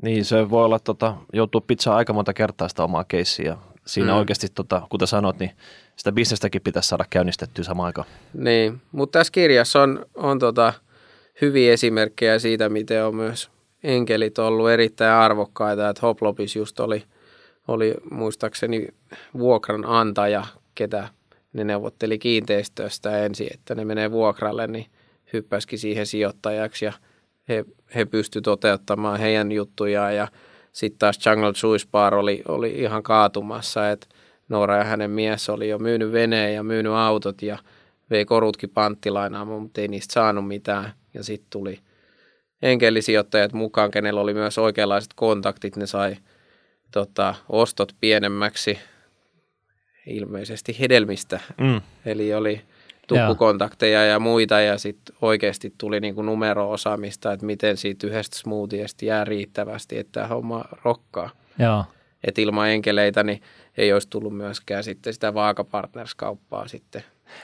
Niin, 0.02 0.26
se 0.26 0.50
voi 0.50 0.66
olla, 0.66 0.80
tota, 0.80 1.16
joutuu 1.34 1.62
pizzaa 1.62 1.98
aika 1.98 2.14
monta 2.14 2.34
kertaa 2.34 2.68
sitä 2.68 2.84
omaa 2.84 3.04
keissiä. 3.04 3.58
Siinä 3.86 4.12
mm. 4.12 4.18
oikeasti, 4.18 4.48
tota, 4.56 4.82
kuten 4.90 5.08
sanot, 5.08 5.40
niin 5.40 5.52
sitä 5.96 6.12
bisnestäkin 6.12 6.62
pitäisi 6.62 6.90
saada 6.90 7.06
käynnistettyä 7.10 7.64
samaan 7.64 7.86
aikaan. 7.86 8.08
Niin, 8.34 8.82
mutta 8.92 9.20
tässä 9.20 9.32
kirjassa 9.32 9.82
on, 9.82 10.06
on 10.16 10.40
tota, 10.40 10.74
hyviä 11.42 11.74
esimerkkejä 11.74 12.40
siitä, 12.40 12.70
miten 12.70 13.06
on 13.06 13.16
myös 13.16 13.50
enkelit 13.88 14.40
ollut 14.40 14.70
erittäin 14.70 15.14
arvokkaita, 15.14 15.90
että 15.90 16.02
Hoplopis 16.02 16.56
just 16.56 16.80
oli, 16.80 17.04
oli 17.68 17.94
muistaakseni 18.12 18.88
vuokranantaja, 19.38 20.46
ketä 20.76 21.10
ne 21.54 21.64
neuvotteli 21.64 22.20
kiinteistöstä 22.20 23.26
ensin, 23.26 23.48
että 23.54 23.76
ne 23.76 23.86
menee 23.86 24.12
vuokralle, 24.12 24.68
niin 24.68 24.86
hyppäsikin 25.34 25.80
siihen 25.80 26.06
sijoittajaksi 26.06 26.86
ja 26.86 26.94
he, 27.50 27.66
he 27.96 28.06
pystyivät 28.06 28.44
toteuttamaan 28.44 29.20
heidän 29.20 29.52
juttujaan 29.52 30.16
ja 30.16 30.28
sitten 30.72 31.00
taas 31.00 31.20
Jungle 31.26 31.54
Juice 31.64 31.88
Bar 31.92 32.16
oli, 32.16 32.42
oli 32.48 32.72
ihan 32.72 33.04
kaatumassa, 33.04 33.90
että 33.90 34.08
Noora 34.50 34.78
ja 34.78 34.84
hänen 34.84 35.12
mies 35.12 35.50
oli 35.50 35.70
jo 35.70 35.80
myynyt 35.80 36.12
veneen 36.12 36.56
ja 36.56 36.64
myynyt 36.64 36.94
autot 36.94 37.42
ja 37.42 37.58
vei 38.10 38.26
korutkin 38.26 38.70
panttilainaamaan, 38.70 39.62
mutta 39.62 39.82
ei 39.82 39.88
niistä 39.88 40.14
saanut 40.14 40.48
mitään. 40.48 40.92
Ja 41.14 41.24
sitten 41.24 41.48
tuli 41.50 41.80
enkelisijoittajat 42.62 43.54
mukaan, 43.54 43.92
kenellä 43.92 44.22
oli 44.22 44.34
myös 44.34 44.58
oikeanlaiset 44.58 45.12
kontaktit, 45.16 45.76
ne 45.76 45.86
sai 45.86 46.16
tota, 46.92 47.36
ostot 47.50 47.96
pienemmäksi 48.00 48.80
ilmeisesti 50.06 50.80
hedelmistä. 50.80 51.40
Mm. 51.62 51.82
Eli 52.06 52.34
oli 52.34 52.62
tukkukontakteja 53.08 54.06
ja 54.06 54.20
muita 54.20 54.60
ja 54.60 54.78
sitten 54.78 55.16
oikeasti 55.22 55.74
tuli 55.78 56.00
niin 56.00 56.16
kuin 56.16 56.26
numero-osaamista, 56.26 57.34
että 57.34 57.46
miten 57.46 57.78
siitä 57.78 58.08
yhdestä 58.08 58.38
smoothiesta 58.38 59.06
jää 59.06 59.26
riittävästi, 59.26 59.98
että 59.98 60.12
tämä 60.12 60.28
homma 60.28 60.66
rokkaa. 60.84 61.30
Joo. 61.60 61.86
Et 62.24 62.40
ilman 62.40 62.70
enkeleitä 62.70 63.24
niin 63.24 63.42
ei 63.78 63.94
olisi 63.94 64.10
tullut 64.10 64.38
myöskään 64.38 64.84
sitten 64.84 65.14
sitä 65.14 65.34
vaakapartnerskauppaa 65.34 66.68
sitten 66.68 67.04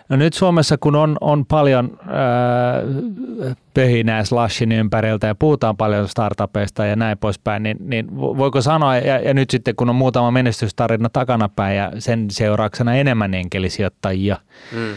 No 0.09 0.15
nyt 0.15 0.34
Suomessa, 0.34 0.77
kun 0.77 0.95
on, 0.95 1.17
on 1.21 1.45
paljon 1.45 1.97
äh, 2.01 3.55
pöhinää 3.73 4.23
slashin 4.23 4.71
ympäriltä 4.71 5.27
ja 5.27 5.36
puhutaan 5.36 5.77
paljon 5.77 6.07
startupeista 6.07 6.86
ja 6.86 6.95
näin 6.95 7.17
poispäin, 7.17 7.63
niin, 7.63 7.77
niin 7.79 8.17
voiko 8.17 8.61
sanoa, 8.61 8.97
ja, 8.97 9.19
ja 9.19 9.34
nyt 9.34 9.49
sitten 9.49 9.75
kun 9.75 9.89
on 9.89 9.95
muutama 9.95 10.31
menestystarina 10.31 11.09
takanapäin 11.09 11.77
ja 11.77 11.91
sen 11.99 12.25
seurauksena 12.31 12.95
enemmän 12.95 13.34
enkelisijoittajia, 13.34 14.38
mm 14.71 14.95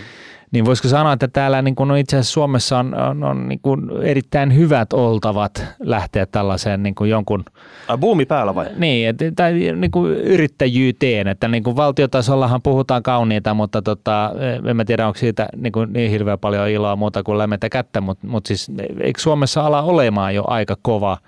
niin 0.53 0.65
voisiko 0.65 0.89
sanoa, 0.89 1.13
että 1.13 1.29
täällä 1.29 1.63
niin 1.63 1.75
kuin 1.75 1.97
itse 1.97 2.17
asiassa 2.17 2.33
Suomessa 2.33 2.79
on, 2.79 2.95
on, 2.95 3.25
on 3.25 3.49
niin 3.49 3.61
kuin 3.63 3.81
erittäin 4.03 4.57
hyvät 4.57 4.93
oltavat 4.93 5.65
lähteä 5.79 6.27
tällaiseen 6.27 6.83
niin 6.83 6.95
kuin 6.95 7.11
jonkun... 7.11 7.45
Ai 7.89 7.99
buumi 7.99 8.27
päällä 8.27 8.55
vai? 8.55 8.67
Niin, 8.77 9.09
että, 9.09 9.25
tai 9.37 9.53
niin 9.53 9.91
kuin 9.91 10.13
yrittäjyyteen, 10.13 11.29
että 11.29 11.49
niin 11.49 11.63
kuin 11.63 11.77
valtiotasollahan 11.77 12.63
puhutaan 12.63 13.03
kauniita, 13.03 13.55
mutta 13.55 13.83
tota, 13.83 14.33
en 14.67 14.77
mä 14.77 14.85
tiedä, 14.85 15.07
onko 15.07 15.19
siitä 15.19 15.49
niin, 15.57 15.73
kuin 15.73 15.93
niin 15.93 16.11
hirveän 16.11 16.39
paljon 16.39 16.69
iloa 16.69 16.97
muuta 16.97 17.23
kuin 17.23 17.39
lämmentä 17.39 17.69
kättä, 17.69 18.01
mutta, 18.01 18.27
mutta 18.27 18.49
siis 18.49 18.71
eikö 19.01 19.21
Suomessa 19.21 19.67
ala 19.67 19.83
olemaan 19.83 20.35
jo 20.35 20.45
aika 20.47 20.77
kova 20.83 21.19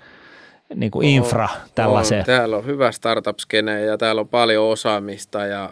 niin 0.75 0.91
kuin 0.91 1.07
infra 1.07 1.49
tällaiseen? 1.75 2.19
On, 2.19 2.25
täällä 2.25 2.57
on 2.57 2.65
hyvä 2.65 2.91
startup-skene 2.91 3.81
ja 3.81 3.97
täällä 3.97 4.21
on 4.21 4.27
paljon 4.27 4.65
osaamista 4.65 5.45
ja 5.45 5.69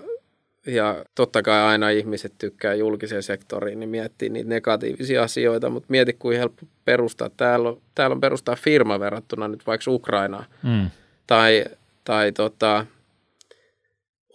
ja 0.67 1.05
totta 1.15 1.41
kai 1.43 1.61
aina 1.61 1.89
ihmiset 1.89 2.33
tykkää 2.37 2.73
julkisen 2.73 3.23
sektoriin, 3.23 3.79
niin 3.79 3.89
miettii 3.89 4.29
niitä 4.29 4.49
negatiivisia 4.49 5.23
asioita, 5.23 5.69
mutta 5.69 5.87
mieti 5.89 6.13
kuin 6.13 6.37
helppo 6.37 6.65
perustaa. 6.85 7.29
Täällä 7.37 7.69
on, 7.69 7.81
täällä 7.95 8.13
on 8.13 8.21
perustaa 8.21 8.55
firma 8.55 8.99
verrattuna 8.99 9.47
nyt 9.47 9.67
vaikka 9.67 9.91
Ukrainaan. 9.91 10.45
Mm. 10.63 10.89
Tai, 11.27 11.65
tai 12.03 12.31
tota, 12.31 12.85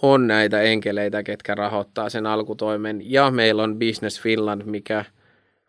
on 0.03 0.26
näitä 0.26 0.62
enkeleitä, 0.62 1.22
ketkä 1.22 1.55
rahoittaa 1.55 2.09
sen 2.09 2.26
alkutoimen. 2.26 3.12
Ja 3.12 3.30
meillä 3.30 3.62
on 3.62 3.78
Business 3.78 4.20
Finland, 4.20 4.62
mikä 4.64 5.05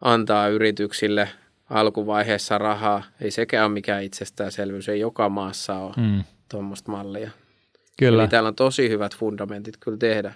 antaa 0.01 0.47
yrityksille 0.47 1.30
alkuvaiheessa 1.70 2.57
rahaa. 2.57 3.03
Ei 3.22 3.32
sekään 3.32 3.66
ole 3.66 3.74
mikään 3.74 4.03
itsestäänselvyys, 4.03 4.89
ei 4.89 4.99
joka 4.99 5.30
maassa 5.30 5.76
ole 5.76 5.93
mm. 5.97 6.24
tuommoista 6.49 6.91
mallia. 6.91 7.32
Kyllä. 7.99 8.24
Eli 8.24 8.30
täällä 8.30 8.47
on 8.47 8.55
tosi 8.55 8.89
hyvät 8.89 9.18
fundamentit 9.18 9.78
kyllä 9.80 9.97
tehdä. 9.97 10.34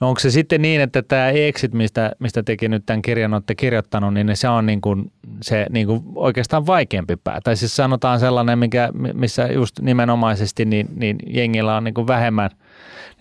No 0.00 0.08
onko 0.08 0.20
se 0.20 0.30
sitten 0.30 0.62
niin, 0.62 0.80
että 0.80 1.02
tämä 1.02 1.28
exit, 1.28 1.72
mistä, 1.72 2.12
mistä 2.18 2.42
tekin 2.42 2.70
nyt 2.70 2.86
tämän 2.86 3.02
kirjan 3.02 3.34
olette 3.34 3.54
kirjoittanut, 3.54 4.14
niin 4.14 4.36
se 4.36 4.48
on 4.48 4.66
niin 4.66 4.80
kuin 4.80 5.12
se 5.42 5.66
niin 5.70 5.86
kuin 5.86 6.02
oikeastaan 6.14 6.66
vaikeampi 6.66 7.16
pää. 7.16 7.40
Tai 7.44 7.56
siis 7.56 7.76
sanotaan 7.76 8.20
sellainen, 8.20 8.58
mikä, 8.58 8.90
missä 9.14 9.46
just 9.46 9.80
nimenomaisesti 9.80 10.64
niin, 10.64 10.88
niin 10.96 11.16
jengillä 11.26 11.76
on 11.76 11.84
niin 11.84 11.94
kuin 11.94 12.06
vähemmän 12.06 12.50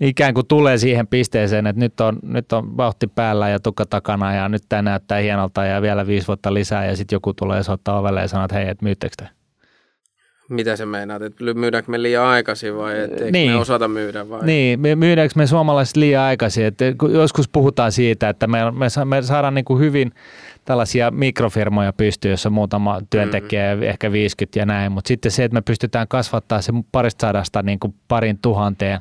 ikään 0.02 0.34
kuin 0.34 0.48
tulee 0.48 0.78
siihen 0.78 1.08
pisteeseen, 1.08 1.68
että 1.68 1.80
nyt 1.80 2.02
on, 2.02 2.20
nyt 2.24 2.54
on 2.54 2.78
vauhti 2.78 3.08
päällä 3.08 3.50
ja 3.50 3.60
tukka 3.60 3.86
takana 3.86 4.34
ja 4.34 4.50
nyt 4.50 4.64
tämä 4.70 4.82
näyttää 4.82 5.20
hienolta 5.20 5.66
ja 5.66 5.82
vielä 5.82 6.08
viisi 6.08 6.28
vuotta 6.28 6.54
lisää 6.54 6.86
ja 6.86 6.96
sitten 6.96 7.16
joku 7.16 7.34
tulee 7.34 7.64
soittaa 7.64 8.00
ovelle 8.00 8.22
ja 8.22 8.28
sanoo, 8.28 8.46
että 8.46 8.56
hei, 8.56 8.70
että 8.70 8.86
myyttekö 8.86 9.16
te? 9.18 9.30
Mitä 10.50 10.76
se 10.76 10.86
meinaat, 10.86 11.22
että 11.22 11.44
myydäänkö 11.54 11.92
me 11.92 12.02
liian 12.02 12.26
aikaisin 12.26 12.78
vai 12.78 13.00
että 13.00 13.24
niin. 13.32 13.52
me 13.52 13.58
osata 13.58 13.88
myydä 13.88 14.30
vai? 14.30 14.46
Niin, 14.46 14.80
me 14.80 14.96
myydäänkö 14.96 15.34
me 15.36 15.48
suomalaiset 15.48 15.98
liian 15.98 16.24
aikaisin? 16.24 16.66
Että 16.66 16.86
joskus 17.12 17.50
puhutaan 17.50 17.92
siitä, 17.92 18.30
että 18.30 18.48
me, 18.48 18.58
me, 18.72 19.06
me 19.06 19.22
saadaan 19.22 19.54
niin 19.56 19.66
kuin 19.66 19.80
hyvin 19.80 20.12
tällaisia 20.66 21.12
mikrofirmoja 21.12 21.94
pystyy, 21.94 22.32
jossa 22.32 22.50
muutama 22.50 23.02
työntekijä, 23.10 23.76
mm. 23.76 23.84
ehkä 23.84 24.12
50 24.12 24.60
ja 24.60 24.66
näin, 24.66 24.92
mutta 24.92 25.08
sitten 25.08 25.32
se, 25.32 25.44
että 25.44 25.54
me 25.54 25.62
pystytään 25.62 26.08
kasvattaa 26.08 26.62
se 26.62 26.74
parista 26.92 27.28
sadasta 27.28 27.62
niin 27.62 27.80
kuin 27.80 27.96
parin 28.08 28.38
tuhanteen, 28.38 29.00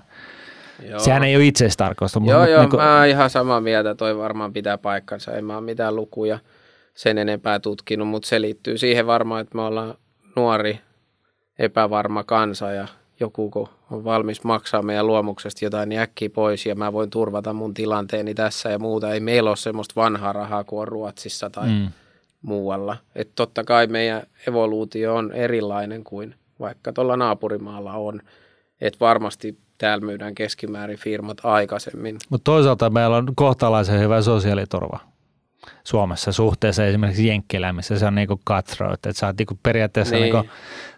Joo. 0.88 0.98
Sehän 0.98 1.24
ei 1.24 1.36
ole 1.36 1.46
itseistarkoista. 1.46 2.20
Joo, 2.24 2.38
mutta 2.38 2.50
joo, 2.50 2.60
niin 2.60 2.70
kuin... 2.70 2.82
mä 2.82 2.98
oon 2.98 3.06
ihan 3.06 3.30
samaa 3.30 3.60
mieltä, 3.60 3.94
toi 3.94 4.18
varmaan 4.18 4.52
pitää 4.52 4.78
paikkansa. 4.78 5.32
En 5.32 5.44
mä 5.44 5.56
ole 5.56 5.64
mitään 5.64 5.96
lukuja 5.96 6.38
sen 6.94 7.18
enempää 7.18 7.60
tutkinut, 7.60 8.08
mutta 8.08 8.28
se 8.28 8.40
liittyy 8.40 8.78
siihen 8.78 9.06
varmaan, 9.06 9.40
että 9.40 9.56
me 9.56 9.62
ollaan 9.62 9.94
nuori 10.36 10.80
epävarma 11.58 12.24
kansa 12.24 12.72
ja 12.72 12.88
joku, 13.20 13.50
kun 13.50 13.68
on 13.90 14.04
valmis 14.04 14.44
maksaa 14.44 14.82
meidän 14.82 15.06
luomuksesta 15.06 15.64
jotain, 15.64 15.88
niin 15.88 16.00
äkkiä 16.00 16.30
pois 16.30 16.66
ja 16.66 16.74
mä 16.74 16.92
voin 16.92 17.10
turvata 17.10 17.52
mun 17.52 17.74
tilanteeni 17.74 18.34
tässä 18.34 18.68
ja 18.68 18.78
muuta. 18.78 19.14
Ei 19.14 19.20
meillä 19.20 19.50
ole 19.50 19.56
semmoista 19.56 19.94
vanhaa 19.96 20.32
rahaa 20.32 20.64
kuin 20.64 20.80
on 20.80 20.88
Ruotsissa 20.88 21.50
tai 21.50 21.68
mm. 21.68 21.88
muualla. 22.42 22.96
Että 23.14 23.32
totta 23.34 23.64
kai 23.64 23.86
meidän 23.86 24.22
evoluutio 24.48 25.14
on 25.14 25.32
erilainen 25.32 26.04
kuin 26.04 26.34
vaikka 26.60 26.92
tuolla 26.92 27.16
naapurimaalla 27.16 27.92
on. 27.92 28.20
Että 28.80 29.00
varmasti 29.00 29.58
täällä 29.78 30.06
myydään 30.06 30.34
keskimäärin 30.34 30.98
firmat 30.98 31.38
aikaisemmin. 31.42 32.16
Mutta 32.30 32.44
toisaalta 32.44 32.90
meillä 32.90 33.16
on 33.16 33.32
kohtalaisen 33.34 34.00
hyvä 34.00 34.22
sosiaaliturva. 34.22 35.13
Suomessa 35.84 36.32
suhteessa 36.32 36.86
esimerkiksi 36.86 37.26
Jenkkilään, 37.26 37.76
missä 37.76 37.98
se 37.98 38.06
on 38.06 38.14
niinku 38.14 38.40
cutthroat, 38.48 39.06
että 39.06 39.12
sä 39.12 39.26
oot 39.26 39.38
niinku 39.38 39.58
periaatteessa 39.62 40.14
niin. 40.14 40.34
niinku, 40.34 40.50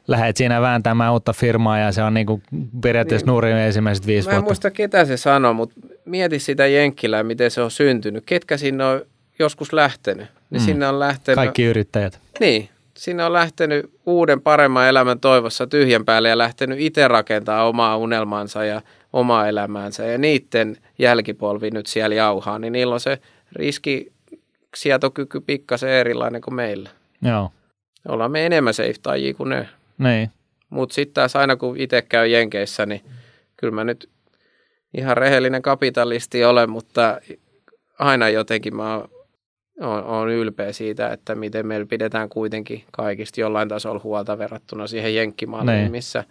lähdet 0.08 0.36
siinä 0.36 0.60
vääntämään 0.60 1.12
uutta 1.12 1.32
firmaa 1.32 1.78
ja 1.78 1.92
se 1.92 2.02
on 2.02 2.14
niinku 2.14 2.42
periaatteessa 2.82 3.26
niin. 3.26 3.32
nurin 3.32 3.56
ensimmäiset 3.56 4.06
viisi 4.06 4.28
Mä 4.28 4.30
vuotta. 4.30 4.42
Mä 4.42 4.44
en 4.44 4.48
muista 4.48 4.70
ketä 4.70 5.04
se 5.04 5.16
sanoi, 5.16 5.54
mutta 5.54 5.74
mieti 6.04 6.38
sitä 6.38 6.66
Jenkkilää, 6.66 7.22
miten 7.22 7.50
se 7.50 7.60
on 7.60 7.70
syntynyt. 7.70 8.24
Ketkä 8.26 8.56
sinne 8.56 8.84
on 8.84 9.02
joskus 9.38 9.72
lähtenyt? 9.72 10.26
Niin 10.50 10.62
mm. 10.62 10.66
sinne 10.66 10.88
on 10.88 10.98
lähtenyt... 10.98 11.36
Kaikki 11.36 11.64
yrittäjät. 11.64 12.20
Niin, 12.40 12.68
sinne 12.96 13.24
on 13.24 13.32
lähtenyt 13.32 13.90
uuden 14.06 14.40
paremman 14.40 14.86
elämän 14.86 15.20
toivossa 15.20 15.66
tyhjän 15.66 16.04
päälle 16.04 16.28
ja 16.28 16.38
lähtenyt 16.38 16.80
itse 16.80 17.08
rakentaa 17.08 17.68
omaa 17.68 17.96
unelmansa 17.96 18.64
ja 18.64 18.82
omaa 19.12 19.48
elämäänsä 19.48 20.04
ja 20.04 20.18
niiden 20.18 20.76
jälkipolvi 20.98 21.70
nyt 21.70 21.86
siellä 21.86 22.14
jauhaa, 22.14 22.58
niin 22.58 22.72
niillä 22.72 22.94
on 22.94 23.00
se 23.00 23.18
riski 23.52 24.12
sietokyky 24.76 25.40
pikkasen 25.40 25.90
erilainen 25.90 26.40
kuin 26.40 26.54
meillä. 26.54 26.90
Joo. 27.22 27.52
Ollaan 28.08 28.30
me 28.30 28.46
enemmän 28.46 28.74
safetajia 28.74 29.34
kuin 29.34 29.48
ne. 29.48 29.68
Niin. 29.98 30.30
Mutta 30.70 30.94
sitten 30.94 31.14
taas 31.14 31.36
aina 31.36 31.56
kun 31.56 31.76
itse 31.76 32.02
käy 32.02 32.26
Jenkeissä, 32.26 32.86
niin 32.86 33.00
kyllä 33.56 33.74
mä 33.74 33.84
nyt 33.84 34.10
ihan 34.96 35.16
rehellinen 35.16 35.62
kapitalisti 35.62 36.44
olen, 36.44 36.70
mutta 36.70 37.20
aina 37.98 38.28
jotenkin 38.28 38.76
mä 38.76 38.94
oon, 39.80 40.04
oon 40.04 40.28
ylpeä 40.28 40.72
siitä, 40.72 41.12
että 41.12 41.34
miten 41.34 41.66
meillä 41.66 41.86
pidetään 41.86 42.28
kuitenkin 42.28 42.84
kaikista 42.92 43.40
jollain 43.40 43.68
tasolla 43.68 44.00
huolta 44.04 44.38
verrattuna 44.38 44.86
siihen 44.86 45.14
jenkkimalliin, 45.14 45.78
niin. 45.78 45.90
missä 45.90 46.24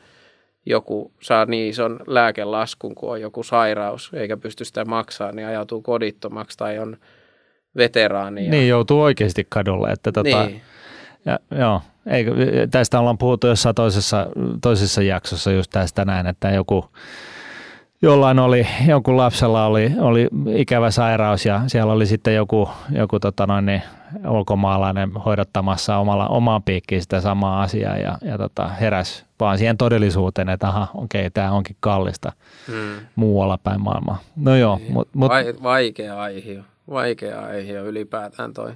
joku 0.65 1.11
saa 1.21 1.45
niin 1.45 1.69
ison 1.69 1.99
lääkelaskun, 2.07 2.95
kun 2.95 3.11
on 3.11 3.21
joku 3.21 3.43
sairaus, 3.43 4.11
eikä 4.13 4.37
pysty 4.37 4.65
sitä 4.65 4.85
maksaa, 4.85 5.31
niin 5.31 5.47
ajautuu 5.47 5.81
kodittomaksi 5.81 6.57
tai 6.57 6.79
on 6.79 6.97
veteraani. 7.77 8.49
Niin, 8.49 8.67
joutuu 8.67 9.01
oikeasti 9.01 9.45
kadulle. 9.49 9.89
Että 9.91 10.11
tota, 10.11 10.45
niin. 10.45 10.61
ja, 11.25 11.39
joo, 11.59 11.81
ei, 12.07 12.25
tästä 12.71 12.99
ollaan 12.99 13.17
puhuttu 13.17 13.47
jossain 13.47 13.75
toisessa, 13.75 14.27
toisessa 14.61 15.01
jaksossa 15.01 15.51
just 15.51 15.71
tästä 15.71 16.05
näin, 16.05 16.27
että 16.27 16.49
joku, 16.49 16.85
jollain 18.01 18.39
oli, 18.39 18.67
joku 18.87 19.17
lapsella 19.17 19.65
oli, 19.65 19.91
oli 19.99 20.27
ikävä 20.55 20.91
sairaus 20.91 21.45
ja 21.45 21.61
siellä 21.67 21.93
oli 21.93 22.05
sitten 22.05 22.35
joku, 22.35 22.69
joku 22.91 23.19
tota 23.19 23.47
noin, 23.47 23.65
niin, 23.65 23.81
ulkomaalainen 24.29 25.11
hoidottamassa 25.11 25.97
omalla, 25.97 26.27
omaan 26.27 26.63
piikkiin 26.63 27.01
sitä 27.01 27.21
samaa 27.21 27.61
asiaa 27.61 27.97
ja, 27.97 28.17
ja 28.21 28.37
tota, 28.37 28.67
heräs 28.67 29.25
vaan 29.39 29.57
siihen 29.57 29.77
todellisuuteen, 29.77 30.49
että 30.49 30.67
aha, 30.67 30.87
okei, 30.93 31.21
okay, 31.21 31.29
tämä 31.29 31.51
onkin 31.51 31.75
kallista 31.79 32.31
hmm. 32.67 33.05
muualla 33.15 33.57
päin 33.57 33.81
maailmaa. 33.81 34.19
No 34.35 34.55
joo. 34.55 34.77
Niin. 34.77 34.93
Mut, 34.93 35.09
mut, 35.15 35.31
vaikea 35.63 36.21
aihe 36.21 36.63
vaikea 36.89 37.45
aihe 37.45 37.73
ylipäätään 37.73 38.53
toi, 38.53 38.73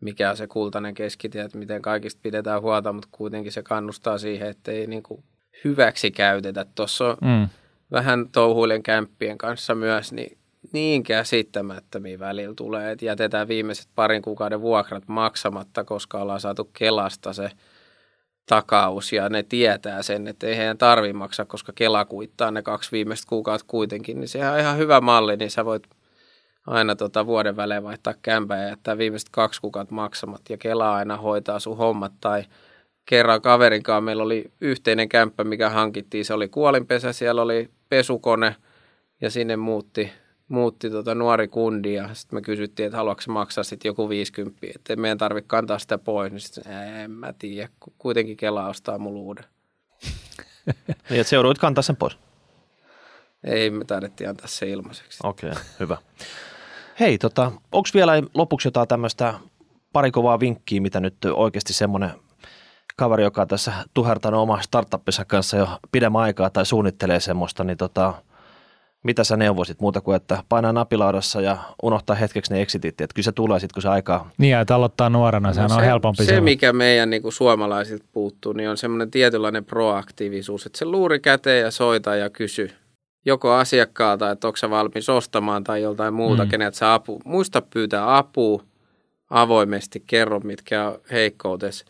mikä 0.00 0.30
on 0.30 0.36
se 0.36 0.46
kultainen 0.46 0.94
keskitie, 0.94 1.42
että 1.42 1.58
miten 1.58 1.82
kaikista 1.82 2.20
pidetään 2.22 2.62
huolta, 2.62 2.92
mutta 2.92 3.08
kuitenkin 3.12 3.52
se 3.52 3.62
kannustaa 3.62 4.18
siihen, 4.18 4.48
että 4.48 4.72
ei 4.72 4.86
niin 4.86 5.02
kuin 5.02 5.24
hyväksi 5.64 6.10
käytetä. 6.10 6.66
Tuossa 6.74 7.04
on 7.04 7.16
mm. 7.20 7.48
vähän 7.92 8.28
touhuilen 8.32 8.82
kämppien 8.82 9.38
kanssa 9.38 9.74
myös, 9.74 10.12
niin 10.12 10.38
niin 10.72 11.02
käsittämättömiä 11.02 12.18
välillä 12.18 12.54
tulee, 12.54 12.92
että 12.92 13.04
jätetään 13.04 13.48
viimeiset 13.48 13.88
parin 13.94 14.22
kuukauden 14.22 14.60
vuokrat 14.60 15.04
maksamatta, 15.06 15.84
koska 15.84 16.22
ollaan 16.22 16.40
saatu 16.40 16.70
Kelasta 16.72 17.32
se 17.32 17.50
takaus 18.46 19.12
ja 19.12 19.28
ne 19.28 19.42
tietää 19.42 20.02
sen, 20.02 20.28
että 20.28 20.46
ei 20.46 20.56
heidän 20.56 20.78
tarvi 20.78 21.12
maksaa, 21.12 21.46
koska 21.46 21.72
Kela 21.74 22.04
kuittaa 22.04 22.50
ne 22.50 22.62
kaksi 22.62 22.92
viimeistä 22.92 23.28
kuukautta 23.28 23.64
kuitenkin, 23.68 24.20
niin 24.20 24.28
sehän 24.28 24.52
on 24.54 24.60
ihan 24.60 24.78
hyvä 24.78 25.00
malli, 25.00 25.36
niin 25.36 25.50
sä 25.50 25.64
voit 25.64 25.82
aina 26.68 26.96
tota 26.96 27.26
vuoden 27.26 27.56
välein 27.56 27.82
vaihtaa 27.82 28.14
kämpää 28.22 28.62
ja 28.62 28.68
jättää 28.68 28.98
viimeiset 28.98 29.28
kaksi 29.28 29.60
kuukautta 29.60 29.94
maksamat 29.94 30.40
ja 30.48 30.56
Kela 30.56 30.94
aina 30.94 31.16
hoitaa 31.16 31.58
sun 31.58 31.76
hommat 31.76 32.12
tai 32.20 32.44
kerran 33.06 33.42
kaverinkaan 33.42 34.04
meillä 34.04 34.22
oli 34.22 34.52
yhteinen 34.60 35.08
kämppä, 35.08 35.44
mikä 35.44 35.70
hankittiin. 35.70 36.24
Se 36.24 36.34
oli 36.34 36.48
kuolinpesä, 36.48 37.12
siellä 37.12 37.42
oli 37.42 37.70
pesukone 37.88 38.56
ja 39.20 39.30
sinne 39.30 39.56
muutti 39.56 40.12
muutti 40.48 40.90
tota 40.90 41.14
nuori 41.14 41.48
kundi 41.48 41.94
ja 41.94 42.14
sitten 42.14 42.36
me 42.36 42.42
kysyttiin, 42.42 42.86
että 42.86 42.96
haluatko 42.96 43.32
maksaa 43.32 43.64
sitten 43.64 43.88
joku 43.88 44.08
50, 44.08 44.66
että 44.74 44.96
meidän 44.96 45.18
tarvitse 45.18 45.48
kantaa 45.48 45.78
sitä 45.78 45.98
pois. 45.98 46.32
Niin 46.32 46.40
sitten 46.40 46.72
en 46.72 47.10
mä 47.10 47.32
tiedä, 47.38 47.68
kuitenkin 47.98 48.36
Kela 48.36 48.68
ostaa 48.68 48.98
mulle 48.98 49.18
uuden. 49.18 49.44
niin, 51.10 51.20
että 51.20 51.30
seuroit 51.30 51.58
kantaa 51.58 51.82
sen 51.82 51.96
pois? 51.96 52.18
Ei, 53.44 53.70
me 53.70 53.84
taidettiin 53.84 54.30
antaa 54.30 54.46
se 54.46 54.70
ilmaiseksi. 54.70 55.18
Okei, 55.22 55.50
okay, 55.50 55.62
hyvä. 55.80 55.96
Hei, 57.00 57.18
tota, 57.18 57.52
onko 57.72 57.88
vielä 57.94 58.12
lopuksi 58.34 58.68
jotain 58.68 58.88
tämmöistä 58.88 59.34
pari 59.92 60.10
kovaa 60.10 60.40
vinkkiä, 60.40 60.80
mitä 60.80 61.00
nyt 61.00 61.14
oikeasti 61.32 61.72
semmoinen 61.72 62.10
kaveri, 62.96 63.22
joka 63.22 63.42
on 63.42 63.48
tässä 63.48 63.72
tuhertanut 63.94 64.40
oma 64.40 64.62
startuppissa 64.62 65.24
kanssa 65.24 65.56
jo 65.56 65.68
pidemmän 65.92 66.22
aikaa 66.22 66.50
tai 66.50 66.66
suunnittelee 66.66 67.20
semmoista, 67.20 67.64
niin 67.64 67.76
tota, 67.76 68.14
mitä 69.02 69.24
sä 69.24 69.36
neuvoisit 69.36 69.80
muuta 69.80 70.00
kuin, 70.00 70.16
että 70.16 70.44
painaa 70.48 70.72
napilaudassa 70.72 71.40
ja 71.40 71.58
unohtaa 71.82 72.16
hetkeksi 72.16 72.52
ne 72.52 72.60
exitit, 72.60 73.00
että 73.00 73.14
kyllä 73.14 73.24
se 73.24 73.32
tulee 73.32 73.60
sitten, 73.60 73.74
kun 73.74 73.82
se 73.82 73.88
aikaa... 73.88 74.30
Niin, 74.38 74.56
että 74.56 74.74
aloittaa 74.74 75.10
nuorena, 75.10 75.52
sehän 75.52 75.68
no 75.68 75.74
se, 75.74 75.80
on 75.80 75.86
helpompi. 75.86 76.24
Se, 76.24 76.34
se 76.34 76.40
mikä 76.40 76.72
meidän 76.72 77.10
niin 77.10 77.22
kuin 77.22 77.32
suomalaisilta 77.32 78.04
puuttuu, 78.12 78.52
niin 78.52 78.70
on 78.70 78.76
semmoinen 78.76 79.10
tietynlainen 79.10 79.64
proaktiivisuus, 79.64 80.66
että 80.66 80.78
se 80.78 80.84
luuri 80.84 81.20
käteen 81.20 81.62
ja 81.62 81.70
soita 81.70 82.16
ja 82.16 82.30
kysy 82.30 82.70
joko 83.24 83.52
asiakkaalta, 83.52 84.30
että 84.30 84.46
onko 84.46 84.56
sä 84.56 84.70
valmis 84.70 85.08
ostamaan 85.08 85.64
tai 85.64 85.82
joltain 85.82 86.14
muuta, 86.14 86.44
mm. 86.44 86.50
kenet 86.50 86.74
sä 86.74 86.94
apu. 86.94 87.20
Muista 87.24 87.62
pyytää 87.62 88.16
apua 88.16 88.62
avoimesti, 89.30 90.02
kerro 90.06 90.40
mitkä 90.40 90.88
on 90.88 90.98
heikkoutesi 91.10 91.84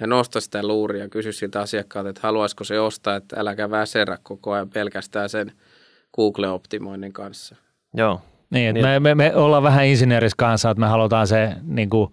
ja 0.00 0.06
nosta 0.06 0.40
sitä 0.40 0.66
luuria 0.66 1.02
ja 1.02 1.08
kysy 1.08 1.32
siltä 1.32 1.60
asiakkaalta, 1.60 2.10
että 2.10 2.20
haluaisiko 2.22 2.64
se 2.64 2.80
ostaa, 2.80 3.16
että 3.16 3.40
äläkä 3.40 3.70
väserä 3.70 4.18
koko 4.22 4.52
ajan 4.52 4.70
pelkästään 4.70 5.28
sen 5.28 5.52
Google-optimoinnin 6.16 7.12
kanssa. 7.12 7.56
Joo. 7.94 8.20
Niin, 8.50 8.74
niin. 8.74 8.86
Me, 8.86 9.00
me, 9.00 9.14
me 9.14 9.34
ollaan 9.34 9.62
vähän 9.62 9.86
insinööris 9.86 10.34
kanssa, 10.34 10.70
että 10.70 10.80
me 10.80 10.86
halutaan 10.86 11.26
se 11.26 11.52
niin 11.62 11.90
kuin, 11.90 12.10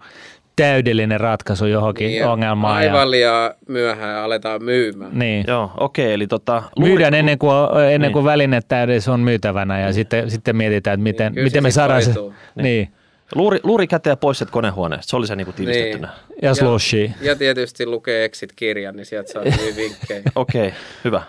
täydellinen 0.56 1.20
ratkaisu 1.20 1.66
johonkin 1.66 2.08
niin, 2.08 2.26
ongelmaan. 2.26 2.76
Aivan 2.76 3.00
ja... 3.00 3.12
liian 3.12 3.54
myöhään 3.68 4.24
aletaan 4.24 4.64
myymään. 4.64 5.20
Niin. 5.20 5.46
Joo, 5.48 5.72
okei. 5.78 6.06
Okay, 6.06 6.14
eli 6.14 6.28
tota. 6.28 6.64
Myydään 6.80 7.14
ennen 7.14 7.38
kuin, 7.38 7.52
ennen 7.84 8.02
niin. 8.02 8.14
kuin 8.14 8.26
välinettä 8.26 8.84
edes 8.84 9.08
on 9.08 9.20
myytävänä 9.20 9.80
ja 9.80 9.86
niin. 9.86 9.94
sitten, 9.94 10.32
sitten 10.32 10.56
mietitään, 10.56 10.94
että 10.94 11.04
miten, 11.04 11.34
niin, 11.34 11.44
miten 11.44 11.64
me 11.64 11.72
saadaan 11.72 12.04
se. 12.04 12.12
Niin. 12.12 12.34
niin. 12.56 12.92
Luuri, 13.36 13.60
luuri 13.64 13.88
käteen 13.88 14.18
pois 14.18 14.38
sieltä 14.38 14.52
konehuoneesta, 14.52 15.10
se 15.10 15.16
oli 15.16 15.28
se 15.28 15.36
niinku 15.36 15.52
tiivistettynä. 15.54 16.08
Niin. 16.30 16.38
Ja 16.42 16.56
slushi. 16.56 17.04
Ja, 17.22 17.28
ja 17.28 17.36
tietysti 17.36 17.86
lukee 17.86 18.26
Exit-kirjan, 18.26 18.96
niin 18.96 19.06
sieltä 19.06 19.32
saa 19.32 19.44
hyvin 19.44 19.76
vinkkejä. 19.76 20.22
Okei, 20.36 20.68
okay, 20.68 20.80
hyvä. 21.06 21.22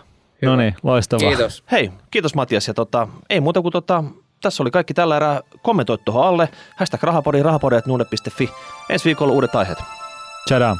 No 0.42 0.56
niin, 0.56 0.74
loistavaa. 0.82 1.28
Kiitos. 1.28 1.64
Hei, 1.72 1.90
kiitos 2.10 2.34
Matias. 2.34 2.68
Ja 2.68 2.74
tota, 2.74 3.08
ei 3.30 3.40
muuta 3.40 3.62
kuin 3.62 3.72
tota, 3.72 4.04
tässä 4.42 4.62
oli 4.62 4.70
kaikki 4.70 4.94
tällä 4.94 5.16
erää. 5.16 5.40
Kommentoi 5.62 5.98
tuohon 5.98 6.26
alle. 6.26 6.48
Hashtag 6.76 7.02
rahapodi, 7.02 7.42
rahapodi.nuude.fi. 7.42 8.50
Ensi 8.88 9.04
viikolla 9.04 9.32
uudet 9.32 9.54
aiheet. 9.54 9.78
Tchadam. 10.46 10.76